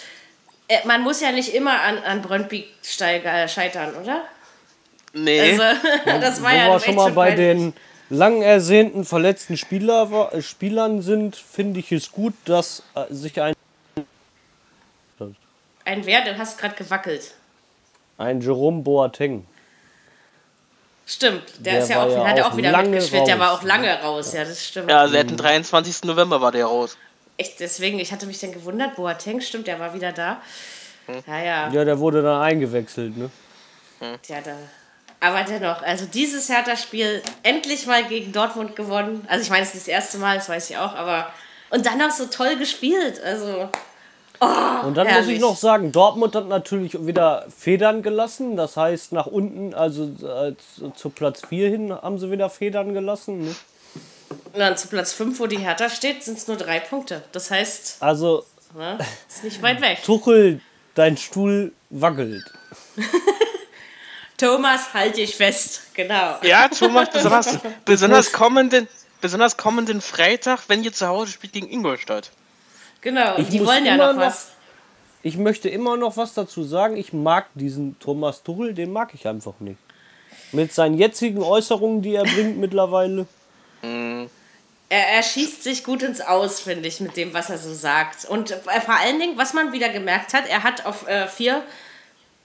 äh, 0.67 0.85
man 0.85 1.01
muss 1.01 1.21
ja 1.21 1.31
nicht 1.31 1.53
immer 1.53 1.81
an, 1.81 1.97
an 1.99 2.21
steig- 2.83 3.25
äh, 3.25 3.47
scheitern, 3.47 3.93
oder? 3.95 4.23
Nee. 5.13 5.57
Also, 5.59 5.79
das 6.05 6.41
war 6.41 6.51
Wo 6.51 6.55
ja 6.55 6.67
nun 6.67 6.79
schon 6.79 6.95
mal 6.95 7.11
bei 7.11 7.31
den 7.31 7.73
lang 8.11 8.41
ersehnten 8.41 9.05
verletzten 9.05 9.57
Spieler, 9.57 10.31
äh, 10.33 10.41
Spielern 10.41 11.01
sind, 11.01 11.35
finde 11.35 11.79
ich 11.79 11.91
es 11.91 12.11
gut, 12.11 12.33
dass 12.45 12.83
äh, 12.93 13.05
sich 13.11 13.41
ein, 13.41 13.55
Ein 15.85 16.05
Wer, 16.05 16.23
du 16.25 16.37
hast 16.37 16.59
gerade 16.59 16.75
gewackelt. 16.75 17.33
ein 18.17 18.41
Jerome 18.41 18.81
Boateng. 18.83 19.47
Stimmt, 21.07 21.41
der, 21.57 21.73
Der 21.73 21.83
ist 21.83 21.89
ja 21.89 22.03
auch, 22.03 22.09
ja 22.09 22.27
hat 22.27 22.39
auch 22.41 22.51
auch 22.51 22.57
wieder 22.57 22.77
mitgespielt, 22.77 23.27
der 23.27 23.39
war 23.39 23.49
raus, 23.49 23.59
auch 23.59 23.63
lange 23.63 24.01
raus, 24.01 24.33
ja, 24.33 24.43
das 24.45 24.63
stimmt. 24.63 24.89
Ja, 24.89 25.07
seit 25.07 25.29
dem 25.29 25.37
23. 25.37 26.03
November 26.03 26.39
war 26.39 26.51
der 26.51 26.65
raus. 26.65 26.97
Echt, 27.37 27.59
deswegen, 27.59 27.97
ich 27.99 28.11
hatte 28.13 28.27
mich 28.27 28.39
dann 28.39 28.51
gewundert, 28.51 28.95
Boateng, 28.95 29.41
stimmt, 29.41 29.67
der 29.67 29.79
war 29.79 29.93
wieder 29.93 30.11
da. 30.11 30.41
Ja, 31.27 31.43
ja. 31.43 31.69
Ja, 31.71 31.85
der 31.85 31.99
wurde 31.99 32.21
dann 32.21 32.41
eingewechselt, 32.41 33.17
ne? 33.17 33.31
Ja, 34.27 34.41
da. 34.41 34.55
Aber 35.21 35.43
dennoch, 35.43 35.81
also 35.83 36.05
dieses 36.05 36.49
Hertha-Spiel 36.49 37.21
endlich 37.43 37.85
mal 37.85 38.03
gegen 38.03 38.31
Dortmund 38.33 38.75
gewonnen. 38.75 39.25
Also 39.29 39.43
ich 39.43 39.49
meine, 39.49 39.61
es 39.63 39.69
ist 39.69 39.75
nicht 39.75 39.87
das 39.87 39.93
erste 39.93 40.17
Mal, 40.17 40.37
das 40.37 40.49
weiß 40.49 40.69
ich 40.71 40.77
auch, 40.77 40.93
aber 40.95 41.31
und 41.69 41.85
dann 41.85 41.99
noch 41.99 42.11
so 42.11 42.25
toll 42.25 42.57
gespielt. 42.57 43.21
Also 43.23 43.69
Und 44.39 44.97
dann 44.97 45.05
muss 45.07 45.15
herrlich. 45.15 45.35
ich 45.35 45.39
noch 45.39 45.55
sagen, 45.55 45.91
Dortmund 45.91 46.35
hat 46.35 46.47
natürlich 46.47 47.05
wieder 47.05 47.45
Federn 47.55 48.01
gelassen. 48.01 48.57
Das 48.57 48.75
heißt, 48.75 49.13
nach 49.13 49.27
unten, 49.27 49.73
also 49.73 50.11
äh, 50.25 50.53
zu, 50.95 51.09
Platz 51.09 51.41
4 51.47 51.69
hin, 51.69 51.93
haben 51.93 52.19
sie 52.19 52.29
wieder 52.29 52.49
Federn 52.49 52.93
gelassen. 52.93 53.45
Ne? 53.45 53.55
und 54.53 54.59
dann 54.59 54.75
zu 54.75 54.87
Platz 54.87 55.13
5, 55.13 55.39
wo 55.39 55.47
die 55.47 55.59
Hertha 55.59 55.89
steht, 55.89 56.23
sind 56.23 56.37
es 56.37 56.47
nur 56.47 56.57
drei 56.57 56.79
Punkte. 56.79 57.23
Das 57.31 57.51
heißt, 57.51 57.97
Also 58.01 58.45
Ne? 58.75 58.97
Ist 59.27 59.43
nicht 59.43 59.61
weit 59.61 59.81
weg. 59.81 59.99
Tuchel, 60.03 60.61
dein 60.95 61.17
Stuhl 61.17 61.73
wackelt. 61.89 62.43
Thomas, 64.41 64.93
halt 64.93 65.17
dich 65.17 65.35
fest. 65.35 65.81
Genau. 65.93 66.35
Ja, 66.41 66.67
Thomas, 66.67 67.09
besonders, 67.13 67.59
besonders, 67.85 68.31
kommenden, 68.31 68.87
besonders 69.21 69.55
kommenden 69.55 70.01
Freitag, 70.01 70.61
wenn 70.67 70.83
ihr 70.83 70.91
zu 70.91 71.07
Hause 71.07 71.31
spielt 71.31 71.53
gegen 71.53 71.69
Ingolstadt. 71.69 72.31
Genau. 73.01 73.37
Ich 73.37 73.49
die 73.49 73.65
wollen 73.65 73.85
ja 73.85 73.95
noch 73.97 74.13
noch- 74.13 74.21
was. 74.21 74.49
Ich 75.23 75.37
möchte 75.37 75.69
immer 75.69 75.97
noch 75.97 76.17
was 76.17 76.33
dazu 76.33 76.63
sagen. 76.63 76.97
Ich 76.97 77.13
mag 77.13 77.45
diesen 77.53 77.99
Thomas 77.99 78.41
Tuchel, 78.41 78.73
den 78.73 78.91
mag 78.91 79.13
ich 79.13 79.27
einfach 79.27 79.53
nicht. 79.59 79.77
Mit 80.51 80.73
seinen 80.73 80.97
jetzigen 80.97 81.43
Äußerungen, 81.43 82.01
die 82.01 82.15
er 82.15 82.23
bringt 82.23 82.57
mittlerweile. 82.57 83.27
Er, 83.83 84.27
er 84.89 85.23
schießt 85.23 85.63
sich 85.63 85.83
gut 85.83 86.03
ins 86.03 86.21
Aus, 86.21 86.59
finde 86.59 86.87
ich, 86.87 86.99
mit 86.99 87.15
dem, 87.17 87.33
was 87.33 87.49
er 87.49 87.57
so 87.57 87.73
sagt. 87.73 88.25
Und 88.25 88.51
äh, 88.51 88.81
vor 88.83 88.95
allen 88.95 89.19
Dingen, 89.19 89.37
was 89.37 89.53
man 89.53 89.71
wieder 89.71 89.89
gemerkt 89.89 90.33
hat, 90.33 90.47
er 90.49 90.63
hat 90.63 90.85
auf 90.85 91.07
äh, 91.07 91.27
vier 91.27 91.63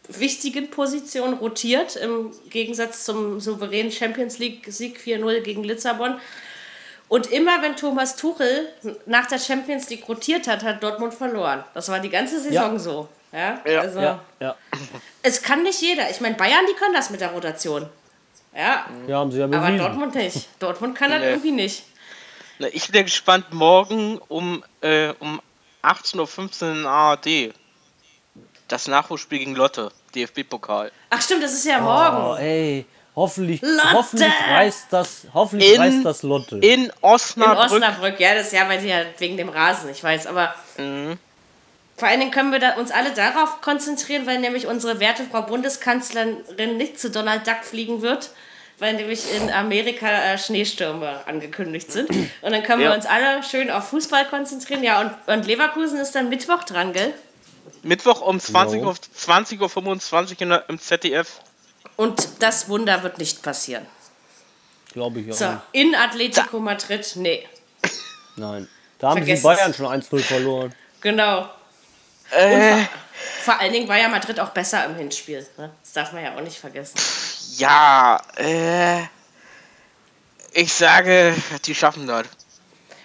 wichtigen 0.09 0.71
Positionen 0.71 1.35
rotiert, 1.35 1.97
im 1.97 2.33
Gegensatz 2.51 3.05
zum 3.05 3.41
souveränen 3.41 3.91
Champions 3.93 4.39
League-Sieg 4.39 4.99
4-0 4.99 5.41
gegen 5.41 5.65
Lissabon. 5.65 6.21
Und 7.09 7.31
immer 7.31 7.63
wenn 7.63 7.77
Thomas 7.77 8.17
Tuchel 8.17 8.69
nach 9.07 9.27
der 9.27 9.39
Champions 9.39 9.89
League 9.91 10.09
rotiert 10.09 10.49
hat, 10.49 10.65
hat 10.65 10.83
Dortmund 10.83 11.15
verloren. 11.15 11.63
Das 11.75 11.89
war 11.89 12.01
die 12.01 12.09
ganze 12.11 12.41
Saison 12.41 12.73
Ja. 12.73 12.79
so. 12.79 13.09
Ja, 13.33 13.61
Ja. 13.65 13.81
also 13.81 14.01
Ja, 14.01 14.21
ja. 14.41 14.57
es 15.23 15.43
kann 15.43 15.63
nicht 15.63 15.81
jeder. 15.83 16.11
Ich 16.11 16.21
meine, 16.21 16.35
Bayern, 16.37 16.65
die 16.69 16.75
können 16.75 16.95
das 16.95 17.11
mit 17.11 17.21
der 17.21 17.31
Rotation. 17.31 17.89
Ja, 18.55 18.87
Ja, 19.07 19.19
haben 19.19 19.31
sie 19.31 19.39
ja 19.39 19.45
aber 19.45 19.59
bewiesen. 19.61 19.79
Dortmund 19.79 20.15
nicht. 20.15 20.49
Dortmund 20.59 20.97
kann 20.97 21.11
das 21.11 21.21
Nee. 21.21 21.29
irgendwie 21.31 21.53
nicht. 21.53 21.85
Na, 22.59 22.69
ich 22.73 22.87
bin 22.87 22.97
ja 22.97 23.03
gespannt, 23.03 23.53
morgen 23.53 24.19
um, 24.29 24.65
äh, 24.81 25.13
um 25.21 25.41
18.15 25.83 26.63
Uhr 26.65 26.73
in 26.73 26.87
ARD. 26.87 27.53
Das 28.69 28.89
Nachholspiel 28.89 29.39
gegen 29.39 29.55
Lotte, 29.55 29.93
DFB-Pokal. 30.15 30.91
Ach 31.11 31.23
stimmt, 31.23 31.43
das 31.45 31.53
ist 31.53 31.67
ja 31.67 31.81
morgen. 31.81 32.17
Oh, 32.17 32.37
ey. 32.37 32.85
Hoffentlich, 33.15 33.63
Lotte! 33.63 33.93
hoffentlich 33.93 34.33
reißt 34.51 34.87
das, 34.91 35.27
hoffentlich 35.33 35.73
In- 35.75 35.81
reißt 35.81 36.05
das 36.05 36.23
Lotte. 36.23 36.57
In 36.57 36.63
In 36.87 36.93
Osnabrück. 37.01 37.73
Osnabrück, 37.73 38.21
ja, 38.21 38.35
das 38.35 38.49
ist 38.49 38.53
ja, 38.53 38.69
weil 38.69 38.79
die 38.81 38.89
ja 38.89 38.99
wegen 39.19 39.39
dem 39.39 39.49
Rasen, 39.49 39.89
ich 39.89 40.05
weiß, 40.05 40.27
aber 40.27 40.55
vor 41.97 42.09
allen 42.09 42.21
Dingen 42.21 42.31
können 42.33 42.53
wir 42.53 42.59
da, 42.59 42.75
uns 42.75 42.91
alle 42.91 43.13
darauf 43.13 43.63
konzentrieren, 43.63 44.27
weil 44.27 44.39
nämlich 44.41 44.67
unsere 44.67 45.01
werte 45.01 45.25
Frau 45.25 45.43
Bundeskanzlerin 45.43 46.77
nicht 46.77 47.01
zu 47.01 47.11
Donald 47.11 47.47
Duck 47.47 47.65
fliegen 47.65 48.03
wird, 48.03 48.29
weil 48.79 48.93
nämlich 48.95 49.23
in 49.35 49.51
Amerika 49.51 50.07
äh, 50.09 50.37
Schneestürme 50.37 51.21
angekündigt 51.27 51.91
sind. 51.91 52.11
Und 52.11 52.53
dann 52.53 52.63
können 52.65 52.81
wir 52.81 52.91
Ja. 52.91 52.95
uns 52.95 53.07
alle 53.07 53.43
schön 53.43 53.71
auf 53.71 53.89
Fußball 53.89 54.27
konzentrieren. 54.27 54.85
Ja, 54.85 55.01
und, 55.01 55.13
und 55.27 55.47
Leverkusen 55.47 55.99
ist 55.99 56.15
dann 56.15 56.29
Mittwoch 56.29 56.65
dran, 56.65 56.93
gell? 56.93 57.15
Mittwoch 57.83 58.21
um 58.21 58.39
20 58.41 58.81
Jo. 58.83 58.89
Uhr, 58.89 58.95
20.25 58.95 60.37
Uhr 60.37 60.43
in 60.43 60.49
der- 60.51 60.69
im 60.69 60.79
ZDF. 60.81 61.41
Und 61.97 62.29
das 62.41 62.69
Wunder 62.69 63.03
wird 63.03 63.19
nicht 63.19 63.43
passieren. 63.43 63.87
Glaube 64.93 65.21
ich 65.21 65.33
auch 65.33 65.37
So, 65.37 65.49
nicht. 65.49 65.61
in 65.73 65.95
Atletico 65.95 66.59
Madrid, 66.59 67.13
nee. 67.17 67.47
Nein. 68.37 68.69
Da 68.99 69.09
haben 69.11 69.19
Vergesst 69.19 69.43
sie 69.43 69.49
Bayern 69.49 69.71
es. 69.71 69.77
schon 69.77 69.87
1-0 69.87 70.21
verloren. 70.23 70.75
Genau. 71.01 71.49
Äh, 72.31 72.85
Vor 73.43 73.59
allen 73.61 73.73
Dingen 73.73 73.89
war 73.89 73.99
ja 73.99 74.09
Madrid 74.09 74.41
auch 74.41 74.51
besser 74.51 74.85
im 74.87 74.95
Hinspiel. 74.97 75.47
Ne? 75.59 75.71
Das 75.83 75.93
darf 75.93 76.13
man 76.13 76.25
ja 76.25 76.35
auch 76.35 76.41
nicht 76.41 76.59
vergessen. 76.59 76.99
ja, 77.59 78.21
äh. 78.37 79.03
Ich 80.53 80.73
sage, 80.73 81.35
die 81.67 81.75
schaffen 81.75 82.07
das. 82.07 82.27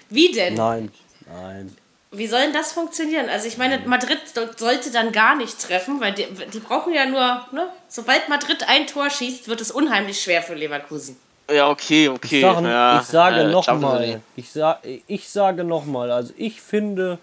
Wie 0.09 0.31
denn? 0.31 0.53
Nein. 0.55 0.91
Nein. 1.27 1.77
Wie 2.13 2.27
soll 2.27 2.41
denn 2.41 2.53
das 2.53 2.73
funktionieren? 2.73 3.29
Also 3.29 3.47
ich 3.47 3.57
meine, 3.57 3.79
Madrid 3.85 4.19
so- 4.33 4.47
sollte 4.57 4.91
dann 4.91 5.13
gar 5.13 5.35
nicht 5.35 5.59
treffen, 5.61 6.01
weil 6.01 6.13
die, 6.13 6.27
die 6.53 6.59
brauchen 6.59 6.93
ja 6.93 7.05
nur, 7.05 7.45
ne? 7.53 7.67
Sobald 7.87 8.27
Madrid 8.27 8.67
ein 8.67 8.85
Tor 8.85 9.09
schießt, 9.09 9.47
wird 9.47 9.61
es 9.61 9.71
unheimlich 9.71 10.21
schwer 10.21 10.41
für 10.43 10.53
Leverkusen. 10.53 11.17
Ja, 11.49 11.69
okay, 11.69 12.09
okay. 12.09 12.35
Ich, 12.37 12.41
sag, 12.41 12.63
ja, 12.63 12.99
ich 12.99 13.07
sage 13.07 13.41
äh, 13.41 13.47
nochmal, 13.51 14.21
ich, 14.35 14.51
sa 14.51 14.79
ich 15.07 15.29
sage 15.29 15.63
nochmal, 15.63 16.11
also 16.11 16.33
ich 16.37 16.61
finde, 16.61 17.17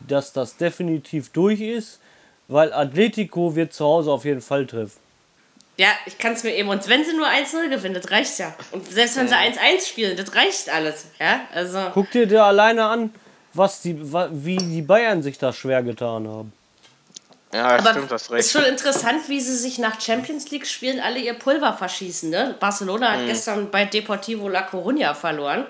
dass 0.00 0.32
das 0.34 0.56
definitiv 0.58 1.30
durch 1.30 1.60
ist, 1.60 2.00
weil 2.48 2.72
Atletico 2.72 3.56
wird 3.56 3.72
zu 3.72 3.84
Hause 3.84 4.10
auf 4.10 4.26
jeden 4.26 4.42
Fall 4.42 4.66
treffen. 4.66 4.98
Ja, 5.76 5.88
ich 6.06 6.18
kann 6.18 6.34
es 6.34 6.44
mir 6.44 6.54
eben. 6.54 6.68
Und 6.68 6.86
wenn 6.88 7.04
sie 7.04 7.16
nur 7.16 7.26
1-0 7.26 7.68
gewinnen, 7.68 7.94
das 7.94 8.10
reicht 8.10 8.38
ja. 8.38 8.54
Und 8.72 8.86
selbst 8.92 9.16
wenn 9.16 9.26
sie 9.26 9.34
1-1 9.34 9.88
spielen, 9.88 10.16
das 10.16 10.34
reicht 10.34 10.68
alles. 10.68 11.06
Ja, 11.18 11.40
also. 11.52 11.78
Guck 11.94 12.10
dir 12.10 12.26
da 12.28 12.46
alleine 12.46 12.84
an, 12.84 13.12
was 13.54 13.80
die, 13.82 13.96
wie 14.02 14.56
die 14.56 14.82
Bayern 14.82 15.22
sich 15.22 15.38
da 15.38 15.52
schwer 15.52 15.82
getan 15.82 16.28
haben. 16.28 16.52
Ja, 17.52 17.66
Aber 17.78 17.90
stimmt, 17.90 18.10
das 18.10 18.22
ist 18.22 18.30
recht. 18.32 18.50
schon 18.50 18.64
interessant, 18.64 19.28
wie 19.28 19.40
sie 19.40 19.56
sich 19.56 19.78
nach 19.78 20.00
Champions 20.00 20.50
League 20.50 20.66
spielen 20.66 20.98
alle 20.98 21.20
ihr 21.20 21.34
Pulver 21.34 21.72
verschießen. 21.72 22.28
Ne? 22.30 22.56
Barcelona 22.58 23.10
Mhm. 23.10 23.14
hat 23.20 23.26
gestern 23.26 23.70
bei 23.70 23.84
Deportivo 23.84 24.48
La 24.48 24.66
Coruña 24.68 25.14
verloren. 25.14 25.64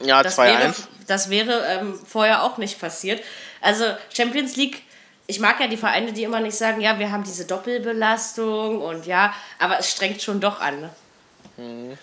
Ja, 0.00 0.22
Das 0.22 0.38
wäre, 0.38 0.70
2-1. 0.70 0.86
das 1.06 1.28
wäre 1.30 1.62
ähm, 1.66 1.94
vorher 2.06 2.42
auch 2.42 2.56
nicht 2.58 2.80
passiert. 2.80 3.22
Also 3.60 3.84
Champions 4.14 4.56
League, 4.56 4.82
ich 5.26 5.38
mag 5.40 5.60
ja 5.60 5.66
die 5.68 5.76
Vereine, 5.76 6.12
die 6.12 6.22
immer 6.22 6.40
nicht 6.40 6.56
sagen, 6.56 6.80
ja, 6.80 6.98
wir 6.98 7.10
haben 7.12 7.24
diese 7.24 7.44
Doppelbelastung 7.46 8.80
und 8.80 9.06
ja, 9.06 9.34
aber 9.58 9.78
es 9.78 9.90
strengt 9.90 10.22
schon 10.22 10.40
doch 10.40 10.60
an. 10.60 10.80
Ne? 10.80 10.90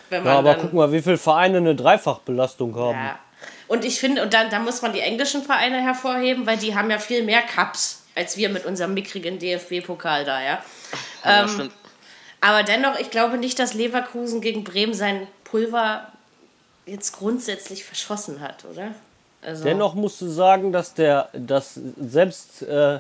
Wenn 0.10 0.24
man 0.24 0.26
Ja, 0.34 0.40
aber 0.40 0.54
dann, 0.54 0.62
guck 0.62 0.74
mal, 0.74 0.92
wie 0.92 1.02
viele 1.02 1.18
Vereine 1.18 1.58
eine 1.58 1.76
Dreifachbelastung 1.76 2.76
haben. 2.76 2.98
ja. 2.98 3.20
Und 3.68 3.86
ich 3.86 4.00
finde, 4.00 4.24
und 4.24 4.34
dann, 4.34 4.50
da 4.50 4.60
muss 4.60 4.82
man 4.82 4.94
die 4.94 5.00
englischen 5.00 5.44
Vereine 5.44 5.82
hervorheben, 5.82 6.46
weil 6.46 6.58
die 6.58 6.76
haben 6.76 6.90
ja 6.90 7.00
viel 7.00 7.24
mehr 7.24 7.42
Cups 7.42 8.04
als 8.16 8.38
wir 8.38 8.50
mit 8.50 8.66
unserem 8.66 8.94
mickrigen 8.94 9.40
DFB-Pokal 9.40 10.26
da, 10.26 10.42
ja. 10.42 10.64
Ja, 11.24 11.46
Ähm. 11.46 11.72
Aber 12.42 12.64
dennoch, 12.64 13.00
ich 13.00 13.10
glaube 13.10 13.38
nicht, 13.38 13.58
dass 13.58 13.74
Leverkusen 13.74 14.42
gegen 14.42 14.66
Bremen 14.66 14.94
sein 14.94 15.28
Pulver 15.46 16.12
jetzt 16.86 17.14
grundsätzlich 17.14 17.86
verschossen 17.86 18.42
hat, 18.42 18.66
oder? 18.66 18.94
Also, 19.42 19.64
Dennoch 19.64 19.94
musst 19.94 20.20
du 20.20 20.28
sagen, 20.28 20.74
dass 20.74 20.94
der, 20.94 21.30
dass 21.32 21.80
selbst 21.98 22.62
äh, 22.64 23.00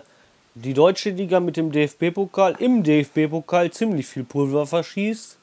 die 0.55 0.73
deutsche 0.73 1.09
Liga 1.09 1.41
mit 1.41 1.57
dem 1.57 1.73
DFB-Pokal 1.73 2.55
im 2.59 2.83
DFB-Pokal 2.83 3.71
ziemlich 3.71 4.07
viel 4.07 4.23
Pulver 4.23 4.65
verschießt, 4.65 5.37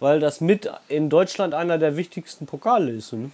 weil 0.00 0.20
das 0.20 0.42
mit 0.42 0.70
in 0.88 1.08
Deutschland 1.08 1.54
einer 1.54 1.78
der 1.78 1.96
wichtigsten 1.96 2.44
Pokale 2.44 2.90
ist. 2.90 3.14
Ne? 3.14 3.30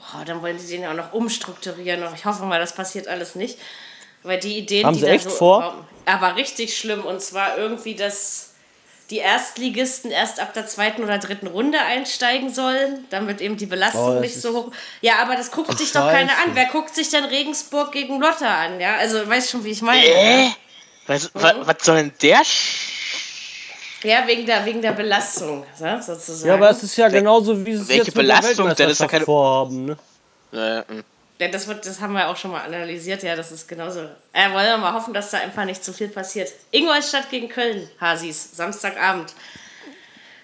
Oh, 0.00 0.24
dann 0.24 0.42
wollen 0.42 0.58
sie 0.58 0.74
den 0.74 0.82
ja 0.82 0.90
auch 0.90 0.96
noch 0.96 1.12
umstrukturieren. 1.12 2.02
Und 2.02 2.14
ich 2.14 2.24
hoffe 2.24 2.44
mal, 2.44 2.58
das 2.60 2.74
passiert 2.74 3.08
alles 3.08 3.34
nicht. 3.34 3.58
Weil 4.22 4.38
die 4.38 4.58
Ideen, 4.58 4.86
Haben 4.86 4.94
die 4.94 5.00
sie 5.00 5.06
da 5.06 5.12
echt 5.12 5.24
so 5.24 5.30
vor? 5.30 5.86
Aber 6.04 6.36
richtig 6.36 6.76
schlimm. 6.76 7.04
Und 7.04 7.22
zwar 7.22 7.56
irgendwie, 7.56 7.94
dass 7.94 8.48
die 9.08 9.18
Erstligisten 9.18 10.10
erst 10.10 10.38
ab 10.40 10.54
der 10.54 10.66
zweiten 10.66 11.02
oder 11.02 11.18
dritten 11.18 11.46
Runde 11.48 11.80
einsteigen 11.80 12.52
sollen, 12.52 13.06
damit 13.10 13.40
eben 13.40 13.56
die 13.56 13.66
Belastung 13.66 14.18
Oh, 14.18 14.20
nicht 14.20 14.40
so 14.40 14.52
hoch. 14.54 14.72
Ja, 15.00 15.14
aber 15.22 15.36
das 15.36 15.50
guckt 15.50 15.76
sich 15.78 15.90
doch 15.92 16.08
keiner 16.08 16.32
an. 16.44 16.50
Wer 16.54 16.66
guckt 16.66 16.94
sich 16.94 17.08
denn 17.10 17.24
Regensburg 17.24 17.90
gegen 17.92 18.20
Lotte 18.20 18.46
an? 18.46 18.78
Ja, 18.78 18.96
also 18.96 19.26
weißt 19.28 19.50
schon, 19.50 19.64
wie 19.64 19.70
ich 19.70 19.82
meine. 19.82 20.04
Äh? 20.06 20.50
Was, 21.06 21.24
Mhm. 21.24 21.30
was, 21.34 21.54
was 21.66 21.76
soll 21.82 21.96
denn 21.96 22.12
der 22.22 22.44
Sch 22.44 22.89
Ja, 24.02 24.26
wegen 24.26 24.46
der, 24.46 24.64
wegen 24.64 24.80
der 24.80 24.92
Belastung, 24.92 25.64
ja, 25.78 26.00
sozusagen. 26.00 26.48
Ja, 26.48 26.54
aber 26.54 26.70
es 26.70 26.82
ist 26.82 26.96
ja 26.96 27.08
genauso, 27.08 27.64
wie 27.66 27.72
es 27.72 27.80
welche 27.88 27.98
jetzt 27.98 28.06
mit 28.08 28.14
Belastung? 28.14 28.66
der 28.66 28.74
Denn 28.74 28.90
ist 28.90 29.00
ja 29.00 29.06
keine- 29.06 29.24
vorhaben. 29.24 29.84
Ne? 29.86 29.96
äh, 30.52 30.78
mh. 30.92 31.02
Ja, 31.38 31.48
das, 31.48 31.66
wird, 31.66 31.86
das 31.86 32.00
haben 32.00 32.12
wir 32.12 32.28
auch 32.28 32.36
schon 32.36 32.50
mal 32.50 32.60
analysiert, 32.62 33.22
ja, 33.22 33.34
das 33.34 33.50
ist 33.50 33.66
genauso. 33.66 34.00
Äh, 34.32 34.50
wollen 34.52 34.66
wir 34.66 34.76
mal 34.76 34.92
hoffen, 34.92 35.14
dass 35.14 35.30
da 35.30 35.38
einfach 35.38 35.64
nicht 35.64 35.82
zu 35.82 35.92
viel 35.94 36.08
passiert. 36.08 36.50
Ingolstadt 36.70 37.30
gegen 37.30 37.48
Köln, 37.48 37.88
Hasis, 37.98 38.50
Samstagabend. 38.54 39.32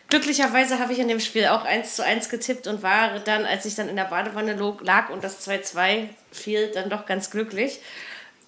Glücklicherweise 0.09 0.79
habe 0.79 0.93
ich 0.93 0.99
in 1.01 1.09
dem 1.09 1.21
Spiel 1.21 1.47
auch 1.49 1.65
1 1.65 1.97
zu 1.97 2.05
1 2.05 2.29
getippt 2.29 2.67
und 2.67 2.83
war 2.83 3.19
dann, 3.21 3.45
als 3.45 3.65
ich 3.67 3.75
dann 3.75 3.89
in 3.89 3.97
der 3.97 4.05
Badewanne 4.05 4.55
lag 4.83 5.11
und 5.11 5.25
das 5.25 5.47
2-2 5.47 6.09
fiel, 6.31 6.71
dann 6.73 6.89
doch 6.89 7.05
ganz 7.07 7.31
glücklich. 7.31 7.81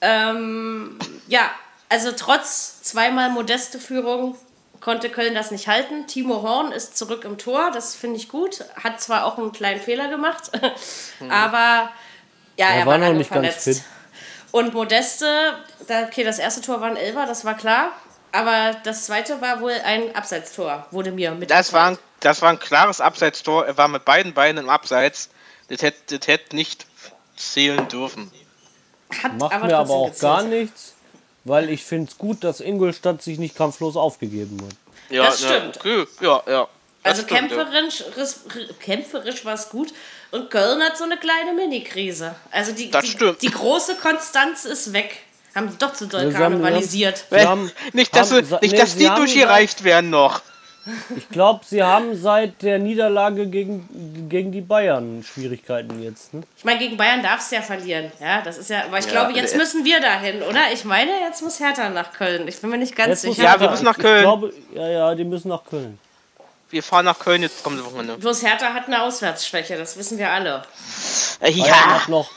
Ähm, 0.00 0.98
ja, 1.26 1.50
also 1.88 2.12
trotz 2.16 2.80
zweimal 2.82 3.28
modeste 3.30 3.78
Führung 3.80 4.36
konnte 4.80 5.10
Köln 5.10 5.34
das 5.34 5.50
nicht 5.50 5.68
halten. 5.68 6.06
Timo 6.06 6.42
Horn 6.42 6.72
ist 6.72 6.96
zurück 6.96 7.24
im 7.24 7.38
Tor, 7.38 7.70
das 7.72 7.94
finde 7.94 8.16
ich 8.16 8.28
gut. 8.28 8.64
Hat 8.82 9.00
zwar 9.00 9.24
auch 9.24 9.38
einen 9.38 9.52
kleinen 9.52 9.80
Fehler 9.80 10.08
gemacht, 10.08 10.50
aber 11.28 11.90
ja, 12.56 12.70
er, 12.70 12.86
war 12.86 12.86
war 12.86 12.98
noch 12.98 13.14
nicht 13.14 13.30
ganz 13.30 13.54
verletzt. 13.54 13.64
fit. 13.64 13.82
Und 14.50 14.72
Modeste, 14.72 15.54
da, 15.86 16.04
okay, 16.04 16.24
das 16.24 16.38
erste 16.38 16.60
Tor 16.60 16.80
war 16.80 16.88
ein 16.88 16.96
Elfer, 16.96 17.26
das 17.26 17.44
war 17.44 17.54
klar. 17.54 17.92
Aber 18.32 18.76
das 18.84 19.06
zweite 19.06 19.40
war 19.40 19.60
wohl 19.60 19.72
ein 19.84 20.14
Abseitstor, 20.14 20.86
wurde 20.90 21.12
mir 21.12 21.30
mit. 21.32 21.50
Das 21.50 21.72
war, 21.72 21.92
ein, 21.92 21.98
das 22.20 22.42
war 22.42 22.50
ein 22.50 22.58
klares 22.58 23.00
Abseitstor. 23.00 23.66
Er 23.66 23.76
war 23.78 23.88
mit 23.88 24.04
beiden 24.04 24.34
Beinen 24.34 24.64
im 24.64 24.70
Abseits. 24.70 25.30
Das 25.68 25.82
hätte, 25.82 26.18
das 26.18 26.28
hätte 26.28 26.54
nicht 26.54 26.86
zählen 27.36 27.88
dürfen. 27.88 28.30
Hat 29.22 29.38
Macht 29.38 29.52
mir 29.52 29.60
trotzdem 29.60 29.76
aber 29.76 29.94
auch 29.94 30.06
gezählt. 30.08 30.22
gar 30.22 30.42
nichts, 30.42 30.94
weil 31.48 31.70
ich 31.70 31.84
finde 31.84 32.10
es 32.10 32.18
gut, 32.18 32.44
dass 32.44 32.60
Ingolstadt 32.60 33.22
sich 33.22 33.38
nicht 33.38 33.56
kampflos 33.56 33.96
aufgegeben 33.96 34.58
hat. 34.62 34.76
Ja, 35.10 35.24
Das 35.24 35.40
ja, 35.42 35.48
stimmt. 35.48 35.76
okay, 35.78 36.04
ja, 36.20 36.42
ja. 36.46 36.68
Das 37.02 37.18
Also 37.20 37.22
stimmt, 37.22 37.50
ja. 37.52 37.56
kämpferisch, 37.64 38.04
ris- 38.16 38.40
kämpferisch 38.80 39.44
war 39.44 39.54
es 39.54 39.68
gut. 39.70 39.88
Und 40.30 40.50
Köln 40.50 40.82
hat 40.82 40.98
so 40.98 41.04
eine 41.04 41.16
kleine 41.16 41.54
Mini-Krise. 41.54 42.34
Also 42.50 42.72
die, 42.72 42.90
Das 42.90 43.04
die, 43.04 43.10
stimmt. 43.12 43.40
die 43.40 43.50
große 43.50 43.94
Konstanz 43.96 44.64
ist 44.66 44.92
weg. 44.92 45.16
Haben 45.54 45.70
sie 45.70 45.78
doch 45.78 45.94
zu 45.94 46.06
doll 46.06 46.20
Ja, 46.30 46.38
haben- 46.38 46.60
karnevalisiert. 46.60 47.24
Haben, 47.32 47.72
nicht, 47.94 48.14
dass, 48.14 48.30
haben- 48.32 48.46
nicht, 48.60 48.72
nee, 48.72 48.78
dass 48.78 48.96
die 48.96 49.06
durchgereicht 49.08 49.84
werden 49.84 50.10
noch. 50.10 50.42
Ich 51.16 51.28
glaube, 51.28 51.64
sie 51.64 51.82
haben 51.82 52.16
seit 52.16 52.62
der 52.62 52.78
Niederlage 52.78 53.46
gegen, 53.46 54.26
gegen 54.28 54.52
die 54.52 54.60
Bayern 54.60 55.22
Schwierigkeiten 55.22 56.02
jetzt. 56.02 56.34
Ne? 56.34 56.42
Ich 56.56 56.64
meine, 56.64 56.78
gegen 56.78 56.96
Bayern 56.96 57.22
darfst 57.22 57.50
du 57.50 57.56
ja 57.56 57.62
verlieren. 57.62 58.10
Ja, 58.20 58.42
das 58.42 58.58
ist 58.58 58.70
ja. 58.70 58.84
Aber 58.84 58.98
ich 58.98 59.06
Ja, 59.06 59.10
glaube, 59.12 59.32
jetzt 59.32 59.54
äh, 59.54 59.58
müssen 59.58 59.84
wir 59.84 60.00
dahin, 60.00 60.42
oder? 60.42 60.60
Ich 60.72 60.84
meine, 60.84 61.10
jetzt 61.26 61.42
muss 61.42 61.60
Hertha 61.60 61.88
nach 61.90 62.12
Köln. 62.12 62.46
Ich 62.48 62.60
bin 62.60 62.70
mir 62.70 62.78
nicht 62.78 62.96
ganz 62.96 63.08
Jetzt 63.08 63.22
sicher. 63.22 63.42
Ja, 63.44 63.60
wir 63.60 63.70
müssen 63.70 63.84
nach 63.84 63.96
ich 63.98 64.02
Köln. 64.04 64.22
Glaube, 64.22 64.52
ja, 64.74 64.88
ja, 64.88 65.14
die 65.14 65.24
müssen 65.24 65.48
nach 65.48 65.64
Köln. 65.64 65.98
Wir 66.70 66.82
fahren 66.82 67.06
nach 67.06 67.18
Köln 67.18 67.42
jetzt 67.42 67.62
kommende 67.64 67.84
Wochenende. 67.84 68.18
Bloß 68.18 68.42
Hertha 68.42 68.74
hat 68.74 68.86
eine 68.88 69.02
Auswärtsschwäche, 69.02 69.76
das 69.78 69.96
wissen 69.96 70.18
wir 70.18 70.30
alle. 70.30 70.62
Äh, 71.40 71.50
Bayern, 71.52 71.66
ja, 71.66 72.00
hat 72.02 72.08
noch, 72.08 72.30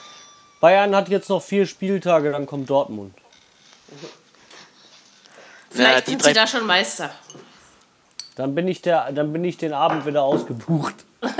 Bayern 0.61 0.95
hat 0.95 1.09
jetzt 1.09 1.29
noch 1.29 1.41
vier 1.43 1.65
Spieltage, 1.65 2.31
dann 2.31 2.45
kommt 2.45 2.69
Dortmund. 2.69 3.13
Vielleicht 5.69 5.93
Ja, 5.93 6.01
die 6.01 6.11
sind 6.11 6.23
sie 6.23 6.33
da 6.33 6.47
schon 6.47 6.65
Meister. 6.65 7.11
Dann 8.41 8.55
bin 8.55 8.67
ich, 8.67 8.81
der, 8.81 9.11
dann 9.11 9.31
bin 9.31 9.43
ich 9.45 9.57
den 9.57 9.71
Abend 9.71 10.07
wieder 10.07 10.23
ausgebucht. 10.23 10.95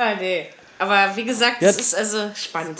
Ah, 0.00 0.14
nee. 0.14 0.46
Aber 0.78 1.16
wie 1.16 1.24
gesagt, 1.24 1.60
Ja. 1.60 1.68
es 1.70 1.76
ist 1.78 1.94
also 1.94 2.30
spannend. 2.36 2.78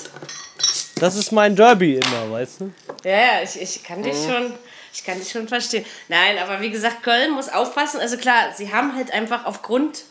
Das 1.00 1.16
ist 1.16 1.32
mein 1.32 1.56
Derby 1.56 1.96
immer, 1.96 2.30
weißt 2.30 2.60
du? 2.60 2.72
Ja, 3.04 3.10
ja, 3.10 3.42
ich, 3.42 3.60
ich 3.60 3.82
kann 3.82 4.04
dich 4.04 4.14
schon. 4.14 4.54
Ich 4.92 5.04
kann 5.04 5.18
dich 5.18 5.28
schon 5.30 5.48
verstehen. 5.48 5.84
Nein, 6.06 6.38
aber 6.38 6.60
wie 6.60 6.70
gesagt, 6.70 7.02
Köln 7.02 7.32
muss 7.32 7.48
aufpassen. 7.48 7.98
Also 8.00 8.16
klar, 8.18 8.52
sie 8.56 8.72
haben 8.72 8.94
halt 8.94 9.10
einfach 9.12 9.46
aufgrund 9.46 10.04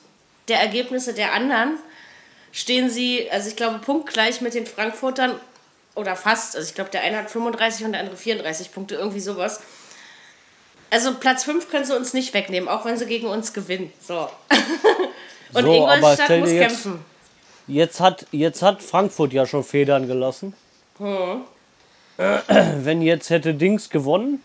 der 0.49 0.59
Ergebnisse 0.59 1.13
der 1.13 1.33
anderen 1.33 1.77
stehen 2.51 2.89
sie, 2.89 3.29
also 3.31 3.47
ich 3.49 3.55
glaube, 3.55 3.79
punktgleich 3.79 4.41
mit 4.41 4.53
den 4.53 4.65
Frankfurtern 4.65 5.39
oder 5.95 6.15
fast. 6.17 6.57
Also 6.57 6.67
ich 6.67 6.75
glaube, 6.75 6.89
der 6.89 7.01
eine 7.03 7.17
hat 7.17 7.31
35 7.31 7.85
und 7.85 7.93
der 7.93 8.01
andere 8.01 8.17
34 8.17 8.73
Punkte, 8.73 8.95
irgendwie 8.95 9.21
sowas. 9.21 9.61
Also 10.89 11.13
Platz 11.15 11.43
5 11.43 11.69
können 11.69 11.85
sie 11.85 11.95
uns 11.95 12.13
nicht 12.13 12.33
wegnehmen, 12.33 12.69
auch 12.69 12.85
wenn 12.85 12.97
sie 12.97 13.05
gegen 13.05 13.27
uns 13.27 13.53
gewinnen. 13.53 13.91
So. 14.01 14.29
und 15.53 15.63
So, 15.65 15.73
Ingolstadt 15.73 16.39
muss 16.39 16.51
jetzt- 16.51 16.67
kämpfen. 16.67 17.05
Jetzt 17.69 17.99
hat, 17.99 18.25
jetzt 18.31 18.61
hat 18.61 18.81
Frankfurt 18.81 19.33
ja 19.33 19.45
schon 19.45 19.63
Federn 19.63 20.07
gelassen. 20.07 20.53
Hm. 20.99 21.41
Wenn 22.17 23.01
jetzt 23.01 23.29
hätte 23.29 23.53
Dings 23.53 23.89
gewonnen, 23.89 24.41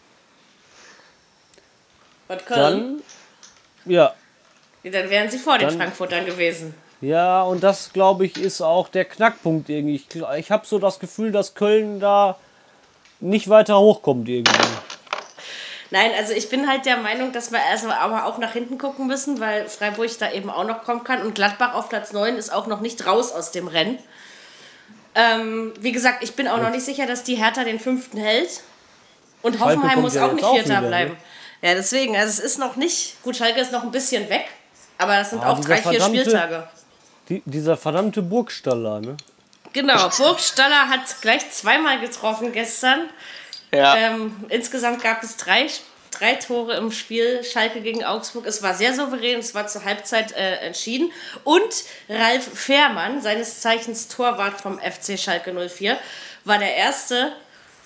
Und 2.28 2.44
Köln, 2.46 3.02
dann. 3.84 3.92
Ja, 3.92 4.14
dann 4.84 5.10
wären 5.10 5.30
sie 5.30 5.38
vor 5.38 5.58
den 5.58 5.68
dann- 5.68 5.76
Frankfurtern 5.78 6.26
gewesen. 6.26 6.74
Ja, 7.00 7.42
und 7.42 7.62
das 7.64 7.92
glaube 7.92 8.26
ich 8.26 8.36
ist 8.36 8.60
auch 8.60 8.88
der 8.88 9.04
Knackpunkt 9.04 9.68
irgendwie. 9.68 9.96
Ich, 9.96 10.06
ich 10.38 10.50
habe 10.52 10.66
so 10.66 10.78
das 10.78 10.98
Gefühl, 11.00 11.32
dass 11.32 11.54
Köln 11.54 11.98
da 12.00 12.38
nicht 13.20 13.48
weiter 13.48 13.78
hochkommt 13.78 14.28
irgendwie. 14.28 14.52
Nein, 15.92 16.10
also 16.16 16.32
ich 16.32 16.48
bin 16.48 16.66
halt 16.68 16.86
der 16.86 16.96
Meinung, 16.96 17.32
dass 17.32 17.52
wir 17.52 17.60
also 17.70 17.90
aber 17.90 18.24
auch 18.24 18.38
nach 18.38 18.54
hinten 18.54 18.78
gucken 18.78 19.06
müssen, 19.06 19.40
weil 19.40 19.68
Freiburg 19.68 20.08
da 20.18 20.32
eben 20.32 20.48
auch 20.48 20.66
noch 20.66 20.84
kommen 20.84 21.04
kann 21.04 21.20
und 21.20 21.34
Gladbach 21.34 21.74
auf 21.74 21.90
Platz 21.90 22.14
9 22.14 22.36
ist 22.36 22.50
auch 22.50 22.66
noch 22.66 22.80
nicht 22.80 23.04
raus 23.04 23.30
aus 23.30 23.50
dem 23.50 23.68
Rennen. 23.68 23.98
Ähm, 25.14 25.74
wie 25.78 25.92
gesagt, 25.92 26.24
ich 26.24 26.34
bin 26.34 26.48
auch 26.48 26.56
noch 26.56 26.70
nicht 26.70 26.86
sicher, 26.86 27.04
dass 27.04 27.24
die 27.24 27.34
Hertha 27.34 27.64
den 27.64 27.78
fünften 27.78 28.16
hält. 28.16 28.62
Und 29.42 29.58
Schalke 29.58 29.76
Hoffenheim 29.82 30.00
muss 30.00 30.14
ja 30.14 30.26
auch 30.26 30.32
nicht 30.32 30.46
Vierter 30.46 30.80
ne? 30.80 30.88
bleiben. 30.88 31.16
Ja, 31.60 31.74
deswegen, 31.74 32.16
also 32.16 32.30
es 32.30 32.38
ist 32.38 32.58
noch 32.58 32.76
nicht, 32.76 33.22
gut, 33.22 33.36
Schalke 33.36 33.60
ist 33.60 33.70
noch 33.70 33.82
ein 33.82 33.90
bisschen 33.90 34.30
weg, 34.30 34.46
aber 34.96 35.18
das 35.18 35.28
sind 35.28 35.42
Ah, 35.42 35.50
auch 35.50 35.60
drei, 35.60 35.76
vier 35.76 36.00
Spieltage. 36.00 36.68
Die, 37.28 37.42
dieser 37.44 37.76
verdammte 37.76 38.22
Burgstaller, 38.22 39.02
ne? 39.02 39.18
Genau, 39.74 40.08
Burgstaller 40.08 40.88
hat 40.88 41.20
gleich 41.20 41.50
zweimal 41.50 42.00
getroffen 42.00 42.50
gestern. 42.52 43.10
Ja. 43.74 43.96
Ähm, 43.96 44.34
insgesamt 44.48 45.02
gab 45.02 45.22
es 45.22 45.36
drei, 45.36 45.66
drei 46.10 46.34
Tore 46.34 46.76
im 46.76 46.92
Spiel 46.92 47.42
Schalke 47.44 47.80
gegen 47.80 48.04
Augsburg. 48.04 48.46
Es 48.46 48.62
war 48.62 48.74
sehr 48.74 48.94
souverän, 48.94 49.38
es 49.40 49.54
war 49.54 49.66
zur 49.66 49.84
Halbzeit 49.84 50.32
äh, 50.32 50.56
entschieden. 50.56 51.10
Und 51.44 51.72
Ralf 52.08 52.44
Fährmann, 52.58 53.20
seines 53.22 53.60
Zeichens 53.60 54.08
Torwart 54.08 54.60
vom 54.60 54.78
FC 54.78 55.18
Schalke 55.18 55.52
04, 55.68 55.98
war 56.44 56.58
der 56.58 56.74
erste 56.76 57.32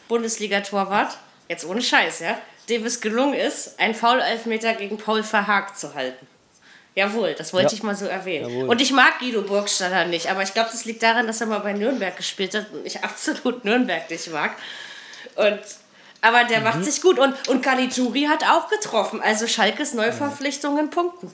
Bundesliga-Torwart, 0.08 1.16
jetzt 1.48 1.64
ohne 1.64 1.82
Scheiß, 1.82 2.20
ja, 2.20 2.38
dem 2.68 2.84
es 2.86 3.00
gelungen 3.00 3.34
ist, 3.34 3.78
einen 3.78 3.94
Foul-Elfmeter 3.94 4.74
gegen 4.74 4.98
Paul 4.98 5.22
Verhaag 5.22 5.76
zu 5.76 5.94
halten. 5.94 6.26
Jawohl, 6.94 7.34
das 7.34 7.52
wollte 7.52 7.68
Ja. 7.68 7.72
ich 7.74 7.82
mal 7.82 7.94
so 7.94 8.06
erwähnen. 8.06 8.48
Jawohl. 8.48 8.68
Und 8.70 8.80
ich 8.80 8.90
mag 8.90 9.18
Guido 9.18 9.42
Burgstaller 9.42 10.06
nicht, 10.06 10.30
aber 10.30 10.42
ich 10.42 10.54
glaube, 10.54 10.70
das 10.72 10.86
liegt 10.86 11.02
daran, 11.02 11.26
dass 11.26 11.42
er 11.42 11.46
mal 11.46 11.58
bei 11.58 11.74
Nürnberg 11.74 12.16
gespielt 12.16 12.54
hat 12.54 12.72
und 12.72 12.86
ich 12.86 13.04
absolut 13.04 13.64
Nürnberg 13.64 14.08
nicht 14.10 14.28
mag. 14.32 14.52
Und, 15.36 15.58
aber 16.22 16.44
der 16.44 16.60
macht 16.60 16.84
sich 16.84 17.02
gut. 17.02 17.18
Und, 17.18 17.34
und 17.48 17.62
Caligiuri 17.62 18.24
hat 18.30 18.44
auch 18.44 18.68
getroffen. 18.68 19.20
Also 19.22 19.46
Schalkes 19.46 19.94
Neuverpflichtungen 19.94 20.90
punkten. 20.90 21.30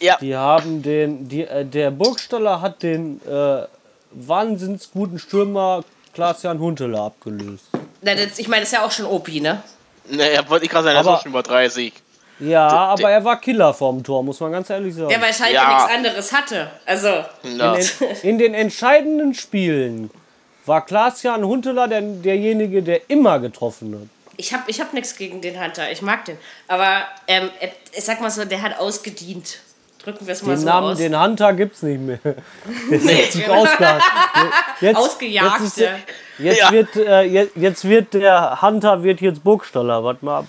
ja. 0.00 0.16
Die 0.20 0.36
haben 0.36 0.82
den, 0.82 1.28
die, 1.28 1.42
äh, 1.44 1.64
der 1.64 1.90
Burgstaller 1.90 2.60
hat 2.60 2.82
den 2.82 3.20
äh, 3.26 3.62
wahnsinns 4.10 4.90
guten 4.92 5.18
Stürmer 5.18 5.84
Klaas-Jan 6.14 6.58
Huntelaar 6.60 7.06
abgelöst. 7.06 7.64
Na, 8.02 8.14
das, 8.14 8.38
ich 8.38 8.46
meine, 8.48 8.60
das 8.60 8.68
ist 8.72 8.78
ja 8.78 8.84
auch 8.84 8.90
schon 8.92 9.06
Opi, 9.06 9.40
ne? 9.40 9.62
Naja, 10.08 10.48
wollte 10.48 10.66
ich 10.66 10.70
gerade 10.70 10.84
sagen, 10.84 10.96
er 10.96 11.00
ist 11.00 11.06
auch 11.08 11.22
schon 11.22 11.30
über 11.32 11.42
30. 11.42 11.92
Ja, 12.40 12.66
aber 12.68 13.10
er 13.10 13.24
war 13.24 13.40
Killer 13.40 13.72
vorm 13.72 14.02
Tor, 14.02 14.22
muss 14.22 14.38
man 14.40 14.52
ganz 14.52 14.68
ehrlich 14.68 14.94
sagen. 14.94 15.08
Der 15.08 15.18
bei 15.18 15.32
Schalke 15.32 15.54
Ja. 15.54 15.74
nichts 15.76 15.90
anderes 15.92 16.32
hatte. 16.32 16.70
Also, 16.84 17.08
Ja. 17.42 17.74
in, 17.74 17.78
den, 17.78 17.86
in 18.22 18.38
den 18.38 18.54
entscheidenden 18.54 19.34
Spielen 19.34 20.10
war 20.66 20.84
Klaas-Jan 20.84 21.44
Huntelaar 21.44 21.88
der, 21.88 22.00
derjenige, 22.00 22.82
der 22.82 23.08
immer 23.10 23.38
getroffen 23.38 23.94
hat. 23.94 24.08
ich 24.38 24.52
habe 24.52 24.64
ich 24.68 24.80
hab 24.80 24.92
nichts 24.94 25.16
gegen 25.16 25.40
den 25.40 25.62
Hunter. 25.62 25.90
Ich 25.90 26.02
mag 26.02 26.24
den. 26.24 26.38
Aber 26.68 27.02
ähm, 27.28 27.50
er- 27.60 27.70
ich 27.92 28.04
sag 28.04 28.20
mal 28.20 28.30
so, 28.30 28.44
der 28.44 28.62
hat 28.62 28.78
ausgedient. 28.78 29.58
Drücken 30.02 30.26
wir 30.26 30.32
es 30.34 30.42
mal 30.42 30.52
Den 30.52 30.60
so 30.60 30.66
Namen, 30.66 30.92
aus. 30.92 30.98
den 30.98 31.18
Hunter 31.18 31.52
gibt's 31.54 31.82
nicht 31.82 31.98
mehr. 32.00 32.18
Der 32.90 32.98
ist 32.98 33.34
jetzt 33.34 33.48
ausgejagt. 33.48 34.02
Jetzt, 34.80 34.98
Jetzt, 35.20 35.60
ist, 35.62 35.76
ja. 35.78 35.90
jetzt, 36.38 36.60
Ja. 36.60 36.70
wird, 36.72 36.96
äh, 36.96 37.22
jetzt, 37.22 37.56
jetzt 37.56 37.84
wird 37.88 38.12
der 38.14 38.60
Hunter 38.60 39.02
wird 39.02 39.20
jetzt 39.22 39.42
Burgstaller. 39.42 40.04
Warte 40.04 40.24
mal 40.24 40.38
ab. 40.40 40.46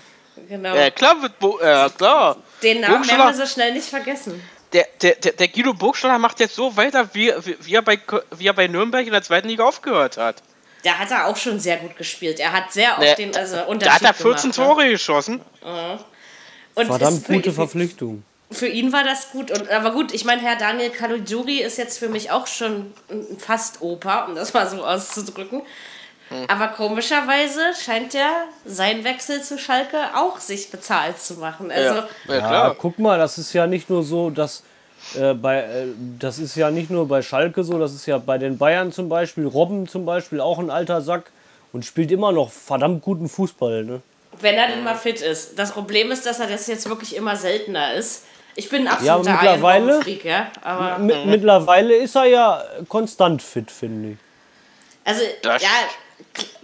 Genau. 0.49 0.75
Ja, 0.75 0.89
klar 0.91 1.21
wird 1.21 1.39
Bo 1.39 1.57
äh, 1.59 1.89
klar. 1.97 2.35
den 2.61 2.81
Namen 2.81 3.07
werden 3.07 3.17
wir 3.27 3.33
so 3.33 3.45
schnell 3.45 3.73
nicht 3.73 3.87
vergessen. 3.87 4.41
Der, 4.75 5.15
der, 5.15 5.31
der, 5.31 5.47
Guido 5.47 5.73
Burgstaller 5.73 6.19
macht 6.19 6.41
jetzt 6.41 6.53
so 6.53 6.75
weiter, 6.75 7.09
wie, 7.13 7.31
wie, 7.43 7.55
wie, 7.61 7.75
er 7.75 7.81
bei, 7.81 7.97
wie 8.37 8.45
er 8.45 8.53
bei 8.53 8.67
Nürnberg 8.67 9.05
in 9.05 9.13
der 9.13 9.21
zweiten 9.21 9.47
Liga 9.47 9.63
aufgehört 9.63 10.17
hat. 10.17 10.43
Da 10.83 10.97
hat 10.97 11.11
er 11.11 11.27
auch 11.27 11.37
schon 11.37 11.61
sehr 11.61 11.77
gut 11.77 11.95
gespielt. 11.95 12.41
Er 12.41 12.51
hat 12.51 12.73
sehr 12.73 12.99
oft 12.99 13.17
den 13.17 13.33
also 13.33 13.63
Unterschied 13.67 13.87
Da 13.87 13.93
hat 13.93 14.01
er 14.03 14.13
14 14.13 14.51
gemacht, 14.51 14.57
ne? 14.57 14.65
Tore 14.65 14.89
geschossen. 14.89 15.41
Und 16.75 16.87
Verdammt 16.87 17.19
ist 17.19 17.25
für, 17.25 17.33
gute 17.33 17.53
Verpflichtung. 17.53 18.23
für 18.51 18.67
ihn 18.67 18.91
war 18.91 19.05
das 19.05 19.31
gut. 19.31 19.49
Und, 19.49 19.69
aber 19.69 19.91
gut, 19.91 20.13
ich 20.13 20.25
meine, 20.25 20.41
Herr 20.41 20.57
Daniel 20.57 20.89
Caligiuri 20.89 21.61
ist 21.61 21.77
jetzt 21.77 21.97
für 21.97 22.09
mich 22.09 22.31
auch 22.31 22.45
schon 22.45 22.93
ein 23.09 23.39
fast 23.39 23.81
Opa, 23.81 24.25
um 24.25 24.35
das 24.35 24.53
mal 24.53 24.69
so 24.69 24.85
auszudrücken. 24.85 25.61
Hm. 26.29 26.45
Aber 26.47 26.69
komischerweise 26.69 27.61
scheint 27.79 28.13
ja 28.13 28.45
sein 28.65 29.03
Wechsel 29.03 29.41
zu 29.43 29.57
Schalke 29.59 29.97
auch 30.15 30.39
sich 30.39 30.71
bezahlt 30.71 31.19
zu 31.19 31.35
machen. 31.35 31.69
Also, 31.71 31.95
ja, 31.95 32.07
ja, 32.27 32.33
Ja, 32.35 32.39
klar. 32.39 32.75
guck 32.79 32.97
mal, 32.99 33.17
das 33.19 33.37
ist 33.37 33.53
ja 33.53 33.67
nicht 33.67 33.89
nur 33.89 34.03
so, 34.03 34.29
dass 34.31 34.63
äh, 35.19 35.33
bei, 35.35 35.59
äh, 35.59 35.85
das 36.19 36.39
ist 36.39 36.55
ja 36.55 36.71
nicht 36.71 36.89
nur 36.89 37.07
bei 37.07 37.21
Schalke 37.21 37.63
so, 37.63 37.77
das 37.77 37.93
ist 37.93 38.07
ja 38.07 38.17
bei 38.17 38.39
den 38.39 38.57
Bayern 38.57 38.91
zum 38.91 39.07
Beispiel, 39.07 39.45
Robben 39.45 39.87
zum 39.87 40.03
Beispiel, 40.05 40.41
auch 40.41 40.57
ein 40.57 40.71
alter 40.71 41.01
Sack 41.01 41.31
und 41.73 41.85
spielt 41.85 42.11
immer 42.11 42.31
noch 42.31 42.49
verdammt 42.51 43.03
guten 43.03 43.29
Fußball. 43.29 43.83
Ne? 43.83 44.01
wenn 44.41 44.55
er 44.55 44.67
denn 44.67 44.83
mal 44.83 44.95
fit 44.95 45.21
ist. 45.21 45.57
Das 45.57 45.71
Problem 45.71 46.11
ist, 46.11 46.25
dass 46.25 46.41
er 46.41 46.47
das 46.47 46.67
jetzt 46.67 46.89
wirklich 46.89 47.15
immer 47.15 47.37
seltener 47.37 47.93
ist. 47.93 48.25
Ich 48.55 48.67
bin 48.67 48.81
ein 48.81 48.87
Ja, 49.05 49.15
absoluter 49.15 49.31
mittlerweile- 49.31 49.91
Iron-Freak, 49.93 50.25
ja. 50.25 50.47
Aber, 50.61 50.97
Mi- 50.99 51.25
Mittlerweile 51.25 51.95
ist 51.95 52.15
er 52.15 52.25
ja 52.25 52.63
konstant 52.89 53.41
fit, 53.41 53.71
finde 53.71 54.09
ich. 54.11 54.17
also, 55.05 55.21
Das- 55.41 55.61
ja, 55.61 55.69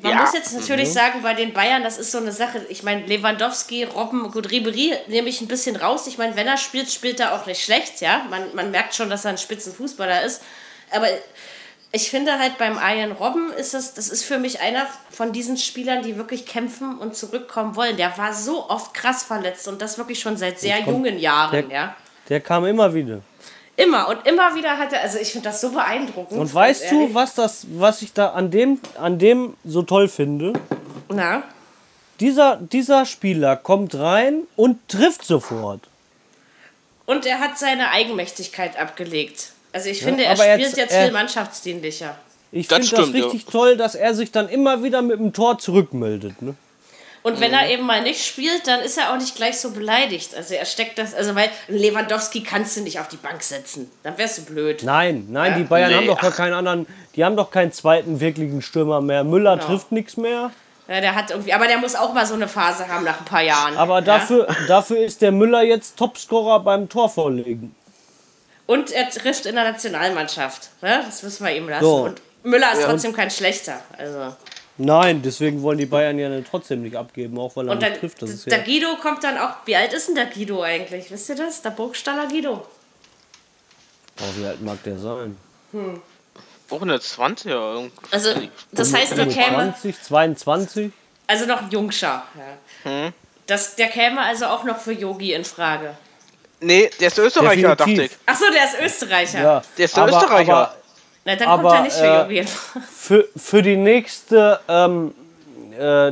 man 0.01 0.11
Ja. 0.13 0.17
muss 0.21 0.33
jetzt 0.33 0.53
natürlich 0.53 0.91
sagen, 0.91 1.21
bei 1.21 1.33
den 1.33 1.53
Bayern, 1.53 1.83
das 1.83 1.97
ist 1.97 2.11
so 2.11 2.17
eine 2.17 2.31
Sache. 2.31 2.65
Ich 2.69 2.83
meine, 2.83 3.05
Lewandowski, 3.05 3.83
Robben, 3.83 4.31
gut, 4.31 4.49
Ribery 4.51 4.93
nehme 5.07 5.29
ich 5.29 5.41
ein 5.41 5.47
bisschen 5.47 5.75
raus. 5.75 6.07
Ich 6.07 6.17
meine, 6.17 6.35
wenn 6.35 6.47
er 6.47 6.57
spielt, 6.57 6.89
spielt 6.91 7.19
er 7.19 7.33
auch 7.35 7.45
nicht 7.45 7.63
schlecht, 7.63 8.01
ja. 8.01 8.25
Man, 8.29 8.53
man 8.55 8.71
merkt 8.71 8.95
schon, 8.95 9.09
dass 9.09 9.25
er 9.25 9.31
ein 9.31 9.37
Spitzenfußballer 9.37 10.23
ist. 10.23 10.41
Aber 10.91 11.07
ich 11.93 12.09
finde 12.09 12.39
halt 12.39 12.57
beim 12.57 12.77
Ian 12.81 13.11
Robben 13.11 13.51
ist 13.53 13.73
das, 13.73 13.93
das 13.93 14.09
ist 14.09 14.23
für 14.23 14.37
mich 14.39 14.61
einer 14.61 14.87
von 15.09 15.31
diesen 15.33 15.57
Spielern, 15.57 16.01
die 16.03 16.17
wirklich 16.17 16.45
kämpfen 16.45 16.97
und 16.97 17.15
zurückkommen 17.15 17.75
wollen. 17.75 17.97
Der 17.97 18.17
war 18.17 18.33
so 18.33 18.69
oft 18.69 18.93
krass 18.93 19.23
verletzt 19.23 19.67
und 19.67 19.81
das 19.81 19.97
wirklich 19.97 20.19
schon 20.19 20.37
seit 20.37 20.59
sehr 20.59 20.79
jungen 20.79 21.19
Jahren, 21.19 21.69
der- 21.69 21.77
ja. 21.77 21.95
Der 22.29 22.39
kam 22.39 22.65
immer 22.65 22.93
wieder. 22.93 23.21
Immer 23.77 24.09
und 24.09 24.27
immer 24.27 24.53
wieder 24.55 24.77
hat 24.77 24.93
er, 24.93 25.01
also 25.01 25.17
ich 25.17 25.31
finde 25.31 25.49
das 25.49 25.61
so 25.61 25.69
beeindruckend. 25.71 26.39
Und 26.39 26.53
weißt 26.53 26.91
du, 26.91 27.13
was 27.13 27.33
das, 27.35 27.65
was 27.73 28.01
ich 28.01 28.13
da 28.13 28.27
an 28.29 28.51
dem, 28.51 28.79
an 28.99 29.17
dem 29.17 29.55
so 29.63 29.81
toll 29.81 30.07
finde? 30.07 30.53
Na? 31.09 31.43
Dieser, 32.19 32.57
dieser 32.57 33.05
Spieler 33.05 33.55
kommt 33.55 33.95
rein 33.95 34.43
und 34.55 34.77
trifft 34.87 35.25
sofort. 35.25 35.81
Und 37.07 37.25
er 37.25 37.39
hat 37.39 37.57
seine 37.57 37.89
Eigenmächtigkeit 37.89 38.77
abgelegt. 38.79 39.53
Also 39.73 39.89
ich 39.89 40.03
finde, 40.03 40.25
er 40.25 40.31
aber 40.33 40.43
spielt 40.43 40.59
jetzt- 40.59 40.77
jetzt, 40.77 40.93
er- 40.93 41.03
viel 41.05 41.13
mannschaftsdienlicher. 41.13 42.15
Ich 42.51 42.67
finde 42.67 42.81
das 42.81 42.89
stimmt, 42.89 43.15
ja. 43.15 43.23
richtig 43.23 43.45
toll, 43.45 43.77
dass 43.77 43.95
er 43.95 44.13
sich 44.13 44.31
dann 44.31 44.49
immer 44.49 44.83
wieder 44.83 45.01
mit 45.01 45.17
dem 45.19 45.31
Tor 45.31 45.57
zurückmeldet. 45.57 46.41
Ne? 46.41 46.53
Und 47.23 47.39
wenn 47.39 47.53
er 47.53 47.69
eben 47.69 47.85
mal 47.85 48.01
nicht 48.01 48.25
spielt, 48.25 48.65
dann 48.65 48.79
ist 48.79 48.97
er 48.97 49.11
auch 49.13 49.17
nicht 49.17 49.35
gleich 49.35 49.59
so 49.59 49.71
beleidigt. 49.71 50.35
Also 50.35 50.55
er 50.55 50.65
steckt 50.65 50.97
das, 50.97 51.13
also 51.13 51.35
weil 51.35 51.49
Lewandowski 51.67 52.41
kannst 52.41 52.77
du 52.77 52.81
nicht 52.81 52.99
auf 52.99 53.09
die 53.09 53.17
Bank 53.17 53.43
setzen. 53.43 53.91
Dann 54.01 54.17
wärst 54.17 54.39
du 54.39 54.45
blöd. 54.45 54.81
Nein, 54.83 55.27
nein, 55.29 55.55
die 55.57 55.63
Bayern 55.63 55.91
Nee, 55.91 55.97
haben 55.97 56.07
doch 56.07 56.19
gar 56.19 56.31
keinen 56.31 56.53
anderen, 56.53 56.87
die 57.15 57.23
haben 57.23 57.35
doch 57.35 57.51
keinen 57.51 57.71
zweiten 57.71 58.19
wirklichen 58.19 58.61
Stürmer 58.63 59.01
mehr. 59.01 59.23
Müller 59.23 59.55
Genau. 59.57 59.67
trifft 59.67 59.91
nichts 59.91 60.17
mehr. 60.17 60.49
Ja, 60.87 60.99
der 60.99 61.13
hat 61.15 61.29
irgendwie, 61.29 61.53
aber 61.53 61.67
der 61.67 61.77
muss 61.77 61.95
auch 61.95 62.11
mal 62.13 62.25
so 62.25 62.33
eine 62.33 62.47
Phase 62.47 62.87
haben 62.87 63.05
nach 63.05 63.19
ein 63.19 63.25
paar 63.25 63.43
Jahren. 63.43 63.77
Aber 63.77 63.95
ja? 63.99 64.01
dafür, 64.01 64.47
dafür 64.67 64.97
ist 64.97 65.21
der 65.21 65.31
Müller 65.31 65.61
jetzt 65.61 65.97
Topscorer 65.97 66.59
beim 66.61 66.89
Torvorlegen. 66.89 67.75
Und 68.65 68.91
er 68.91 69.09
trifft 69.09 69.45
in 69.45 69.55
der 69.55 69.65
Nationalmannschaft. 69.71 70.69
Ne? 70.81 71.03
Das 71.05 71.21
müssen 71.23 71.45
wir 71.45 71.55
ihm 71.55 71.69
lassen. 71.69 71.85
So. 71.85 71.95
Und 72.05 72.21
Müller 72.43 72.73
ist 72.73 72.83
trotzdem 72.83 73.13
kein 73.13 73.29
schlechter. 73.29 73.79
Also. 73.97 74.35
Nein, 74.77 75.21
deswegen 75.21 75.61
wollen 75.61 75.77
die 75.77 75.85
Bayern 75.85 76.17
ja 76.17 76.29
nicht- 76.29 76.49
trotzdem 76.49 76.81
nicht 76.81 76.95
abgeben, 76.95 77.37
auch 77.37 77.55
weil 77.55 77.67
er 77.67 77.73
Und 77.73 77.81
dann, 77.83 77.91
nicht 77.91 77.99
trifft. 78.01 78.21
Das 78.21 78.29
ist 78.31 78.45
der 78.47 78.59
ja, 78.59 78.63
Guido 78.63 78.95
kommt 78.97 79.23
dann 79.23 79.37
auch. 79.37 79.51
Wie 79.65 79.75
alt 79.75 79.93
ist 79.93 80.07
denn 80.07 80.15
der 80.15 80.25
Guido 80.27 80.61
eigentlich? 80.63 81.11
Wisst 81.11 81.29
ihr 81.29 81.35
das? 81.35 81.61
Der 81.61 81.69
Burgstaller 81.71 82.27
Guido. 82.27 82.65
oh, 84.19 84.23
wie 84.37 84.45
alt 84.45 84.61
mag 84.61 84.81
der 84.83 84.97
sein? 84.97 85.37
Auch 86.69 86.81
eine 86.81 86.99
20 86.99 87.51
ja. 87.51 87.73
irgend- 87.73 87.93
Also, 88.11 88.29
das 88.71 88.93
heißt, 88.93 89.17
der 89.17 89.27
käme. 89.27 89.73
20, 89.81 90.01
22? 90.01 90.91
Also 91.27 91.45
noch 91.45 91.61
ein 91.61 91.69
Jungscher. 91.69 92.23
Ja. 92.85 93.11
Das, 93.47 93.75
der 93.75 93.87
käme 93.87 94.21
also 94.21 94.45
auch 94.45 94.63
noch 94.63 94.79
für 94.79 94.93
Yogi 94.93 95.33
in 95.33 95.43
Frage. 95.45 95.95
Nee, 96.61 96.89
der 96.99 97.07
ist 97.07 97.17
Österreicher, 97.17 97.75
dachte 97.75 97.85
Definitiv. 97.91 98.17
ich. 98.21 98.29
Achso, 98.29 98.45
der 98.53 98.65
ist 98.65 98.79
Österreicher. 98.93 99.41
Ja, 99.41 99.61
Der 99.77 99.85
ist 99.85 99.95
der 99.97 100.03
aber, 100.03 100.17
Österreicher. 100.17 100.53
Aber 100.55 100.75
Na, 101.25 101.35
dann 101.35 101.47
Aber, 101.47 101.63
kommt 101.63 101.75
er 101.75 101.81
nicht 101.83 101.95
für 101.95 102.29
äh, 102.29 102.39
in 102.39 102.47
Frage. 102.47 102.85
für, 102.91 103.27
für 103.35 103.61
die 103.61 103.75
nächste 103.77 104.59
ähm, 104.67 105.13
äh, 105.77 106.11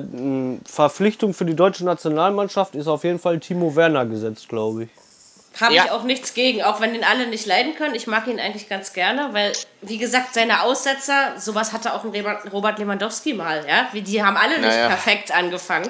Verpflichtung 0.70 1.34
für 1.34 1.46
die 1.46 1.56
deutsche 1.56 1.84
Nationalmannschaft 1.84 2.76
ist 2.76 2.88
auf 2.88 3.04
jeden 3.04 3.20
Fall 3.20 3.40
Timo 3.40 3.76
Werner 3.76 4.06
gesetzt, 4.06 4.48
glaube 4.50 4.84
ich. 4.84 4.90
Habe 5.60 5.74
Ja. 5.74 5.86
ich 5.86 5.92
auch 5.92 6.04
nichts 6.04 6.34
gegen, 6.36 6.62
auch 6.64 6.80
wenn 6.80 6.94
den 6.94 7.04
alle 7.04 7.28
nicht 7.28 7.46
leiden 7.48 7.74
können. 7.76 7.96
Ich 7.96 8.06
mag 8.08 8.28
ihn 8.28 8.40
eigentlich 8.40 8.70
ganz 8.70 8.94
gerne, 8.94 9.30
weil, 9.34 9.52
wie 9.82 9.98
gesagt, 9.98 10.34
seine 10.36 10.62
Aussetzer, 10.62 11.34
sowas 11.38 11.74
hatte 11.74 11.94
auch 11.94 12.04
ein 12.06 12.12
Robert 12.54 12.78
Lewandowski 12.80 13.34
mal, 13.34 13.66
ja. 13.68 13.88
Wie, 13.92 14.02
die 14.04 14.24
haben 14.24 14.38
alle 14.38 14.60
nicht 14.60 14.70
Naja. 14.70 14.88
perfekt 14.88 15.36
angefangen. 15.36 15.90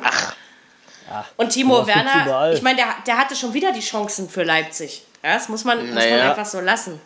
Und 1.38 1.50
Timo 1.50 1.76
sowas 1.84 1.88
gibt's 1.88 2.06
Werner, 2.26 2.54
ich 2.54 2.62
meine, 2.62 2.78
der, 2.78 2.86
der 3.06 3.18
hatte 3.18 3.36
schon 3.36 3.54
wieder 3.54 3.72
die 3.74 3.80
Chancen 3.82 4.30
für 4.30 4.44
Leipzig. 4.44 5.04
Ja, 5.24 5.34
das 5.34 5.50
muss 5.50 5.66
man, 5.66 5.80
muss 5.80 5.88
man 5.96 5.96
Naja. 6.10 6.30
einfach 6.30 6.46
so 6.46 6.62
lassen. 6.62 7.02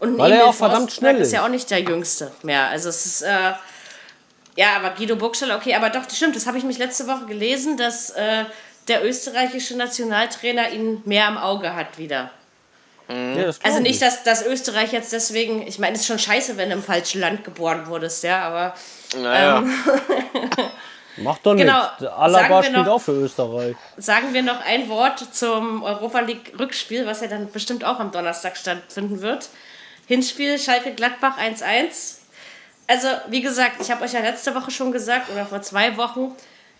Und 0.00 0.16
Weil 0.18 0.30
er 0.32 0.38
Emil 0.38 0.48
auch 0.50 0.54
verdammt 0.54 0.92
schnell 0.92 1.16
ist 1.16 1.32
ja 1.32 1.40
ist. 1.40 1.44
auch 1.44 1.50
nicht 1.50 1.70
der 1.70 1.80
Jüngste 1.80 2.30
mehr. 2.42 2.68
Also 2.68 2.88
es 2.88 3.04
ist, 3.04 3.22
äh, 3.22 3.52
ja, 4.56 4.76
aber 4.76 4.90
Guido 4.90 5.16
Burgstall, 5.16 5.50
okay, 5.52 5.74
aber 5.74 5.90
doch, 5.90 6.04
das 6.04 6.16
stimmt, 6.16 6.36
das 6.36 6.46
habe 6.46 6.56
ich 6.58 6.64
mich 6.64 6.78
letzte 6.78 7.06
Woche 7.08 7.26
gelesen, 7.26 7.76
dass 7.76 8.10
äh, 8.10 8.44
der 8.88 9.04
österreichische 9.04 9.76
Nationaltrainer 9.76 10.70
ihn 10.70 11.02
mehr 11.04 11.28
im 11.28 11.36
Auge 11.36 11.74
hat 11.74 11.98
wieder. 11.98 12.30
Ja, 13.08 13.44
das 13.44 13.58
Also 13.64 13.80
nicht, 13.80 13.94
ich. 13.94 13.98
dass, 14.00 14.22
dass 14.22 14.44
Österreich 14.44 14.92
jetzt 14.92 15.12
deswegen, 15.12 15.66
ich 15.66 15.78
meine, 15.78 15.94
es 15.94 16.02
ist 16.02 16.06
schon 16.08 16.18
scheiße, 16.18 16.56
wenn 16.58 16.68
du 16.68 16.76
im 16.76 16.82
falschen 16.82 17.20
Land 17.22 17.42
geboren 17.42 17.86
wurdest, 17.86 18.22
ja, 18.22 18.42
aber 18.42 18.74
Naja. 19.16 19.58
Ähm, 19.58 19.72
Macht 21.24 21.44
doch 21.44 21.56
Genau, 21.56 21.80
nichts. 21.82 22.04
Alaba 22.04 22.30
sagen 22.30 22.48
wir 22.54 22.62
spielt 22.62 22.76
noch- 22.76 22.86
auch 22.92 22.98
für 23.00 23.12
Österreich. 23.12 23.76
sagen 23.96 24.32
wir 24.34 24.42
noch 24.42 24.60
ein 24.64 24.88
Wort 24.88 25.34
zum 25.34 25.82
Europa 25.82 26.20
League 26.20 26.52
Rückspiel, 26.58 27.06
was 27.06 27.20
ja 27.22 27.26
dann 27.26 27.50
bestimmt 27.50 27.84
auch 27.84 27.98
am 27.98 28.12
Donnerstag 28.12 28.56
stattfinden 28.56 29.20
wird. 29.20 29.48
Hinspiel 30.08 30.58
Schalke 30.58 30.94
Gladbach 30.94 31.38
1-1. 31.38 32.14
Also, 32.86 33.08
wie 33.28 33.42
gesagt, 33.42 33.82
ich 33.82 33.90
habe 33.90 34.04
euch 34.04 34.14
ja 34.14 34.20
letzte 34.20 34.54
Woche 34.54 34.70
schon 34.70 34.90
gesagt 34.90 35.28
oder 35.30 35.44
vor 35.44 35.60
zwei 35.60 35.98
Wochen, 35.98 36.34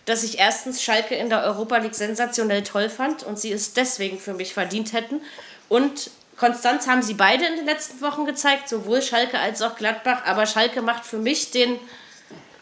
dass 0.05 0.23
ich 0.23 0.39
erstens 0.39 0.81
Schalke 0.81 1.13
in 1.13 1.29
der 1.29 1.43
Europa 1.43 1.77
League 1.77 1.93
sensationell 1.93 2.63
toll 2.63 2.89
fand 2.89 3.21
und 3.21 3.37
sie 3.39 3.51
es 3.51 3.73
deswegen 3.73 4.17
für 4.17 4.33
mich 4.33 4.55
verdient 4.55 4.93
hätten. 4.93 5.21
Und 5.67 6.09
Konstanz 6.37 6.87
haben 6.87 7.03
sie 7.03 7.13
beide 7.13 7.45
in 7.45 7.57
den 7.57 7.65
letzten 7.65 8.01
Wochen 8.01 8.25
gezeigt, 8.25 8.67
sowohl 8.67 9.03
Schalke 9.03 9.37
als 9.37 9.61
auch 9.61 9.75
Gladbach. 9.75 10.23
Aber 10.25 10.47
Schalke 10.47 10.81
macht 10.81 11.05
für 11.05 11.19
mich 11.19 11.51
den, 11.51 11.79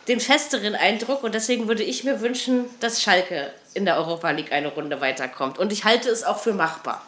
den 0.09 0.20
festeren 0.20 0.76
Eindruck 0.76 1.24
und 1.24 1.34
deswegen 1.34 1.70
würde 1.70 1.84
ich 1.84 2.03
mir 2.03 2.20
wünschen, 2.20 2.65
dass 2.82 3.01
Schalke 3.01 3.53
in 3.74 3.86
der 3.86 3.95
Europa 3.95 4.32
League 4.32 4.51
eine 4.51 4.68
Runde 4.68 4.99
weiterkommt. 4.99 5.59
Und 5.59 5.72
ich 5.72 5.86
halte 5.86 6.09
es 6.09 6.26
auch 6.26 6.39
für 6.39 6.53
machbar. 6.53 7.01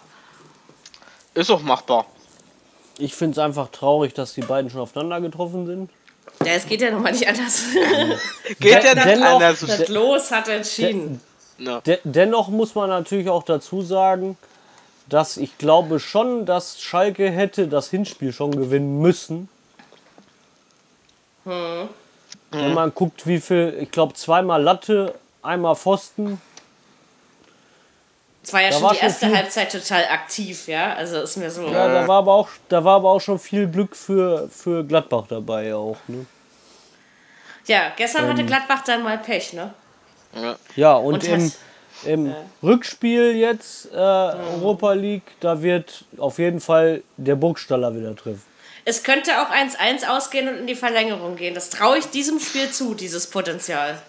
Ist 1.34 1.52
auch 1.52 1.62
machbar. 1.62 2.06
Ich 3.00 3.16
finde 3.16 3.34
es 3.34 3.38
einfach 3.40 3.70
traurig, 3.72 4.14
dass 4.14 4.34
die 4.34 4.42
beiden 4.42 4.70
schon 4.70 4.82
aufeinander 4.82 5.22
getroffen 5.22 5.66
sind. 5.66 5.90
Ja, 6.46 6.54
es 6.54 6.66
geht 6.68 6.82
ja 6.82 6.92
nun 6.92 7.02
mal 7.02 7.12
nicht 7.12 7.28
anders. 7.28 7.64
Geht 8.60 8.84
ja 8.84 8.94
Den- 8.96 9.20
nicht 9.20 9.24
anders. 9.28 9.60
Das 9.62 9.88
Los 9.90 10.32
hat 10.32 10.48
entschieden. 10.48 11.20
Ja. 11.58 11.82
De 11.82 12.00
dennoch 12.04 12.48
muss 12.50 12.76
man 12.76 12.90
natürlich 12.90 13.30
auch 13.30 13.44
dazu 13.44 13.82
sagen, 13.82 14.38
dass 15.08 15.36
ich 15.38 15.58
glaube 15.58 16.00
schon, 16.00 16.46
dass 16.46 16.80
Schalke 16.80 17.30
hätte 17.30 17.68
das 17.68 17.90
Hinspiel 17.90 18.32
schon 18.32 18.52
gewinnen 18.52 19.00
müssen. 19.02 19.50
Wenn 21.46 22.74
man 22.74 22.94
guckt, 22.94 23.26
wie 23.28 23.40
viel, 23.42 23.78
ich 23.82 23.92
glaube 23.92 24.14
zweimal 24.14 24.62
Latte, 24.62 25.16
einmal 25.42 25.76
Pfosten. 25.76 26.40
Es 28.42 28.54
war 28.54 28.62
ja 28.62 28.70
Da 28.70 28.74
schon 28.76 28.84
war 28.84 28.92
die 28.94 28.98
schon 29.00 29.08
erste 29.08 29.26
viel- 29.28 29.36
Halbzeit 29.38 29.72
total 29.72 30.06
aktiv, 30.06 30.68
ja. 30.68 30.94
Also 30.94 31.22
ist 31.22 31.38
mir 31.38 31.52
so. 31.52 31.64
Ja, 31.68 31.88
da 31.88 32.08
war 32.08 32.20
aber 32.20 32.34
auch, 32.34 32.50
da 32.70 32.84
war 32.84 32.96
aber 32.96 33.10
auch 33.12 33.20
schon 33.22 33.38
viel 33.40 33.68
Glück 33.68 33.96
für, 33.96 34.50
für 34.50 34.84
Gladbach 34.86 35.26
dabei 35.28 35.76
auch. 35.76 35.98
Ne? 36.08 36.26
Ja, 37.68 37.92
gestern 37.96 38.28
hatte 38.28 38.46
Gladbach 38.46 38.84
dann 38.84 39.04
mal 39.04 39.18
Pech, 39.18 39.54
ne? 39.54 39.74
Ja. 40.34 40.56
Ja, 40.76 40.94
und, 40.96 41.16
Und 41.16 41.24
im, 41.28 41.52
im 42.06 42.36
Rückspiel 42.64 43.36
jetzt 43.36 43.92
äh, 43.92 43.98
Europa 43.98 44.94
League, 44.94 45.24
da 45.40 45.62
wird 45.62 46.06
auf 46.18 46.40
jeden 46.40 46.62
Fall 46.62 47.04
der 47.18 47.36
Burgstaller 47.36 47.94
wieder 47.96 48.16
treffen. 48.16 48.42
Es 48.86 49.04
könnte 49.04 49.42
auch 49.42 49.52
1-1 49.52 50.08
ausgehen 50.08 50.48
und 50.48 50.56
in 50.60 50.68
die 50.68 50.76
Verlängerung 50.76 51.36
gehen. 51.36 51.54
Das 51.54 51.70
traue 51.70 51.98
ich 52.00 52.06
diesem 52.08 52.40
Spiel 52.40 52.72
zu, 52.72 52.96
dieses 52.96 53.28
Potenzial. 53.30 54.00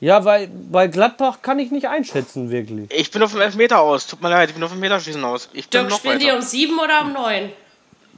Ja, 0.00 0.24
weil 0.24 0.46
bei 0.48 0.86
Gladbach 0.86 1.42
kann 1.42 1.58
ich 1.58 1.70
nicht 1.72 1.88
einschätzen, 1.88 2.50
wirklich. 2.50 2.88
Ich 2.92 3.10
bin 3.10 3.20
auf 3.22 3.32
dem 3.32 3.40
Elfmeter 3.40 3.80
aus. 3.80 4.06
Tut 4.06 4.22
mir 4.22 4.28
leid, 4.30 4.48
ich 4.48 4.54
bin 4.54 4.62
auf 4.62 4.70
dem 4.70 4.78
Meterschießen 4.80 5.24
aus. 5.24 5.48
Ich 5.52 5.68
bin 5.68 5.80
Dirk, 5.80 5.90
noch 5.90 5.98
spielen 5.98 6.18
die 6.20 6.26
weiter. 6.26 6.36
um 6.36 6.42
7 6.42 6.78
oder 6.78 7.02
um 7.02 7.12
9? 7.12 7.52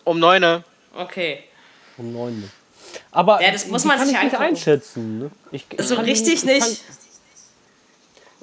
Um 0.05 0.19
neune. 0.19 0.63
Okay. 0.95 1.45
Um 1.97 2.13
9. 2.13 2.51
Aber 3.13 3.41
Ja, 3.43 3.53
das 3.53 3.67
muss 3.69 3.83
die 3.83 3.89
man 3.89 3.97
kann 3.99 4.07
sich 4.07 4.17
ich 4.17 4.23
nicht 4.23 4.33
angucken. 4.35 4.51
einschätzen. 4.51 5.19
Ne? 5.21 5.31
Ich, 5.53 5.65
ich 5.71 5.87
So 5.87 5.97
kann 5.97 6.05
die 6.05 6.11
richtig 6.11 6.35
ich 6.35 6.41
kann- 6.47 6.55
nicht. 6.55 6.85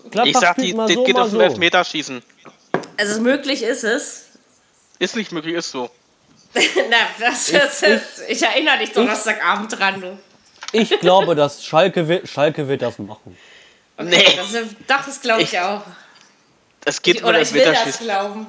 Gladbach 0.09 0.25
Ich 0.31 0.38
sag, 0.38 0.55
die, 0.57 0.73
das 0.73 0.91
so, 0.93 1.03
geht 1.03 1.15
auf 1.17 1.29
dem 1.29 1.31
so. 1.38 1.41
Elfmeterschießen. 1.41 2.23
Also 2.97 3.21
möglich 3.21 3.61
ist 3.61 3.83
es. 3.83 4.25
Ist 4.99 5.15
nicht 5.15 5.31
möglich, 5.31 5.53
ist 5.55 5.69
so. 5.71 5.89
Na, 6.55 6.95
das 7.19 7.49
ist, 7.49 7.83
ich, 8.27 8.41
erinnere 8.41 8.79
dich 8.79 8.91
Donnerstagabend 8.93 9.77
dran, 9.77 10.01
du. 10.01 10.17
Ich 10.72 10.99
glaube, 10.99 11.36
dass 11.36 11.63
Schalke 11.63 12.07
wird, 12.07 12.28
Schalke 12.28 12.68
wird 12.68 12.82
das 12.82 12.99
machen. 12.99 13.38
Nee, 13.99 14.24
Das, 14.38 14.53
ist- 14.53 14.76
doch, 14.88 15.05
das 15.05 15.22
glaube 15.22 15.41
ich, 15.41 15.53
Ich- 15.53 15.59
auch. 15.59 15.82
es 16.86 17.01
geht 17.01 17.24
Oder 17.24 17.39
das 17.39 17.49
ich 17.49 17.53
will 17.55 17.63
das 17.65 17.99
glauben. 17.99 18.47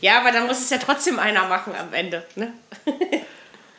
Ja, 0.00 0.20
aber 0.20 0.32
dann 0.32 0.46
muss 0.46 0.58
es 0.58 0.70
ja 0.70 0.78
trotzdem 0.78 1.18
einer 1.18 1.46
machen 1.46 1.74
am 1.78 1.92
Ende. 1.94 2.24
Ne? 2.34 2.52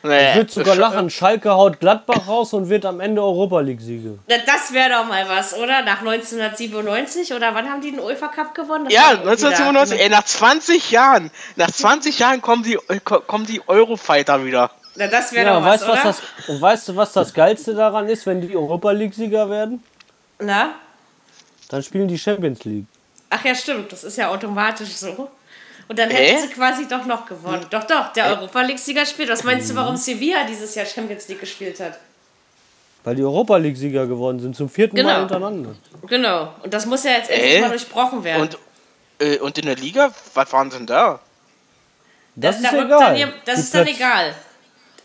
Nee, 0.04 0.30
Ich 0.32 0.36
würde 0.36 0.52
sogar 0.52 0.76
lachen, 0.76 1.12
Schalke 1.12 1.52
haut 1.52 1.80
Gladbach 1.80 2.28
raus 2.28 2.54
und 2.54 2.70
wird 2.70 2.86
am 2.88 3.00
Ende 3.02 3.22
Europa 3.22 3.60
League-Sieger. 3.60 4.16
Das 4.48 4.74
wäre 4.74 4.90
doch 4.90 5.06
mal 5.06 5.30
was, 5.30 5.54
oder? 5.54 5.84
Nach 5.84 6.00
1997 6.00 7.34
oder 7.36 7.54
wann 7.54 7.70
haben 7.70 7.82
die 7.82 7.92
den 7.92 8.00
UEFA 8.00 8.30
Cup 8.30 8.56
gewonnen? 8.56 8.86
Das 8.86 8.94
Ja, 8.96 9.02
war 9.02 9.12
irgendwie 9.26 9.30
1997, 9.46 9.98
da- 10.00 10.04
ey, 10.04 10.10
nach 10.10 10.24
20 10.26 10.90
Jahren, 10.90 11.30
nach 11.56 11.70
20 11.70 12.18
Jahren 12.18 12.42
kommen 12.42 12.64
die, 12.64 12.80
ko- 13.04 13.20
kommen 13.20 13.46
die 13.46 13.62
Eurofighter 13.68 14.44
wieder. 14.44 14.72
Na, 14.96 15.08
das 15.08 15.32
wäre 15.32 15.46
Ja, 15.46 15.60
doch 15.60 15.66
was, 15.66 15.82
weißt, 15.82 15.88
was 15.88 15.94
oder? 15.94 16.04
das, 16.04 16.22
und 16.50 16.62
weißt 16.62 16.88
du, 16.90 16.96
was 16.96 17.14
das 17.14 17.34
Geilste 17.34 17.74
daran 17.74 18.08
ist, 18.10 18.26
wenn 18.26 18.42
die 18.42 18.56
Europa 18.56 18.92
League-Sieger 18.92 19.50
werden? 19.50 19.84
Na? 20.40 20.76
Dann 21.70 21.82
spielen 21.84 22.08
die 22.08 22.20
Champions 22.20 22.64
League. 22.66 22.86
Ach 23.30 23.44
ja, 23.46 23.56
stimmt. 23.56 23.92
Das 23.92 24.04
ist 24.04 24.18
ja 24.18 24.28
automatisch 24.30 24.90
so. 24.90 25.30
Und 25.88 25.98
dann 26.00 26.10
Äh? 26.12 26.16
hätten 26.16 26.42
sie 26.42 26.54
quasi 26.54 26.88
doch 26.88 27.06
noch 27.06 27.26
gewonnen. 27.26 27.66
Doch, 27.70 27.84
doch, 27.86 28.12
der 28.14 28.26
Europa 28.38 28.62
League-Sieger 28.62 29.06
spielt. 29.06 29.30
Was 29.30 29.44
meinst 29.44 29.70
du, 29.70 29.76
warum 29.76 29.96
Sevilla 29.96 30.44
dieses 30.46 30.76
Jahr 30.76 30.86
Champions 30.86 31.28
League 31.30 31.40
gespielt 31.40 31.80
hat? 31.80 31.98
Weil 33.04 33.16
die 33.16 33.24
Europa 33.24 33.58
League-Sieger 33.58 34.06
geworden 34.08 34.40
sind, 34.40 34.56
zum 34.56 34.70
vierten 34.70 34.96
Genau. 34.98 35.10
Mal 35.10 35.20
hintereinander. 35.20 35.76
Genau. 36.08 36.54
Und 36.62 36.74
das 36.74 36.86
muss 36.86 37.04
ja 37.04 37.12
jetzt 37.12 37.30
endlich 37.30 37.56
Äh? 37.56 37.62
mal 37.62 37.70
durchbrochen 37.70 38.24
werden. 38.24 38.42
Und, 38.42 38.58
äh, 39.20 39.38
und 39.40 39.58
in 39.58 39.66
der 39.66 39.76
Liga, 39.78 40.12
was 40.34 40.52
waren 40.54 40.70
denn 40.70 40.86
da? 40.86 41.20
Das, 42.36 42.58
ist 42.58 42.66
da 42.66 42.84
egal. 42.86 43.20
Dann, 43.20 43.34
das 43.46 43.56
Die 43.56 43.62
ist 43.62 43.76
dann 43.76 43.88
egal. 43.88 44.36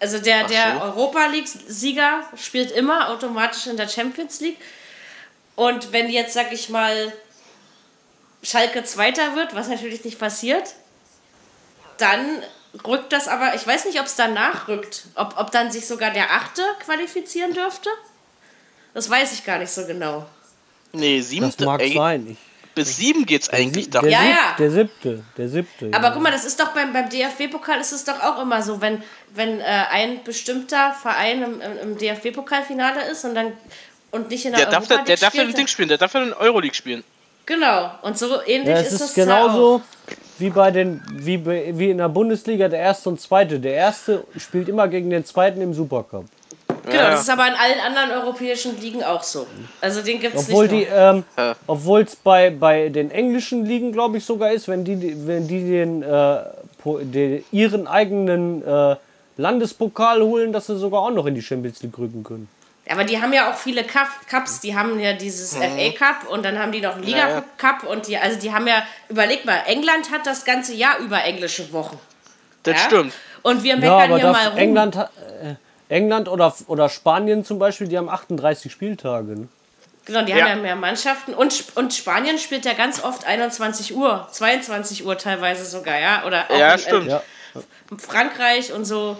Also 0.00 0.18
der, 0.18 0.44
der 0.46 0.76
so. 0.78 0.82
Europa 0.82 1.26
League-Sieger 1.26 2.22
spielt 2.36 2.70
immer 2.70 3.08
automatisch 3.10 3.66
in 3.66 3.76
der 3.76 3.88
Champions 3.88 4.40
League. 4.40 4.58
Und 5.54 5.92
wenn 5.92 6.10
jetzt, 6.10 6.34
sag 6.34 6.52
ich 6.52 6.68
mal, 6.68 7.12
Schalke 8.42 8.84
Zweiter 8.84 9.34
wird, 9.34 9.54
was 9.54 9.68
natürlich 9.68 10.04
nicht 10.04 10.18
passiert, 10.18 10.74
dann 11.98 12.42
rückt 12.86 13.12
das 13.12 13.26
aber, 13.26 13.54
ich 13.54 13.66
weiß 13.66 13.86
nicht, 13.86 13.98
ob 13.98 14.06
es 14.06 14.16
danach 14.16 14.68
rückt. 14.68 15.04
Ob, 15.14 15.38
ob 15.38 15.50
dann 15.50 15.70
sich 15.70 15.86
sogar 15.86 16.10
der 16.10 16.32
Achte 16.32 16.62
qualifizieren 16.84 17.54
dürfte? 17.54 17.88
Das 18.92 19.08
weiß 19.08 19.32
ich 19.32 19.44
gar 19.44 19.58
nicht 19.58 19.70
so 19.70 19.86
genau. 19.86 20.26
Nee, 20.92 21.18
Das 21.18 21.28
siebte. 21.28 21.64
mag 21.64 21.80
ey, 21.80 21.92
sein. 21.92 22.26
Ich, 22.30 22.38
Bis 22.76 22.96
sieben 22.98 23.26
geht's 23.26 23.48
eigentlich 23.48 23.90
der, 23.90 24.02
da. 24.02 24.06
Ja, 24.06 24.20
sieb- 24.20 24.30
ja. 24.30 24.54
der 24.58 24.70
siebte. 24.70 25.22
Der 25.36 25.48
siebte. 25.48 25.90
Aber 25.92 26.04
ja. 26.04 26.10
guck 26.10 26.22
mal, 26.22 26.30
das 26.30 26.44
ist 26.44 26.60
doch 26.60 26.68
beim, 26.68 26.92
beim 26.92 27.08
DFB-Pokal 27.08 27.80
ist 27.80 27.90
es 27.92 28.04
doch 28.04 28.20
auch 28.22 28.40
immer 28.40 28.62
so, 28.62 28.80
wenn, 28.80 29.02
wenn 29.34 29.60
äh, 29.60 29.64
ein 29.90 30.22
bestimmter 30.22 30.92
Verein 30.92 31.42
im, 31.42 31.60
im, 31.60 31.78
im 31.82 31.98
DFB-Pokalfinale 31.98 33.10
ist 33.10 33.24
und 33.24 33.34
dann 33.34 33.52
und 34.12 34.30
nicht 34.30 34.44
in 34.44 34.52
der, 34.52 34.60
Der 34.60 34.70
darf, 34.70 34.84
Europa 34.84 34.96
da, 34.98 35.04
der 35.04 35.16
darf 35.16 35.34
ja 35.34 35.42
ein 35.42 35.52
Ding 35.52 35.66
spielen, 35.66 35.88
der 35.88 35.98
darf 35.98 36.14
ja 36.14 36.22
in 36.22 36.32
Euroleague 36.32 36.74
spielen. 36.74 37.02
Genau, 37.46 37.90
und 38.02 38.18
so 38.18 38.40
ähnlich 38.46 38.68
Ja, 38.74 38.80
ist, 38.80 38.86
es 38.88 38.92
ist, 38.92 39.00
das 39.02 39.14
genauso 39.14 39.78
ja 40.08 40.14
wie 40.38 40.50
bei 40.50 40.70
den 40.70 41.00
wie, 41.12 41.38
bei- 41.38 41.72
wie 41.78 41.88
in 41.90 41.98
der 41.98 42.10
Bundesliga 42.10 42.68
der 42.68 42.80
erste 42.80 43.08
und 43.08 43.20
zweite. 43.20 43.58
Der 43.58 43.72
erste 43.72 44.24
spielt 44.36 44.68
immer 44.68 44.86
gegen 44.86 45.08
den 45.08 45.24
zweiten 45.24 45.62
im 45.62 45.72
Supercup. 45.72 46.26
Genau, 46.86 47.02
Ja. 47.02 47.10
das 47.10 47.22
ist 47.22 47.30
aber 47.30 47.46
in 47.48 47.54
allen 47.54 47.80
anderen 47.84 48.12
europäischen 48.12 48.80
Ligen 48.80 49.02
auch 49.02 49.22
so. 49.22 49.46
Also 49.80 50.02
den 50.02 50.20
gibt 50.20 50.36
es 50.36 50.48
Obwohl 50.48 50.68
nicht 50.68 50.86
die, 50.88 50.90
nur. 50.90 50.98
ähm, 50.98 51.24
Ja. 51.36 51.56
obwohl 51.66 52.02
es 52.02 52.14
bei, 52.16 52.50
bei 52.50 52.88
den 52.88 53.10
englischen 53.10 53.66
Ligen, 53.66 53.92
glaube 53.92 54.18
ich, 54.18 54.24
sogar 54.24 54.52
ist, 54.52 54.68
wenn 54.68 54.84
die, 54.84 55.26
wenn 55.26 55.48
die 55.48 55.64
den, 55.68 56.02
äh, 56.02 56.38
den 56.84 57.44
ihren 57.50 57.86
eigenen 57.88 58.62
äh, 58.66 58.96
Landespokal 59.36 60.22
holen, 60.22 60.52
dass 60.52 60.66
sie 60.66 60.78
sogar 60.78 61.00
auch 61.02 61.10
noch 61.10 61.26
in 61.26 61.34
die 61.34 61.42
Champions 61.42 61.82
League 61.82 61.98
rücken 61.98 62.22
können. 62.24 62.48
Aber 62.88 63.02
die 63.02 63.20
haben 63.20 63.32
ja 63.32 63.50
auch 63.50 63.56
viele 63.56 63.82
Cup, 63.82 64.06
Cups. 64.30 64.60
Die 64.60 64.76
haben 64.76 65.00
ja 65.00 65.12
dieses 65.12 65.56
FA 65.56 65.90
Cup 65.98 66.30
und 66.30 66.44
dann 66.44 66.56
haben 66.56 66.70
die 66.70 66.80
noch 66.80 66.94
einen 66.94 67.02
Liga 67.02 67.24
Mhm. 67.24 67.30
Ja, 67.30 67.34
ja. 67.38 67.44
Cup 67.58 67.82
und 67.82 68.06
die, 68.06 68.16
also 68.16 68.38
die 68.38 68.52
haben 68.52 68.66
ja, 68.68 68.84
überleg 69.08 69.44
mal, 69.44 69.58
England 69.66 70.12
hat 70.12 70.24
das 70.24 70.44
ganze 70.44 70.72
Jahr 70.74 70.98
über 70.98 71.22
englische 71.24 71.72
Wochen. 71.72 71.98
Das 72.62 72.76
Ja? 72.76 72.80
stimmt. 72.86 73.12
Und 73.42 73.64
wir 73.64 73.70
Ja, 73.74 73.76
meckern 73.80 74.02
aber 74.12 74.18
hier 74.20 74.30
mal 74.30 74.48
rum. 74.48 74.56
England, 74.58 74.96
hat- 74.96 75.10
äh, 75.42 75.54
England 75.88 76.28
oder, 76.28 76.54
oder 76.66 76.88
Spanien 76.88 77.44
zum 77.44 77.58
Beispiel, 77.58 77.88
die 77.88 77.96
haben 77.98 78.08
38 78.08 78.70
Spieltage. 78.72 79.32
Ne? 79.38 79.48
Genau, 80.04 80.22
die 80.22 80.32
Ja. 80.32 80.38
haben 80.42 80.48
ja 80.48 80.56
mehr 80.56 80.76
Mannschaften. 80.76 81.34
Und, 81.34 81.64
und 81.74 81.92
Spanien 81.94 82.38
spielt 82.38 82.64
ja 82.64 82.72
ganz 82.74 83.02
oft 83.02 83.26
21 83.26 83.94
Uhr, 83.96 84.28
22 84.30 85.04
Uhr 85.04 85.18
teilweise 85.18 85.64
sogar, 85.64 85.98
ja? 85.98 86.24
Oder 86.26 86.46
auch 86.50 86.58
Ja, 86.58 86.72
in, 86.74 86.78
stimmt. 86.78 87.08
Ja. 87.08 87.22
in 87.90 87.98
Frankreich 87.98 88.72
und 88.72 88.84
so. 88.84 89.16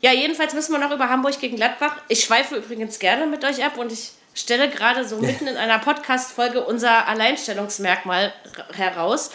Ja, 0.00 0.12
jedenfalls 0.12 0.54
müssen 0.54 0.72
wir 0.72 0.78
noch 0.78 0.92
über 0.92 1.08
Hamburg 1.10 1.38
gegen 1.40 1.56
Gladbach. 1.56 1.96
Ich 2.08 2.24
schweife 2.24 2.56
übrigens 2.56 2.98
gerne 2.98 3.26
mit 3.26 3.44
euch 3.44 3.64
ab 3.64 3.76
und 3.76 3.92
ich 3.92 4.12
stelle 4.34 4.68
gerade 4.70 5.06
so 5.06 5.18
mitten 5.18 5.46
in 5.46 5.56
einer 5.56 5.78
Podcast-Folge 5.78 6.62
unser 6.64 7.06
Alleinstellungsmerkmal 7.06 8.32
heraus. 8.74 9.30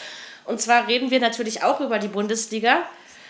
Und 0.45 0.60
zwar 0.62 0.88
reden 0.88 1.12
wir 1.12 1.20
natürlich 1.20 1.64
auch 1.64 1.82
über 1.82 1.99
die 1.99 2.08
Bundesliga, 2.08 2.84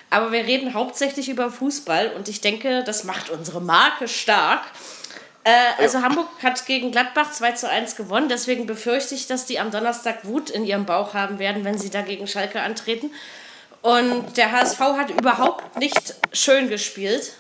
aber 0.09 0.31
wir 0.31 0.45
reden 0.45 0.73
hauptsächlich 0.73 1.29
über 1.29 1.51
Fußball 1.51 2.13
und 2.15 2.29
ich 2.29 2.41
denke, 2.41 2.83
das 2.83 3.03
macht 3.03 3.29
unsere 3.29 3.61
Marke 3.61 4.07
stark. 4.07 4.61
Äh, 5.43 5.51
also 5.79 6.01
Hamburg 6.01 6.27
hat 6.41 6.65
gegen 6.65 6.91
Gladbach 6.91 7.31
2 7.31 7.51
zu 7.53 7.69
1 7.69 7.95
gewonnen, 7.95 8.29
deswegen 8.29 8.65
befürchte 8.65 9.15
ich, 9.15 9.27
dass 9.27 9.45
die 9.45 9.59
am 9.59 9.71
Donnerstag 9.71 10.25
Wut 10.25 10.49
in 10.49 10.65
ihrem 10.65 10.85
Bauch 10.85 11.13
haben 11.13 11.39
werden, 11.39 11.63
wenn 11.63 11.77
sie 11.77 11.89
da 11.89 12.01
gegen 12.01 12.27
Schalke 12.27 12.61
antreten. 12.61 13.11
Und 13.81 14.37
der 14.37 14.51
HSV 14.51 14.79
hat 14.79 15.11
überhaupt 15.11 15.77
nicht 15.77 16.15
schön 16.33 16.69
gespielt, 16.69 17.33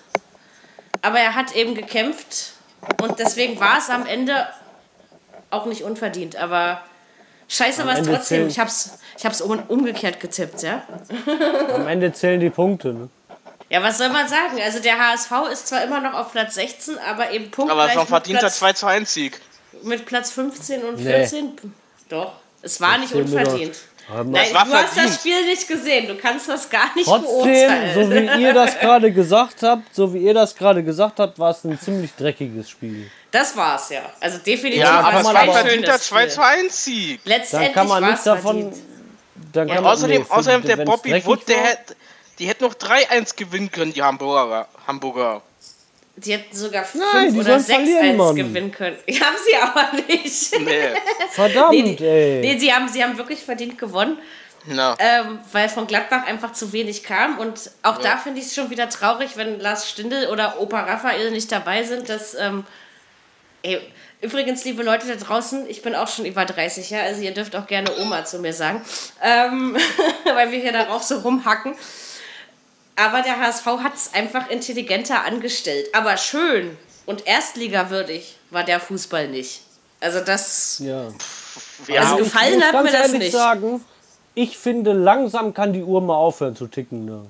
aber 1.01 1.19
er 1.19 1.33
hat 1.33 1.55
eben 1.55 1.73
gekämpft. 1.73 2.53
Und 3.01 3.17
deswegen 3.17 3.59
war 3.59 3.79
es 3.79 3.89
am 3.89 4.05
Ende 4.05 4.47
auch 5.49 5.65
nicht 5.65 5.81
unverdient, 5.81 6.35
aber 6.35 6.83
scheiße 7.47 7.85
war 7.85 7.97
es 7.97 8.07
trotzdem. 8.07 8.21
zählen- 8.23 8.47
Ich 8.49 8.59
hab's, 8.59 8.97
ich 9.17 9.25
hab's 9.25 9.41
um, 9.41 9.59
umgekehrt 9.67 10.19
getippt, 10.19 10.61
ja. 10.63 10.83
Am 11.73 11.87
Ende 11.87 12.11
zählen 12.13 12.39
die 12.39 12.49
Punkte. 12.49 12.93
Ne? 12.93 13.09
Ja, 13.69 13.81
was 13.81 13.97
soll 13.97 14.09
man 14.09 14.27
sagen? 14.27 14.59
Also 14.63 14.79
der 14.79 14.97
HSV 14.97 15.31
ist 15.51 15.67
zwar 15.67 15.83
immer 15.83 15.99
noch 15.99 16.13
auf 16.13 16.31
Platz 16.31 16.55
16, 16.55 16.97
aber 16.99 17.31
eben 17.31 17.49
Aber 17.69 17.89
es 17.89 17.95
war 17.95 18.05
verdienter 18.05 18.39
Platz, 18.41 18.57
2 18.59 18.73
zu 18.73 18.85
1 18.87 19.13
Sieg. 19.13 19.39
mit 19.83 20.05
Platz 20.05 20.31
15 20.31 20.83
und 20.83 20.97
Nee. 20.97 21.03
14. 21.03 21.51
Doch, 22.09 22.33
es 22.61 22.79
war 22.79 22.97
nicht 22.99 23.13
wir 23.13 23.23
doch. 23.23 23.31
unverdient. 23.31 23.75
Aber 24.07 24.23
Nein, 24.23 24.49
du 24.51 24.59
hast 24.59 24.69
verdient. 24.93 24.97
das 25.09 25.15
Spiel 25.19 25.45
nicht 25.45 25.67
gesehen. 25.67 26.07
Du 26.07 26.15
kannst 26.15 26.47
das 26.47 26.69
gar 26.69 26.93
nicht 26.95 27.07
Trotzdem, 27.07 27.27
beurteilen. 27.27 27.95
so 27.95 28.11
wie 28.37 28.43
ihr 28.43 28.53
das 28.53 28.79
gerade 28.79 29.11
gesagt 29.11 29.63
habt, 29.63 29.95
so 29.95 30.13
wie 30.13 30.19
ihr 30.19 30.35
das 30.35 30.55
gerade 30.55 30.83
gesagt 30.83 31.19
habt, 31.19 31.39
war 31.39 31.49
es 31.49 31.63
ein 31.63 31.79
ziemlich 31.79 32.13
dreckiges 32.13 32.69
Spiel. 32.69 33.09
Das 33.35 33.55
war's 33.57 33.89
ja. 33.89 34.01
Also 34.21 34.37
definitiv 34.37 34.81
Ja, 34.81 34.99
aber 35.01 35.13
war 35.13 35.19
es 35.19 35.25
war 35.25 35.35
ein 35.35 35.45
kein 35.47 35.53
verdienter 35.65 35.87
schönes 35.93 36.07
2 36.07 36.19
Spiel. 36.21 36.29
zu 36.31 36.41
1 36.45 36.85
Sieg. 36.85 37.19
Letztendlich 37.25 37.73
Dann 37.73 37.87
kann 37.87 37.87
man 37.89 38.09
nichts 38.09 38.23
davon. 38.23 38.73
Dann 39.51 39.67
Ja, 39.67 39.75
kann 39.75 39.83
man, 39.83 39.93
Außerdem, 39.93 40.21
nee, 40.21 40.27
außerdem 40.29 40.61
der 40.63 40.77
Bobby 40.85 41.25
Wood, 41.25 41.47
der 41.49 41.57
hätte, 41.57 41.95
die 42.39 42.47
hätten 42.47 42.63
noch 42.63 42.73
3-1 42.75 43.35
gewinnen 43.35 43.69
können, 43.71 43.93
die 43.93 44.01
Hamburger. 44.01 44.67
Hamburger. 44.87 45.41
Die 46.17 46.31
hätten 46.31 46.55
sogar 46.55 46.85
Nein, 46.93 47.23
5 47.25 47.33
die 47.33 47.39
oder 47.41 47.59
sollen 47.59 47.85
verlieren, 47.85 48.05
6-1 48.05 48.15
Mann. 48.15 48.35
gewinnen 48.37 48.71
können. 48.71 48.97
Haben 49.09 49.35
sie 49.45 49.57
aber 49.57 49.89
nicht. 50.07 50.59
Nee. 50.61 50.93
Verdammt, 51.31 51.71
Nee, 51.71 51.95
die, 51.95 52.05
ey. 52.05 52.39
nee 52.41 52.57
sie, 52.57 52.71
haben, 52.73 52.87
sie 52.87 53.03
haben 53.03 53.17
wirklich 53.17 53.39
verdient 53.43 53.77
gewonnen. 53.77 54.17
Na. 54.67 54.95
ähm, 54.97 55.39
weil 55.51 55.67
von 55.69 55.85
Gladbach 55.87 56.25
einfach 56.25 56.53
zu 56.53 56.71
wenig 56.73 57.03
kam. 57.03 57.37
Und 57.37 57.69
auch 57.83 57.97
da 57.99 58.17
finde 58.17 58.39
ich 58.39 58.47
es 58.47 58.55
schon 58.55 58.69
wieder 58.71 58.89
traurig, 58.89 59.31
wenn 59.35 59.59
Lars 59.59 59.87
Stindl 59.89 60.27
oder 60.31 60.59
Opa 60.59 60.79
Raphael 60.81 61.29
nicht 61.31 61.51
dabei 61.51 61.83
sind. 61.83 62.07
Dass, 62.09 62.33
ähm, 62.33 62.63
ey, 63.65 63.81
übrigens, 64.21 64.63
liebe 64.63 64.83
Leute 64.83 65.07
da 65.07 65.15
draußen, 65.15 65.67
ich 65.69 65.81
bin 65.81 65.95
auch 65.95 66.07
schon 66.07 66.25
über 66.25 66.45
30, 66.45 66.89
ja, 66.89 67.01
also 67.01 67.21
ihr 67.21 67.33
dürft 67.33 67.55
auch 67.55 67.67
gerne 67.67 67.89
Oma 67.99 68.23
zu 68.25 68.39
mir 68.39 68.53
sagen, 68.53 68.81
ähm, 69.21 69.75
weil 70.33 70.51
wir 70.51 70.59
hier 70.59 70.71
darauf 70.71 71.03
so 71.03 71.19
rumhacken. 71.19 71.75
Aber 72.95 73.21
der 73.21 73.39
HSV 73.39 73.65
hat 73.65 73.95
es 73.95 74.13
einfach 74.13 74.49
intelligenter 74.49 75.25
angestellt. 75.25 75.89
Aber 75.93 76.15
schön 76.15 76.77
und 77.05 77.27
erstligawürdig 77.27 78.37
war 78.51 78.63
der 78.63 78.79
Fußball 78.79 79.27
nicht. 79.27 79.61
Also 79.99 80.21
das, 80.21 80.79
Ja. 80.79 81.09
Ja, 81.87 82.01
also 82.01 82.17
gefallen 82.17 82.63
hat 82.63 82.83
mir 82.83 82.91
das 82.91 83.11
nicht. 83.13 83.31
sagen, 83.31 83.83
ich 84.33 84.57
finde, 84.57 84.93
langsam 84.93 85.53
kann 85.53 85.73
die 85.73 85.83
Uhr 85.83 86.01
mal 86.01 86.15
aufhören 86.15 86.55
zu 86.55 86.67
ticken. 86.67 87.05
Ne? 87.05 87.25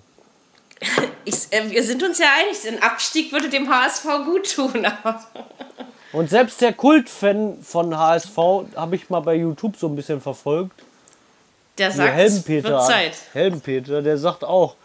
Ich, 1.27 1.51
äh, 1.51 1.71
wir 1.71 1.81
sind 1.81 2.03
uns 2.03 2.19
ja 2.19 2.27
einig, 2.37 2.67
ein 2.67 2.83
Abstieg 2.83 3.31
würde 3.31 3.49
dem 3.49 3.67
HSV 3.67 4.03
gut 4.25 4.53
tun. 4.53 4.85
Und 6.15 6.29
selbst 6.29 6.61
der 6.61 6.73
Kultfan 6.73 7.57
von 7.61 7.97
HSV 7.97 8.37
habe 8.75 8.95
ich 8.95 9.09
mal 9.09 9.19
bei 9.19 9.35
YouTube 9.35 9.75
so 9.77 9.87
ein 9.87 9.95
bisschen 9.95 10.21
verfolgt. 10.21 10.81
der 11.77 11.87
Der 11.89 11.95
sagt, 11.97 12.09
es 12.09 12.15
Helmpeter. 12.33 12.69
wird 12.69 12.85
Zeit. 12.85 13.13
Helmpeter, 13.33 14.01
der 14.01 14.17
sagt 14.17 14.43
auch, 14.43 14.75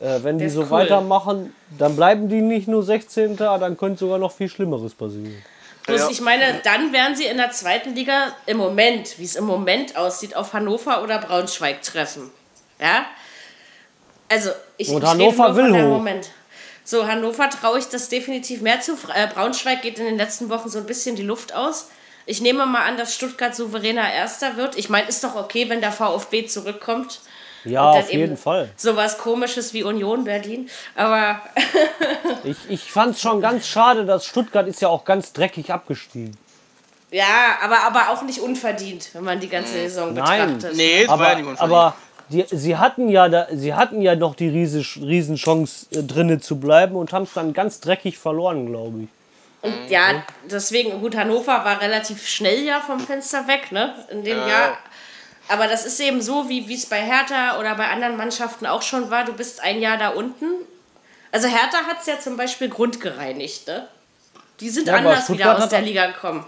äh, 0.00 0.18
wenn 0.22 0.38
die 0.38 0.46
ist 0.46 0.54
so 0.54 0.62
cool. 0.62 0.70
weitermachen, 0.70 1.54
dann 1.78 1.94
bleiben 1.94 2.28
die 2.28 2.40
nicht 2.42 2.66
nur 2.66 2.82
16. 2.82 3.36
Dann 3.36 3.76
könnte 3.76 4.00
sogar 4.00 4.18
noch 4.18 4.32
viel 4.32 4.48
Schlimmeres 4.48 4.94
passieren. 4.94 5.40
Bloß 5.86 6.00
Ja. 6.00 6.08
ich 6.10 6.20
meine, 6.20 6.60
dann 6.64 6.92
werden 6.92 7.14
sie 7.14 7.24
in 7.26 7.36
der 7.36 7.50
zweiten 7.52 7.94
Liga 7.94 8.28
im 8.46 8.56
Moment, 8.56 9.18
wie 9.18 9.24
es 9.24 9.36
im 9.36 9.44
Moment 9.44 9.96
aussieht, 9.96 10.34
auf 10.34 10.52
Hannover 10.52 11.02
oder 11.02 11.18
Braunschweig 11.18 11.82
treffen. 11.82 12.30
Ja? 12.80 13.04
Also, 14.28 14.50
ich, 14.76 14.88
Und 14.88 15.02
ich 15.02 15.08
Hannover 15.08 15.54
will 15.56 15.72
hoch. 15.72 15.88
Moment. 15.98 16.30
So, 16.90 17.06
Hannover 17.06 17.48
traue 17.48 17.78
ich 17.78 17.86
das 17.86 18.08
definitiv 18.08 18.62
mehr 18.62 18.80
zu. 18.80 18.94
Äh, 19.14 19.28
Braunschweig 19.28 19.80
geht 19.80 20.00
in 20.00 20.06
den 20.06 20.16
letzten 20.16 20.48
Wochen 20.50 20.68
so 20.68 20.78
ein 20.78 20.86
bisschen 20.86 21.14
die 21.14 21.22
Luft 21.22 21.54
aus. 21.54 21.88
Ich 22.26 22.40
nehme 22.40 22.66
mal 22.66 22.82
an, 22.84 22.96
dass 22.96 23.14
Stuttgart 23.14 23.54
souveräner 23.54 24.12
Erster 24.12 24.56
wird. 24.56 24.76
Ich 24.76 24.88
meine, 24.88 25.06
ist 25.06 25.22
doch 25.22 25.36
okay, 25.36 25.68
wenn 25.68 25.80
der 25.80 25.92
VfB 25.92 26.46
zurückkommt. 26.46 27.20
Ja, 27.62 27.90
auf 27.90 28.10
jeden 28.10 28.24
eben 28.24 28.36
Fall. 28.36 28.70
Sowas 28.74 29.18
komisches 29.18 29.72
wie 29.72 29.84
Union 29.84 30.24
Berlin. 30.24 30.68
Aber 30.96 31.40
Ich, 32.42 32.56
ich 32.68 32.90
fand 32.90 33.14
es 33.14 33.20
schon 33.20 33.40
ganz 33.40 33.68
schade, 33.68 34.04
dass 34.04 34.26
Stuttgart 34.26 34.66
ist 34.66 34.82
ja 34.82 34.88
auch 34.88 35.04
ganz 35.04 35.32
dreckig 35.32 35.72
abgestiegen. 35.72 36.36
ja, 37.12 37.58
aber, 37.62 37.82
aber 37.84 38.08
auch 38.08 38.22
nicht 38.22 38.40
unverdient, 38.40 39.10
wenn 39.12 39.22
man 39.22 39.38
die 39.38 39.48
ganze 39.48 39.74
Saison 39.74 40.12
Nein. 40.12 40.54
betrachtet. 40.56 40.76
Nee, 40.76 41.06
das 41.06 41.08
war 41.10 41.18
ja 41.18 41.24
Aber, 41.24 41.34
nicht 41.36 41.46
unverdient. 41.50 41.60
aber 41.60 41.94
die, 42.30 42.44
sie, 42.48 42.76
hatten 42.76 43.08
ja 43.08 43.28
da, 43.28 43.48
sie 43.52 43.74
hatten 43.74 44.00
ja 44.02 44.14
noch 44.14 44.34
die 44.34 44.48
riese, 44.48 44.84
Riesenchance 45.00 45.86
äh, 45.92 46.02
drinne 46.02 46.40
zu 46.40 46.58
bleiben 46.58 46.96
und 46.96 47.12
haben 47.12 47.24
es 47.24 47.32
dann 47.32 47.52
ganz 47.52 47.80
dreckig 47.80 48.18
verloren, 48.18 48.66
glaube 48.66 49.02
ich. 49.02 49.08
Und 49.62 49.90
ja, 49.90 50.22
deswegen, 50.50 51.00
gut, 51.00 51.16
Hannover 51.16 51.64
war 51.64 51.80
relativ 51.80 52.26
schnell 52.26 52.64
ja 52.64 52.80
vom 52.80 52.98
Fenster 52.98 53.46
weg, 53.46 53.72
ne? 53.72 53.94
In 54.10 54.24
dem 54.24 54.38
Jahr. 54.38 54.78
Aber 55.48 55.66
das 55.66 55.84
ist 55.84 56.00
eben 56.00 56.22
so, 56.22 56.48
wie 56.48 56.68
wie 56.68 56.74
es 56.74 56.86
bei 56.86 57.00
Hertha 57.02 57.58
oder 57.58 57.74
bei 57.74 57.88
anderen 57.88 58.16
Mannschaften 58.16 58.66
auch 58.66 58.82
schon 58.82 59.10
war. 59.10 59.24
Du 59.24 59.32
bist 59.32 59.60
ein 59.62 59.80
Jahr 59.80 59.98
da 59.98 60.10
unten. 60.10 60.46
Also 61.32 61.48
Hertha 61.48 61.84
hat 61.86 62.00
es 62.00 62.06
ja 62.06 62.18
zum 62.18 62.36
Beispiel 62.36 62.68
grundgereinigt, 62.68 63.66
ne? 63.66 63.88
Die 64.60 64.70
sind 64.70 64.86
Ja, 64.86 64.96
anders 64.96 65.30
wieder 65.30 65.58
aus 65.58 65.68
der 65.68 65.82
Liga 65.82 66.06
gekommen. 66.06 66.44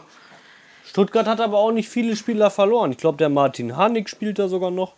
Stuttgart 0.87 1.27
hat 1.27 1.41
aber 1.41 1.59
auch 1.59 1.73
nicht 1.73 1.89
viele 1.89 2.17
Spieler 2.17 2.51
verloren. 2.51 2.93
Ich 2.93 2.99
glaube, 2.99 3.19
der 3.19 3.29
Martin 3.29 3.77
Harnik 3.77 4.09
spielt 4.09 4.39
da 4.39 4.49
sogar 4.49 4.71
noch. 4.71 4.93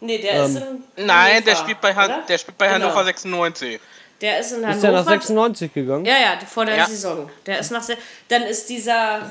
Nee, 0.00 0.18
der 0.18 0.44
ist 0.44 0.56
in 0.96 1.06
Nein, 1.06 1.44
der 1.44 1.56
spielt 1.56 1.80
bei, 1.80 1.94
Han 1.94 2.10
oder? 2.10 2.22
der 2.28 2.38
spielt 2.38 2.58
bei 2.58 2.68
Genau. 2.68 2.86
Hannover 2.86 3.04
96. 3.04 3.80
Der 4.20 4.40
ist 4.40 4.52
in 4.52 4.56
Hannover. 4.58 4.74
Ist 4.76 4.82
der 4.82 4.92
nach 4.92 5.06
96 5.06 5.72
gegangen? 5.74 6.04
Ja, 6.04 6.14
ja, 6.18 6.38
vor 6.46 6.64
der 6.66 6.76
Ja. 6.76 6.86
Saison. 6.86 7.30
Der 7.46 7.58
ist 7.58 7.70
nach 7.70 7.82
Se 7.82 7.96
Dann 8.28 8.42
ist 8.42 8.68
dieser. 8.68 9.30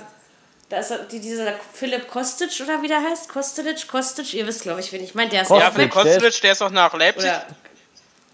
Da 0.70 0.78
ist 0.80 0.92
die- 1.12 1.20
dieser 1.20 1.54
Philipp 1.74 2.08
Kostic 2.10 2.50
oder 2.64 2.82
wie 2.82 2.88
der 2.88 3.00
heißt? 3.02 3.30
Kostic, 3.30 3.88
Kostic, 3.88 4.34
ihr 4.34 4.48
wisst, 4.48 4.64
glaube 4.64 4.80
ich, 4.80 4.92
wen 4.92 5.04
ich 5.04 5.14
meine. 5.14 5.30
Der 5.30 5.44
ist 5.44 5.48
Kostic. 5.50 5.78
Ja, 5.78 5.86
auch 5.86 6.04
Kostic, 6.04 6.42
der 6.42 6.52
ist 6.54 6.62
auch 6.64 6.72
nach 6.72 6.94
Leipzig. 6.96 7.30
Oder 7.30 7.46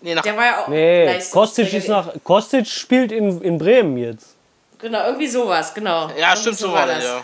Nee, 0.04 0.16
nach, 0.16 0.24
Der 0.24 0.36
war 0.38 0.46
ja 0.46 0.64
auch 0.64 0.68
Nee. 0.70 1.20
Kostic 1.32 1.72
ist 1.74 1.88
nach. 1.90 2.10
Kostic 2.24 2.66
spielt 2.68 3.12
in, 3.12 3.40
in 3.42 3.58
Bremen 3.60 3.98
jetzt. 3.98 4.36
Genau, 4.80 5.06
irgendwie 5.06 5.28
sowas, 5.28 5.74
genau. 5.74 6.08
ja, 6.08 6.30
Irgendwie 6.30 6.42
stimmt, 6.42 6.58
so 6.58 6.72
war 6.74 6.88
das, 6.88 7.04
ja. 7.04 7.24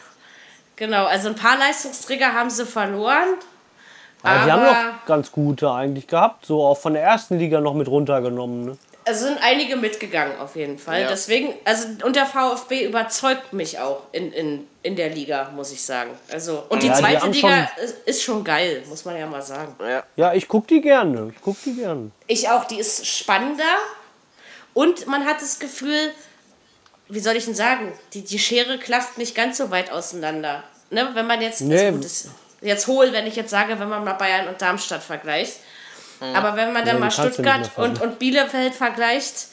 Genau, 0.76 1.06
also 1.06 1.30
ein 1.30 1.36
paar 1.36 1.58
Leistungsträger 1.58 2.34
haben 2.34 2.52
sie 2.52 2.66
verloren. 2.68 3.30
Aber 4.24 4.46
die 4.46 4.52
haben 4.52 4.64
noch 4.64 5.06
ganz 5.06 5.32
gute 5.32 5.72
eigentlich 5.72 6.08
gehabt. 6.08 6.46
So 6.46 6.64
auch 6.66 6.78
von 6.78 6.94
der 6.94 7.04
ersten 7.04 7.38
Liga 7.40 7.62
noch 7.62 7.74
mit 7.74 7.88
runtergenommen. 7.88 8.66
Ne? 8.66 8.78
es 9.10 9.22
sind 9.22 9.38
einige 9.42 9.78
mitgegangen 9.78 10.38
auf 10.38 10.58
jeden 10.58 10.78
Fall. 10.78 11.04
Ja. 11.04 11.08
Deswegen, 11.08 11.54
also 11.64 11.88
und 12.04 12.18
der 12.18 12.26
VfB 12.26 12.86
überzeugt 12.86 13.54
mich 13.54 13.80
auch 13.80 14.02
in, 14.12 14.34
in, 14.34 14.68
in 14.84 14.98
der 14.98 15.10
Liga, 15.10 15.50
muss 15.56 15.72
ich 15.72 15.82
sagen. 15.82 16.12
Also, 16.30 16.64
und 16.68 16.84
die 16.84 16.88
Ja, 16.88 16.94
die 16.94 17.00
zweite 17.00 17.22
haben 17.22 17.32
Liga 17.32 17.70
ist, 17.82 17.96
ist 18.06 18.22
schon 18.24 18.44
geil, 18.44 18.84
muss 18.90 19.06
man 19.06 19.18
ja 19.18 19.26
mal 19.26 19.42
sagen. 19.42 19.74
ja. 19.80 20.04
Ja, 20.18 20.34
ich 20.34 20.50
guck 20.50 20.68
die 20.68 20.82
gerne. 20.82 21.32
Ich 21.34 21.42
guck 21.42 21.56
die 21.64 21.76
gerne. 21.76 22.12
Ich 22.28 22.50
auch, 22.50 22.66
die 22.66 22.80
ist 22.80 23.08
spannender 23.08 23.64
und 24.74 25.08
man 25.08 25.26
hat 25.26 25.42
das 25.42 25.60
Gefühl, 25.60 26.12
wie 27.08 27.20
soll 27.22 27.38
ich 27.38 27.46
denn 27.46 27.56
sagen, 27.56 27.94
die, 28.14 28.24
die 28.26 28.40
Schere 28.40 28.78
klafft 28.78 29.18
nicht 29.18 29.36
ganz 29.36 29.58
so 29.58 29.72
weit 29.72 29.90
auseinander. 29.90 30.64
Ne? 30.90 31.12
Wenn 31.14 31.28
man 31.28 31.42
jetzt, 31.42 31.62
Nee. 31.62 31.92
ist 31.92 32.24
gut, 32.26 32.32
jetzt 32.62 32.88
hohl, 32.88 33.12
wenn 33.14 33.28
ich 33.28 33.36
jetzt 33.36 33.52
sage, 33.52 33.80
wenn 33.80 33.90
man 33.90 34.04
mal 34.04 34.14
Bayern 34.14 34.48
und 34.48 34.62
Darmstadt 34.62 35.04
vergleicht. 35.04 35.54
Aber 36.20 36.56
wenn 36.56 36.74
man 36.74 36.84
dann 36.84 36.96
Nee, 36.96 37.02
mal 37.02 37.12
Stuttgart 37.12 37.70
und, 37.76 38.02
und 38.02 38.18
Bielefeld 38.18 38.74
vergleicht, 38.74 39.50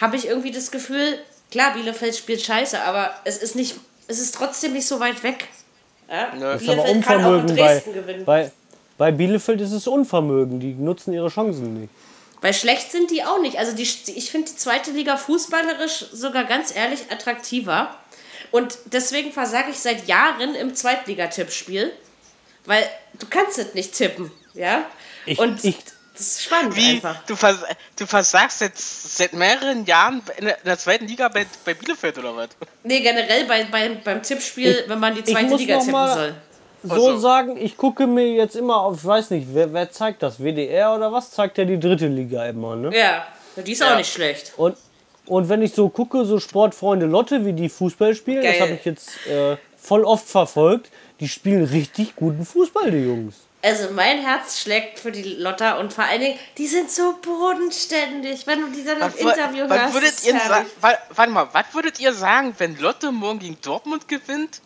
habe 0.00 0.16
ich 0.16 0.28
irgendwie 0.28 0.52
das 0.52 0.70
Gefühl, 0.70 1.18
klar, 1.50 1.74
Bielefeld 1.74 2.14
spielt 2.16 2.40
scheiße, 2.40 2.80
aber 2.82 3.10
es 3.24 3.38
ist 3.38 3.56
nicht, 3.56 3.74
es 4.06 4.20
ist 4.20 4.34
trotzdem 4.34 4.72
nicht 4.72 4.86
so 4.86 5.00
weit 5.00 5.22
weg. 5.22 5.48
Ja? 6.08 6.30
Das 6.38 6.62
ist 6.62 6.68
aber 6.68 6.84
Bielefeld 6.84 7.04
kann 7.04 7.24
auch 7.24 7.30
in 7.32 7.40
Unvermögen 7.40 7.56
bei, 7.56 7.62
Dresden 7.62 7.92
gewinnen. 7.94 8.24
bei, 8.24 8.52
bei 8.96 9.10
Bielefeld 9.10 9.60
ist 9.60 9.72
es 9.72 9.86
Unvermögen. 9.86 10.60
Die 10.60 10.74
nutzen 10.74 11.12
ihre 11.12 11.28
Chancen 11.28 11.80
nicht. 11.80 11.92
Weil 12.40 12.54
schlecht 12.54 12.92
sind 12.92 13.10
die 13.10 13.24
auch 13.24 13.40
nicht. 13.40 13.58
Also 13.58 13.74
die, 13.74 13.82
ich 13.82 14.30
finde 14.30 14.50
die 14.50 14.56
zweite 14.56 14.90
Liga 14.90 15.16
fußballerisch 15.16 16.06
sogar 16.12 16.44
ganz 16.44 16.74
ehrlich 16.76 17.00
attraktiver. 17.10 17.96
Und 18.50 18.78
deswegen 18.84 19.32
versage 19.32 19.70
ich 19.70 19.78
seit 19.78 20.06
Jahren 20.06 20.54
im 20.54 20.74
Zweitligatippspiel. 20.74 21.90
Weil 22.66 22.84
du 23.18 23.26
kannst 23.28 23.58
es 23.58 23.74
nicht 23.74 23.92
tippen. 23.94 24.30
Ja? 24.54 24.84
Ich- 25.26 25.38
Und 25.38 25.64
ich- 25.64 25.76
das 26.12 26.20
ist 26.20 26.42
spannend 26.44 26.76
Wie? 26.76 26.90
einfach. 26.92 27.24
Du, 27.26 27.34
vers 27.34 27.58
du 27.96 28.06
versagst 28.06 28.60
jetzt 28.60 29.16
seit 29.16 29.32
mehreren 29.32 29.84
Jahren 29.84 30.22
in 30.38 30.50
der, 30.64 30.78
zweiten 30.78 31.06
Liga 31.08 31.28
bei, 31.28 31.44
bei 31.64 31.74
Bielefeld 31.74 32.16
oder 32.18 32.36
was? 32.36 32.50
Nee, 32.84 33.00
generell 33.00 33.44
bei, 33.46 33.64
bei, 33.64 33.88
beim 34.04 34.22
Tippspiel, 34.22 34.84
wenn 34.86 35.00
man 35.00 35.14
die 35.14 35.20
ich 35.20 35.26
zweite 35.26 35.46
muss 35.46 35.60
Liga 35.60 35.74
noch 35.74 35.80
tippen 35.80 35.92
mal- 35.92 36.14
soll. 36.14 36.34
So 36.86 36.96
so. 37.12 37.18
sagen, 37.18 37.56
ich 37.56 37.76
gucke 37.78 38.06
mir 38.06 38.28
jetzt 38.34 38.56
immer 38.56 38.76
auf, 38.76 38.98
ich 38.98 39.04
weiß 39.06 39.30
nicht, 39.30 39.48
wer, 39.52 39.72
wer 39.72 39.90
zeigt 39.90 40.22
das? 40.22 40.38
WDR 40.38 40.94
oder 40.94 41.10
was? 41.10 41.30
Zeigt 41.30 41.56
ja 41.58 41.64
die 41.64 41.80
dritte 41.80 42.06
Liga 42.08 42.44
immer, 42.46 42.76
ne? 42.76 42.94
Ja, 42.96 43.26
die 43.56 43.72
ist 43.72 43.82
auch 43.82 43.88
Ja. 43.90 43.96
nicht 43.96 44.12
schlecht. 44.12 44.52
Und, 44.58 44.76
und 45.26 45.48
wenn 45.48 45.62
ich 45.62 45.72
so 45.72 45.88
gucke, 45.88 46.26
so 46.26 46.38
Sportfreunde 46.38 47.06
Lotte, 47.06 47.44
wie 47.46 47.54
die 47.54 47.70
Fußball 47.70 48.14
spielen, 48.14 48.42
das 48.42 48.52
Geil. 48.52 48.60
habe 48.60 48.72
ich 48.74 48.84
jetzt 48.84 49.08
äh, 49.26 49.56
voll 49.78 50.04
oft 50.04 50.28
verfolgt, 50.28 50.90
die 51.20 51.28
spielen 51.28 51.64
richtig 51.64 52.16
guten 52.16 52.44
Fußball, 52.44 52.90
die 52.90 53.04
Jungs. 53.04 53.34
Also 53.62 53.90
mein 53.92 54.18
Herz 54.18 54.60
schlägt 54.60 54.98
für 54.98 55.10
die 55.10 55.22
Lotta 55.22 55.78
und 55.78 55.90
vor 55.92 56.04
allen 56.04 56.20
Dingen, 56.20 56.38
die 56.58 56.66
sind 56.66 56.90
so 56.90 57.14
bodenständig. 57.22 58.46
Wenn 58.46 58.60
du 58.60 58.66
die 58.68 58.84
dann 58.84 58.96
im 58.98 59.02
Was, 59.02 59.24
wa- 59.24 59.30
Interview 59.30 59.64
was 59.68 59.78
hörst, 59.80 59.94
würdet 59.94 60.10
ist 60.10 60.26
ihr 60.26 60.34
Warte 61.16 61.30
mal, 61.32 61.48
was 61.52 61.64
würdet 61.72 61.98
ihr 62.00 62.12
sagen, 62.12 62.54
wenn 62.58 62.78
Lotte 62.78 63.10
morgen 63.10 63.38
gegen 63.38 63.58
Dortmund 63.62 64.06
gewinnt, 64.06 64.60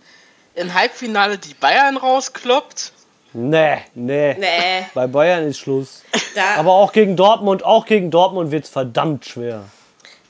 im 0.55 0.75
Halbfinale 0.75 1.39
die 1.39 1.55
Bayern 1.55 1.97
rauskloppt? 1.97 2.93
Nee, 3.35 3.79
nee. 3.95 4.35
Nee, 4.39 4.87
Bei 4.95 5.07
Bayern 5.07 5.45
ist 5.47 5.59
Schluss. 5.59 6.03
da, 6.35 6.57
Aber 6.57 6.73
auch 6.73 6.91
gegen 6.93 7.15
Dortmund, 7.17 7.65
auch 7.65 7.85
gegen 7.87 8.11
Dortmund 8.11 8.51
wird 8.51 8.65
es 8.65 8.71
verdammt 8.71 9.27
schwer. 9.27 9.65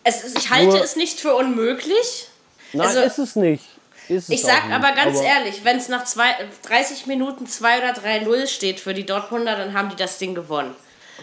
es 0.05 0.25
ist, 0.25 0.37
ich 0.39 0.51
halte 0.51 0.66
nur- 0.75 0.83
es 0.85 0.97
nicht 0.97 1.21
für 1.21 1.35
unmöglich. 1.35 2.29
Nein, 2.75 2.87
Also, 2.89 3.01
ist 3.01 3.19
es 3.19 3.37
nicht. 3.37 3.64
Ist 4.09 4.25
es 4.25 4.29
Ich 4.31 4.43
sag 4.43 4.71
aber 4.71 4.93
ganz 4.93 5.21
ehrlich, 5.21 5.65
wenn 5.65 5.77
es 5.77 5.89
nach 5.89 6.05
zwei, 6.05 6.27
30 6.67 7.07
Minuten 7.07 7.47
2 7.47 7.79
oder 7.79 7.93
3-0 7.93 8.47
steht 8.47 8.81
für 8.81 8.95
die 8.95 9.05
Dortmunder, 9.05 9.57
dann 9.57 9.75
haben 9.75 9.91
die 9.91 9.97
das 9.97 10.19
Ding 10.19 10.35
gewonnen. 10.35 10.75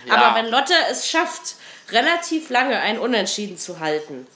Ja. 0.07 0.15
Aber 0.15 0.39
wenn 0.39 0.51
Lotte 0.51 0.73
es 0.91 1.07
schafft, 1.07 1.55
relativ 1.91 2.49
lange 2.49 2.79
ein 2.79 2.99
Unentschieden 2.99 3.57
zu 3.57 3.79
halten, 3.79 4.27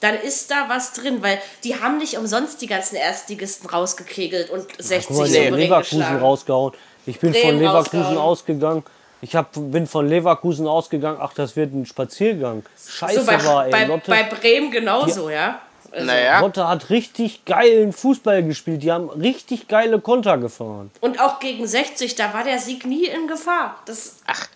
dann 0.00 0.14
ist 0.14 0.50
da 0.50 0.68
was 0.68 0.92
drin, 0.92 1.22
weil 1.22 1.40
die 1.64 1.80
haben 1.80 1.98
nicht 1.98 2.16
umsonst 2.16 2.62
die 2.62 2.66
ganzen 2.66 2.96
Erstligisten 2.96 3.68
rausgekegelt 3.68 4.50
und 4.50 4.66
60 4.78 5.08
Guck 5.08 5.16
mal, 5.18 5.28
nee, 5.28 5.48
Leverkusen 5.50 5.98
geschlagen. 5.98 6.20
rausgehauen. 6.20 6.74
Ich 7.06 7.18
bin 7.18 7.32
Bremen 7.32 7.44
von 7.46 7.58
Leverkusen 7.58 8.00
rausgehauen. 8.00 8.18
ausgegangen. 8.18 8.84
Ich 9.20 9.34
hab, 9.34 9.50
bin 9.54 9.86
von 9.88 10.08
Leverkusen 10.08 10.68
ausgegangen. 10.68 11.18
Ach, 11.20 11.32
das 11.32 11.56
wird 11.56 11.74
ein 11.74 11.86
Spaziergang. 11.86 12.64
Scheiße 12.76 13.20
So 13.20 13.26
bei, 13.26 13.44
war, 13.44 13.64
ey. 13.64 13.72
bei, 13.72 13.84
Lotte, 13.84 14.10
bei 14.10 14.22
Bremen 14.22 14.70
genauso, 14.70 15.30
ja. 15.30 15.60
Also, 15.90 16.06
Naja. 16.06 16.40
Lotte 16.40 16.68
hat 16.68 16.90
richtig 16.90 17.44
geilen 17.46 17.92
Fußball 17.92 18.42
gespielt. 18.42 18.82
Die 18.82 18.92
haben 18.92 19.08
richtig 19.08 19.68
geile 19.68 20.00
Konter 20.00 20.36
gefahren. 20.38 20.90
Und 21.00 21.20
auch 21.20 21.40
gegen 21.40 21.66
60, 21.66 22.14
da 22.14 22.34
war 22.34 22.44
der 22.44 22.58
Sieg 22.58 22.84
nie 22.86 23.06
in 23.06 23.26
Gefahr. 23.26 23.80
Das, 23.86 24.16
Ach. 24.26 24.46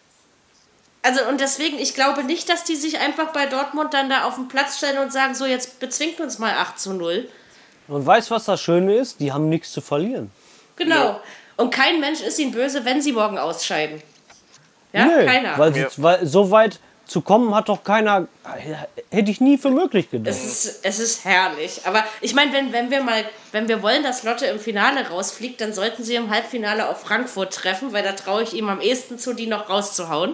Also 1.05 1.25
und 1.29 1.41
deswegen, 1.41 1.79
ich 1.79 1.95
glaube 1.95 2.23
nicht, 2.23 2.49
dass 2.49 2.63
die 2.63 2.77
sich 2.77 3.01
einfach 3.01 3.33
bei 3.33 3.47
Dortmund 3.47 3.93
dann 3.93 4.09
da 4.09 4.25
auf 4.25 4.37
den 4.37 4.47
Platz 4.47 4.77
stellen 4.77 4.99
und 4.99 5.13
sagen, 5.13 5.35
so 5.35 5.47
jetzt 5.47 5.81
bezwingt 5.81 6.21
uns 6.21 6.39
mal 6.39 6.53
8 6.53 6.79
zu 6.79 6.93
0. 6.95 7.29
Und 7.89 8.07
weißt 8.07 8.31
was 8.31 8.45
das 8.45 8.61
Schöne 8.61 8.95
ist? 8.95 9.19
Die 9.19 9.33
haben 9.33 9.49
nichts 9.49 9.73
zu 9.73 9.81
verlieren. 9.81 10.31
Genau. 10.77 11.21
Und 11.57 11.71
kein 11.75 11.99
Mensch 11.99 12.21
ist 12.21 12.39
ihnen 12.39 12.53
böse, 12.53 12.85
wenn 12.85 13.03
sie 13.03 13.13
morgen 13.13 13.37
ausscheiden. 13.37 14.01
Ja, 14.93 15.07
Nö, 15.07 15.27
keiner. 15.27 15.59
Weil, 15.59 15.75
sie, 15.75 15.81
Ja. 15.81 15.89
weil 15.97 16.25
so 16.27 16.51
weit 16.53 16.79
zu 17.07 17.21
kommen 17.21 17.55
hat 17.55 17.69
doch 17.69 17.85
keiner. 17.85 18.27
Hätte 19.11 19.31
ich 19.31 19.41
nie 19.41 19.59
für 19.59 19.71
möglich 19.71 20.11
gedacht. 20.11 20.35
es, 20.35 20.45
ist, 20.65 20.85
es 20.85 20.99
ist 20.99 21.25
herrlich. 21.25 21.83
Aber 21.85 22.05
ich 22.21 22.35
meine, 22.35 22.53
wenn, 22.53 22.73
wenn 22.73 22.91
wir 22.91 23.03
mal, 23.03 23.25
wenn 23.53 23.69
wir 23.69 23.83
wollen, 23.83 24.03
dass 24.03 24.23
Lotte 24.23 24.47
im 24.47 24.59
Finale 24.59 25.09
rausfliegt, 25.09 25.61
dann 25.61 25.73
sollten 25.73 26.05
sie 26.05 26.15
im 26.15 26.31
Halbfinale 26.31 26.89
auf 26.89 27.01
Frankfurt 27.03 27.53
treffen, 27.53 27.93
weil 27.93 28.03
da 28.03 28.13
traue 28.13 28.43
ich 28.43 28.55
ihm 28.55 28.69
am 28.69 28.81
ehesten 28.81 29.19
zu, 29.19 29.35
die 29.35 29.47
noch 29.47 29.69
rauszuhauen. 29.69 30.31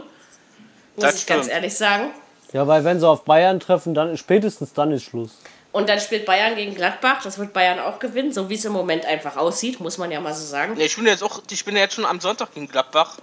Muss 0.97 1.05
Das 1.05 1.15
ich 1.17 1.27
ganz 1.27 1.45
stimmt. 1.47 1.55
ehrlich 1.55 1.77
sagen. 1.77 2.11
Ja, 2.53 2.67
weil 2.67 2.85
wenn 2.85 2.99
sie 3.01 3.09
auf 3.09 3.25
Bayern 3.25 3.61
treffen, 3.61 3.95
dann 3.95 4.17
spätestens 4.17 4.73
dann 4.73 4.91
ist 4.93 5.03
Schluss. 5.05 5.39
Und 5.71 5.89
dann 5.89 6.01
spielt 6.01 6.25
Bayern 6.25 6.57
gegen 6.57 6.75
Gladbach. 6.75 7.21
Das 7.23 7.39
wird 7.39 7.53
Bayern 7.53 7.79
auch 7.79 7.99
gewinnen, 7.99 8.33
so 8.33 8.49
wie 8.49 8.55
es 8.55 8.65
im 8.65 8.73
Moment 8.73 9.05
einfach 9.05 9.37
aussieht, 9.37 9.81
muss 9.81 9.99
man 9.99 10.11
ja 10.11 10.19
mal 10.21 10.33
so 10.35 10.45
sagen. 10.45 10.75
Ne, 10.75 10.85
ich 10.85 10.97
bin 10.97 11.07
jetzt 11.07 11.23
auch, 11.23 11.43
ich 11.51 11.65
bin 11.65 11.77
ja 11.77 11.83
jetzt 11.83 11.95
schon 11.95 12.07
am 12.07 12.21
Sonntag 12.21 12.55
gegen 12.55 12.69
Gladbach, 12.69 13.19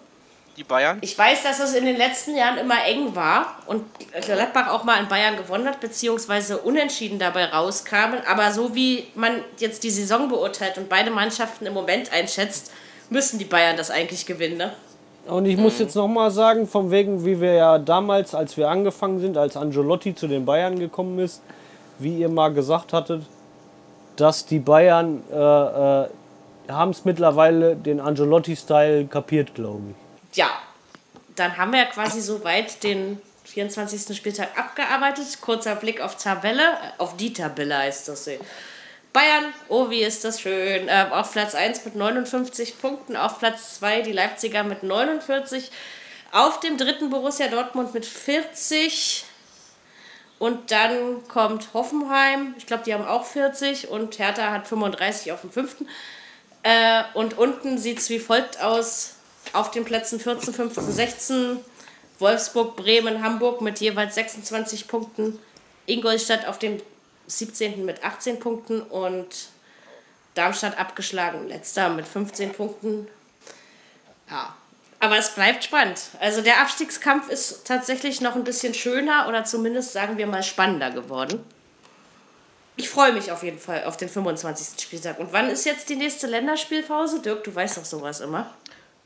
die 0.57 0.63
Bayern. 0.63 0.99
Ich 1.01 1.17
weiß, 1.17 1.43
dass 1.43 1.59
es 1.59 1.75
in 1.75 1.85
den 1.85 1.97
letzten 1.97 2.35
Jahren 2.35 2.57
immer 2.57 2.83
eng 2.85 3.15
war 3.15 3.57
und 3.65 3.83
Gladbach 4.21 4.69
auch 4.69 4.83
mal 4.83 4.99
in 5.01 5.07
Bayern 5.07 5.35
gewonnen 5.35 5.67
hat, 5.67 5.79
beziehungsweise 5.79 6.59
unentschieden 6.59 7.19
dabei 7.19 7.45
rauskamen. 7.45 8.19
Aber 8.29 8.51
so 8.51 8.73
wie 8.73 9.07
man 9.15 9.41
jetzt 9.57 9.83
die 9.83 9.89
Saison 9.89 10.29
beurteilt 10.29 10.77
und 10.77 10.87
beide 10.87 11.11
Mannschaften 11.11 11.65
im 11.65 11.73
Moment 11.73 12.11
einschätzt, 12.13 12.71
müssen 13.09 13.37
die 13.37 13.45
Bayern 13.45 13.77
das 13.77 13.91
eigentlich 13.91 14.25
gewinnen. 14.25 14.57
Ne? 14.57 14.71
Und 15.27 15.45
ich 15.45 15.57
muss 15.57 15.79
jetzt 15.79 15.95
noch 15.95 16.07
mal 16.07 16.31
sagen, 16.31 16.67
von 16.67 16.91
wegen, 16.91 17.25
wie 17.25 17.41
wir 17.41 17.53
ja 17.53 17.77
damals, 17.77 18.35
als 18.35 18.57
wir 18.57 18.69
angefangen 18.69 19.19
sind, 19.19 19.37
als 19.37 19.57
Angelotti 19.57 20.15
zu 20.15 20.27
den 20.27 20.45
Bayern 20.45 20.79
gekommen 20.79 21.19
ist, 21.19 21.41
wie 21.99 22.19
ihr 22.19 22.29
mal 22.29 22.53
gesagt 22.53 22.93
hattet, 22.93 23.23
dass 24.15 24.45
die 24.45 24.59
Bayern 24.59 25.23
äh, 25.31 25.35
äh, 25.35 26.07
haben 26.69 26.91
es 26.91 27.05
mittlerweile 27.05 27.75
den 27.75 27.99
Angelotti-Style 27.99 29.05
kapiert, 29.05 29.53
glaube 29.55 29.81
ich. 29.89 30.04
Ja, 30.35 30.61
dann 31.35 31.57
haben 31.57 31.71
wir 31.71 31.79
ja 31.79 31.85
quasi 31.85 32.21
soweit 32.21 32.83
den 32.83 33.21
24. 33.45 34.15
Spieltag 34.15 34.57
abgearbeitet. 34.57 35.39
Kurzer 35.41 35.75
Blick 35.75 36.01
auf 36.01 36.17
Tabelle, 36.17 36.61
äh, 36.61 37.01
auf 37.01 37.15
die 37.17 37.33
Tabelle 37.33 37.77
heißt 37.77 38.07
das. 38.07 38.27
eh. 38.27 38.39
Bayern, 39.13 39.53
oh 39.69 39.89
wie 39.89 40.01
ist 40.01 40.25
das 40.25 40.41
schön, 40.41 40.87
ähm, 40.89 41.13
auf 41.13 41.31
Platz 41.31 41.55
1 41.55 41.85
mit 41.85 41.95
59 41.95 42.79
Punkten, 42.81 43.15
auf 43.15 43.39
Platz 43.39 43.75
2 43.79 44.01
die 44.01 44.11
Leipziger 44.11 44.63
mit 44.63 44.83
49, 44.83 45.71
auf 46.33 46.59
dem 46.59 46.77
dritten 46.77 47.09
Borussia 47.09 47.47
Dortmund 47.47 47.93
mit 47.93 48.05
40 48.05 49.23
und 50.37 50.69
dann 50.69 51.25
kommt 51.29 51.73
Hoffenheim, 51.73 52.55
ich 52.57 52.65
glaube 52.65 52.83
die 52.83 52.93
haben 52.93 53.05
auch 53.05 53.23
40 53.23 53.87
und 53.87 54.19
Hertha 54.19 54.51
hat 54.51 54.67
35 54.67 55.31
auf 55.31 55.41
dem 55.41 55.51
fünften. 55.51 55.87
Äh, 56.63 57.03
und 57.13 57.37
unten 57.37 57.77
sieht 57.77 57.99
es 57.99 58.09
wie 58.09 58.19
folgt 58.19 58.59
aus. 58.61 59.14
Auf 59.55 59.71
den 59.71 59.85
Plätzen 59.85 60.19
14, 60.19 60.53
15, 60.53 60.91
16. 60.91 61.59
Wolfsburg, 62.19 62.75
Bremen, 62.75 63.23
Hamburg 63.23 63.61
mit 63.61 63.79
jeweils 63.79 64.15
26 64.15 64.89
Punkten. 64.89 65.39
Ingolstadt 65.85 66.45
auf 66.45 66.59
dem 66.59 66.81
17. 67.27 67.85
mit 67.85 68.03
18 68.03 68.39
Punkten 68.39 68.81
und 68.81 69.27
Darmstadt 70.33 70.77
abgeschlagen. 70.77 71.47
Letzter 71.47 71.87
mit 71.87 72.05
15 72.05 72.51
Punkten. 72.51 73.07
Ja. 74.29 74.53
Aber 74.99 75.17
es 75.17 75.29
bleibt 75.29 75.63
spannend. 75.63 76.01
Also 76.19 76.41
der 76.41 76.59
Abstiegskampf 76.59 77.29
ist 77.29 77.65
tatsächlich 77.65 78.19
noch 78.19 78.35
ein 78.35 78.43
bisschen 78.43 78.73
schöner 78.73 79.27
oder 79.29 79.45
zumindest 79.45 79.93
sagen 79.93 80.17
wir 80.17 80.27
mal 80.27 80.43
spannender 80.43 80.91
geworden. 80.91 81.41
Ich 82.75 82.89
freue 82.89 83.13
mich 83.13 83.31
auf 83.31 83.41
jeden 83.41 83.59
Fall 83.59 83.85
auf 83.85 83.95
den 83.95 84.09
25. 84.09 84.81
Spieltag. 84.81 85.17
Und 85.17 85.31
wann 85.31 85.49
ist 85.49 85.65
jetzt 85.65 85.87
die 85.87 85.95
nächste 85.95 86.27
Länderspielpause? 86.27 87.21
Dirk, 87.21 87.45
du 87.45 87.55
weißt 87.55 87.77
doch 87.77 87.85
sowas 87.85 88.19
immer. 88.19 88.53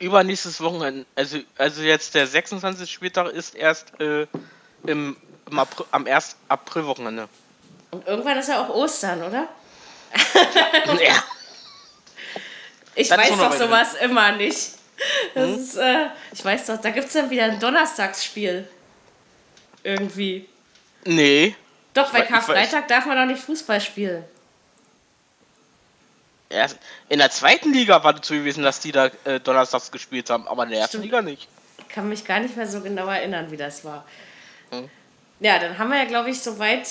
Übernächstes 0.00 0.60
Wochenende, 0.60 1.06
also, 1.14 1.38
also 1.56 1.82
jetzt 1.82 2.14
der 2.14 2.26
26. 2.26 2.90
Spieltag 2.90 3.28
ist 3.28 3.54
erst 3.54 4.00
äh, 4.00 4.26
im, 4.84 5.16
im 5.50 5.58
April, 5.58 5.86
am 5.90 6.06
1. 6.06 6.36
Aprilwochenende. 6.48 7.28
Und 7.90 8.06
irgendwann 8.06 8.38
ist 8.38 8.48
ja 8.48 8.64
auch 8.64 8.68
Ostern, 8.70 9.22
oder? 9.22 9.48
ja. 11.00 11.14
Ich 12.96 13.08
Das 13.08 13.18
weiß 13.18 13.30
doch 13.30 13.52
sowas 13.52 13.94
immer 13.94 14.32
nicht. 14.32 14.72
Das 15.32 15.50
ist, 15.50 15.76
äh, 15.76 16.06
ich 16.32 16.44
weiß 16.44 16.66
doch, 16.66 16.80
da 16.80 16.90
gibt 16.90 17.06
es 17.06 17.12
dann 17.12 17.30
wieder 17.30 17.44
ein 17.44 17.60
Donnerstagsspiel. 17.60 18.68
Irgendwie. 19.82 20.48
Nee. 21.04 21.54
Doch, 21.94 22.12
bei 22.12 22.22
Karfreitag 22.22 22.88
darf 22.88 23.06
man 23.06 23.16
doch 23.16 23.24
nicht 23.24 23.42
Fußball 23.42 23.80
spielen. 23.80 24.24
Erst 26.50 26.78
in 27.08 27.18
der 27.20 27.30
zweiten 27.30 27.72
Liga 27.72 28.02
war 28.04 28.12
dazu 28.12 28.34
gewesen, 28.34 28.62
dass 28.64 28.80
die 28.80 28.92
da 28.92 29.10
äh, 29.24 29.38
donnerstags 29.40 29.90
gespielt 29.90 30.28
haben, 30.30 30.46
aber 30.48 30.64
in 30.64 30.70
der 30.70 30.80
ersten 30.80 30.98
Stimmt. 30.98 31.04
Liga 31.04 31.22
nicht. 31.22 31.48
Ich 31.78 31.88
kann 31.88 32.08
mich 32.08 32.24
gar 32.24 32.40
nicht 32.40 32.56
mehr 32.56 32.66
so 32.66 32.80
genau 32.80 33.06
erinnern, 33.06 33.50
wie 33.50 33.56
das 33.56 33.84
war. 33.84 34.04
Hm. 34.70 34.90
Ja, 35.38 35.58
dann 35.58 35.78
haben 35.78 35.90
wir 35.90 35.98
ja, 35.98 36.04
glaube 36.04 36.30
ich, 36.30 36.40
soweit 36.40 36.88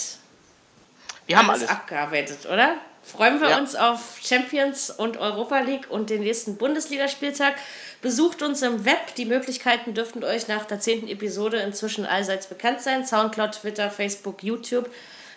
Wir 1.27 1.37
haben 1.37 1.49
alles, 1.49 1.63
alles. 1.63 1.71
abgearbeitet, 1.71 2.45
oder? 2.45 2.75
Freuen 3.03 3.41
wir 3.41 3.49
Ja. 3.49 3.57
uns 3.57 3.75
auf 3.75 4.19
Champions 4.21 4.89
und 4.89 5.17
Europa 5.17 5.59
League 5.59 5.89
und 5.89 6.09
den 6.09 6.21
nächsten 6.21 6.57
Bundesligaspieltag. 6.57 7.55
Besucht 8.01 8.41
uns 8.41 8.61
im 8.61 8.85
Web. 8.85 9.15
Die 9.15 9.25
Möglichkeiten 9.25 9.93
dürften 9.93 10.23
euch 10.23 10.47
nach 10.47 10.65
der 10.65 10.79
zehnten 10.79 11.07
Episode 11.07 11.57
inzwischen 11.59 12.05
allseits 12.05 12.47
bekannt 12.47 12.81
sein. 12.81 13.05
Soundcloud, 13.05 13.53
Twitter, 13.61 13.89
Facebook, 13.89 14.43
YouTube, 14.43 14.89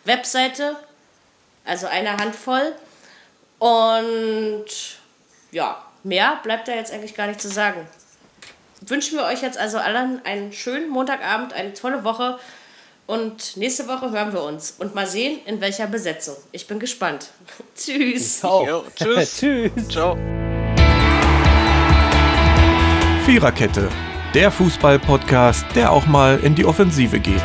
Webseite. 0.04 0.76
Also 1.64 1.86
eine 1.86 2.16
Handvoll. 2.16 2.72
Und 3.62 4.64
ja, 5.52 5.80
mehr 6.02 6.40
bleibt 6.42 6.66
da 6.66 6.72
jetzt 6.74 6.92
eigentlich 6.92 7.14
gar 7.14 7.28
nicht 7.28 7.40
zu 7.40 7.48
sagen. 7.48 7.86
Wünschen 8.80 9.16
wir 9.16 9.24
euch 9.24 9.40
jetzt 9.40 9.56
also 9.56 9.78
allen 9.78 10.20
einen 10.24 10.52
schönen 10.52 10.88
Montagabend, 10.88 11.52
eine 11.52 11.72
tolle 11.72 12.02
Woche. 12.02 12.40
Und 13.06 13.56
nächste 13.56 13.86
Woche 13.86 14.10
hören 14.10 14.32
wir 14.32 14.42
uns 14.42 14.74
und 14.80 14.96
mal 14.96 15.06
sehen, 15.06 15.38
in 15.46 15.60
welcher 15.60 15.86
Besetzung. 15.86 16.34
Ich 16.50 16.66
bin 16.66 16.80
gespannt. 16.80 17.28
Tschüss. 17.76 18.40
Ciao. 18.40 18.66
Jo, 18.66 18.84
tschüss. 18.96 19.36
Tschüss. 19.38 19.70
Ciao. 19.88 20.16
Viererkette, 23.24 23.88
der 24.34 24.50
Fußball-Podcast, 24.50 25.66
der 25.76 25.92
auch 25.92 26.06
mal 26.06 26.40
in 26.40 26.56
die 26.56 26.64
Offensive 26.64 27.20
geht. 27.20 27.44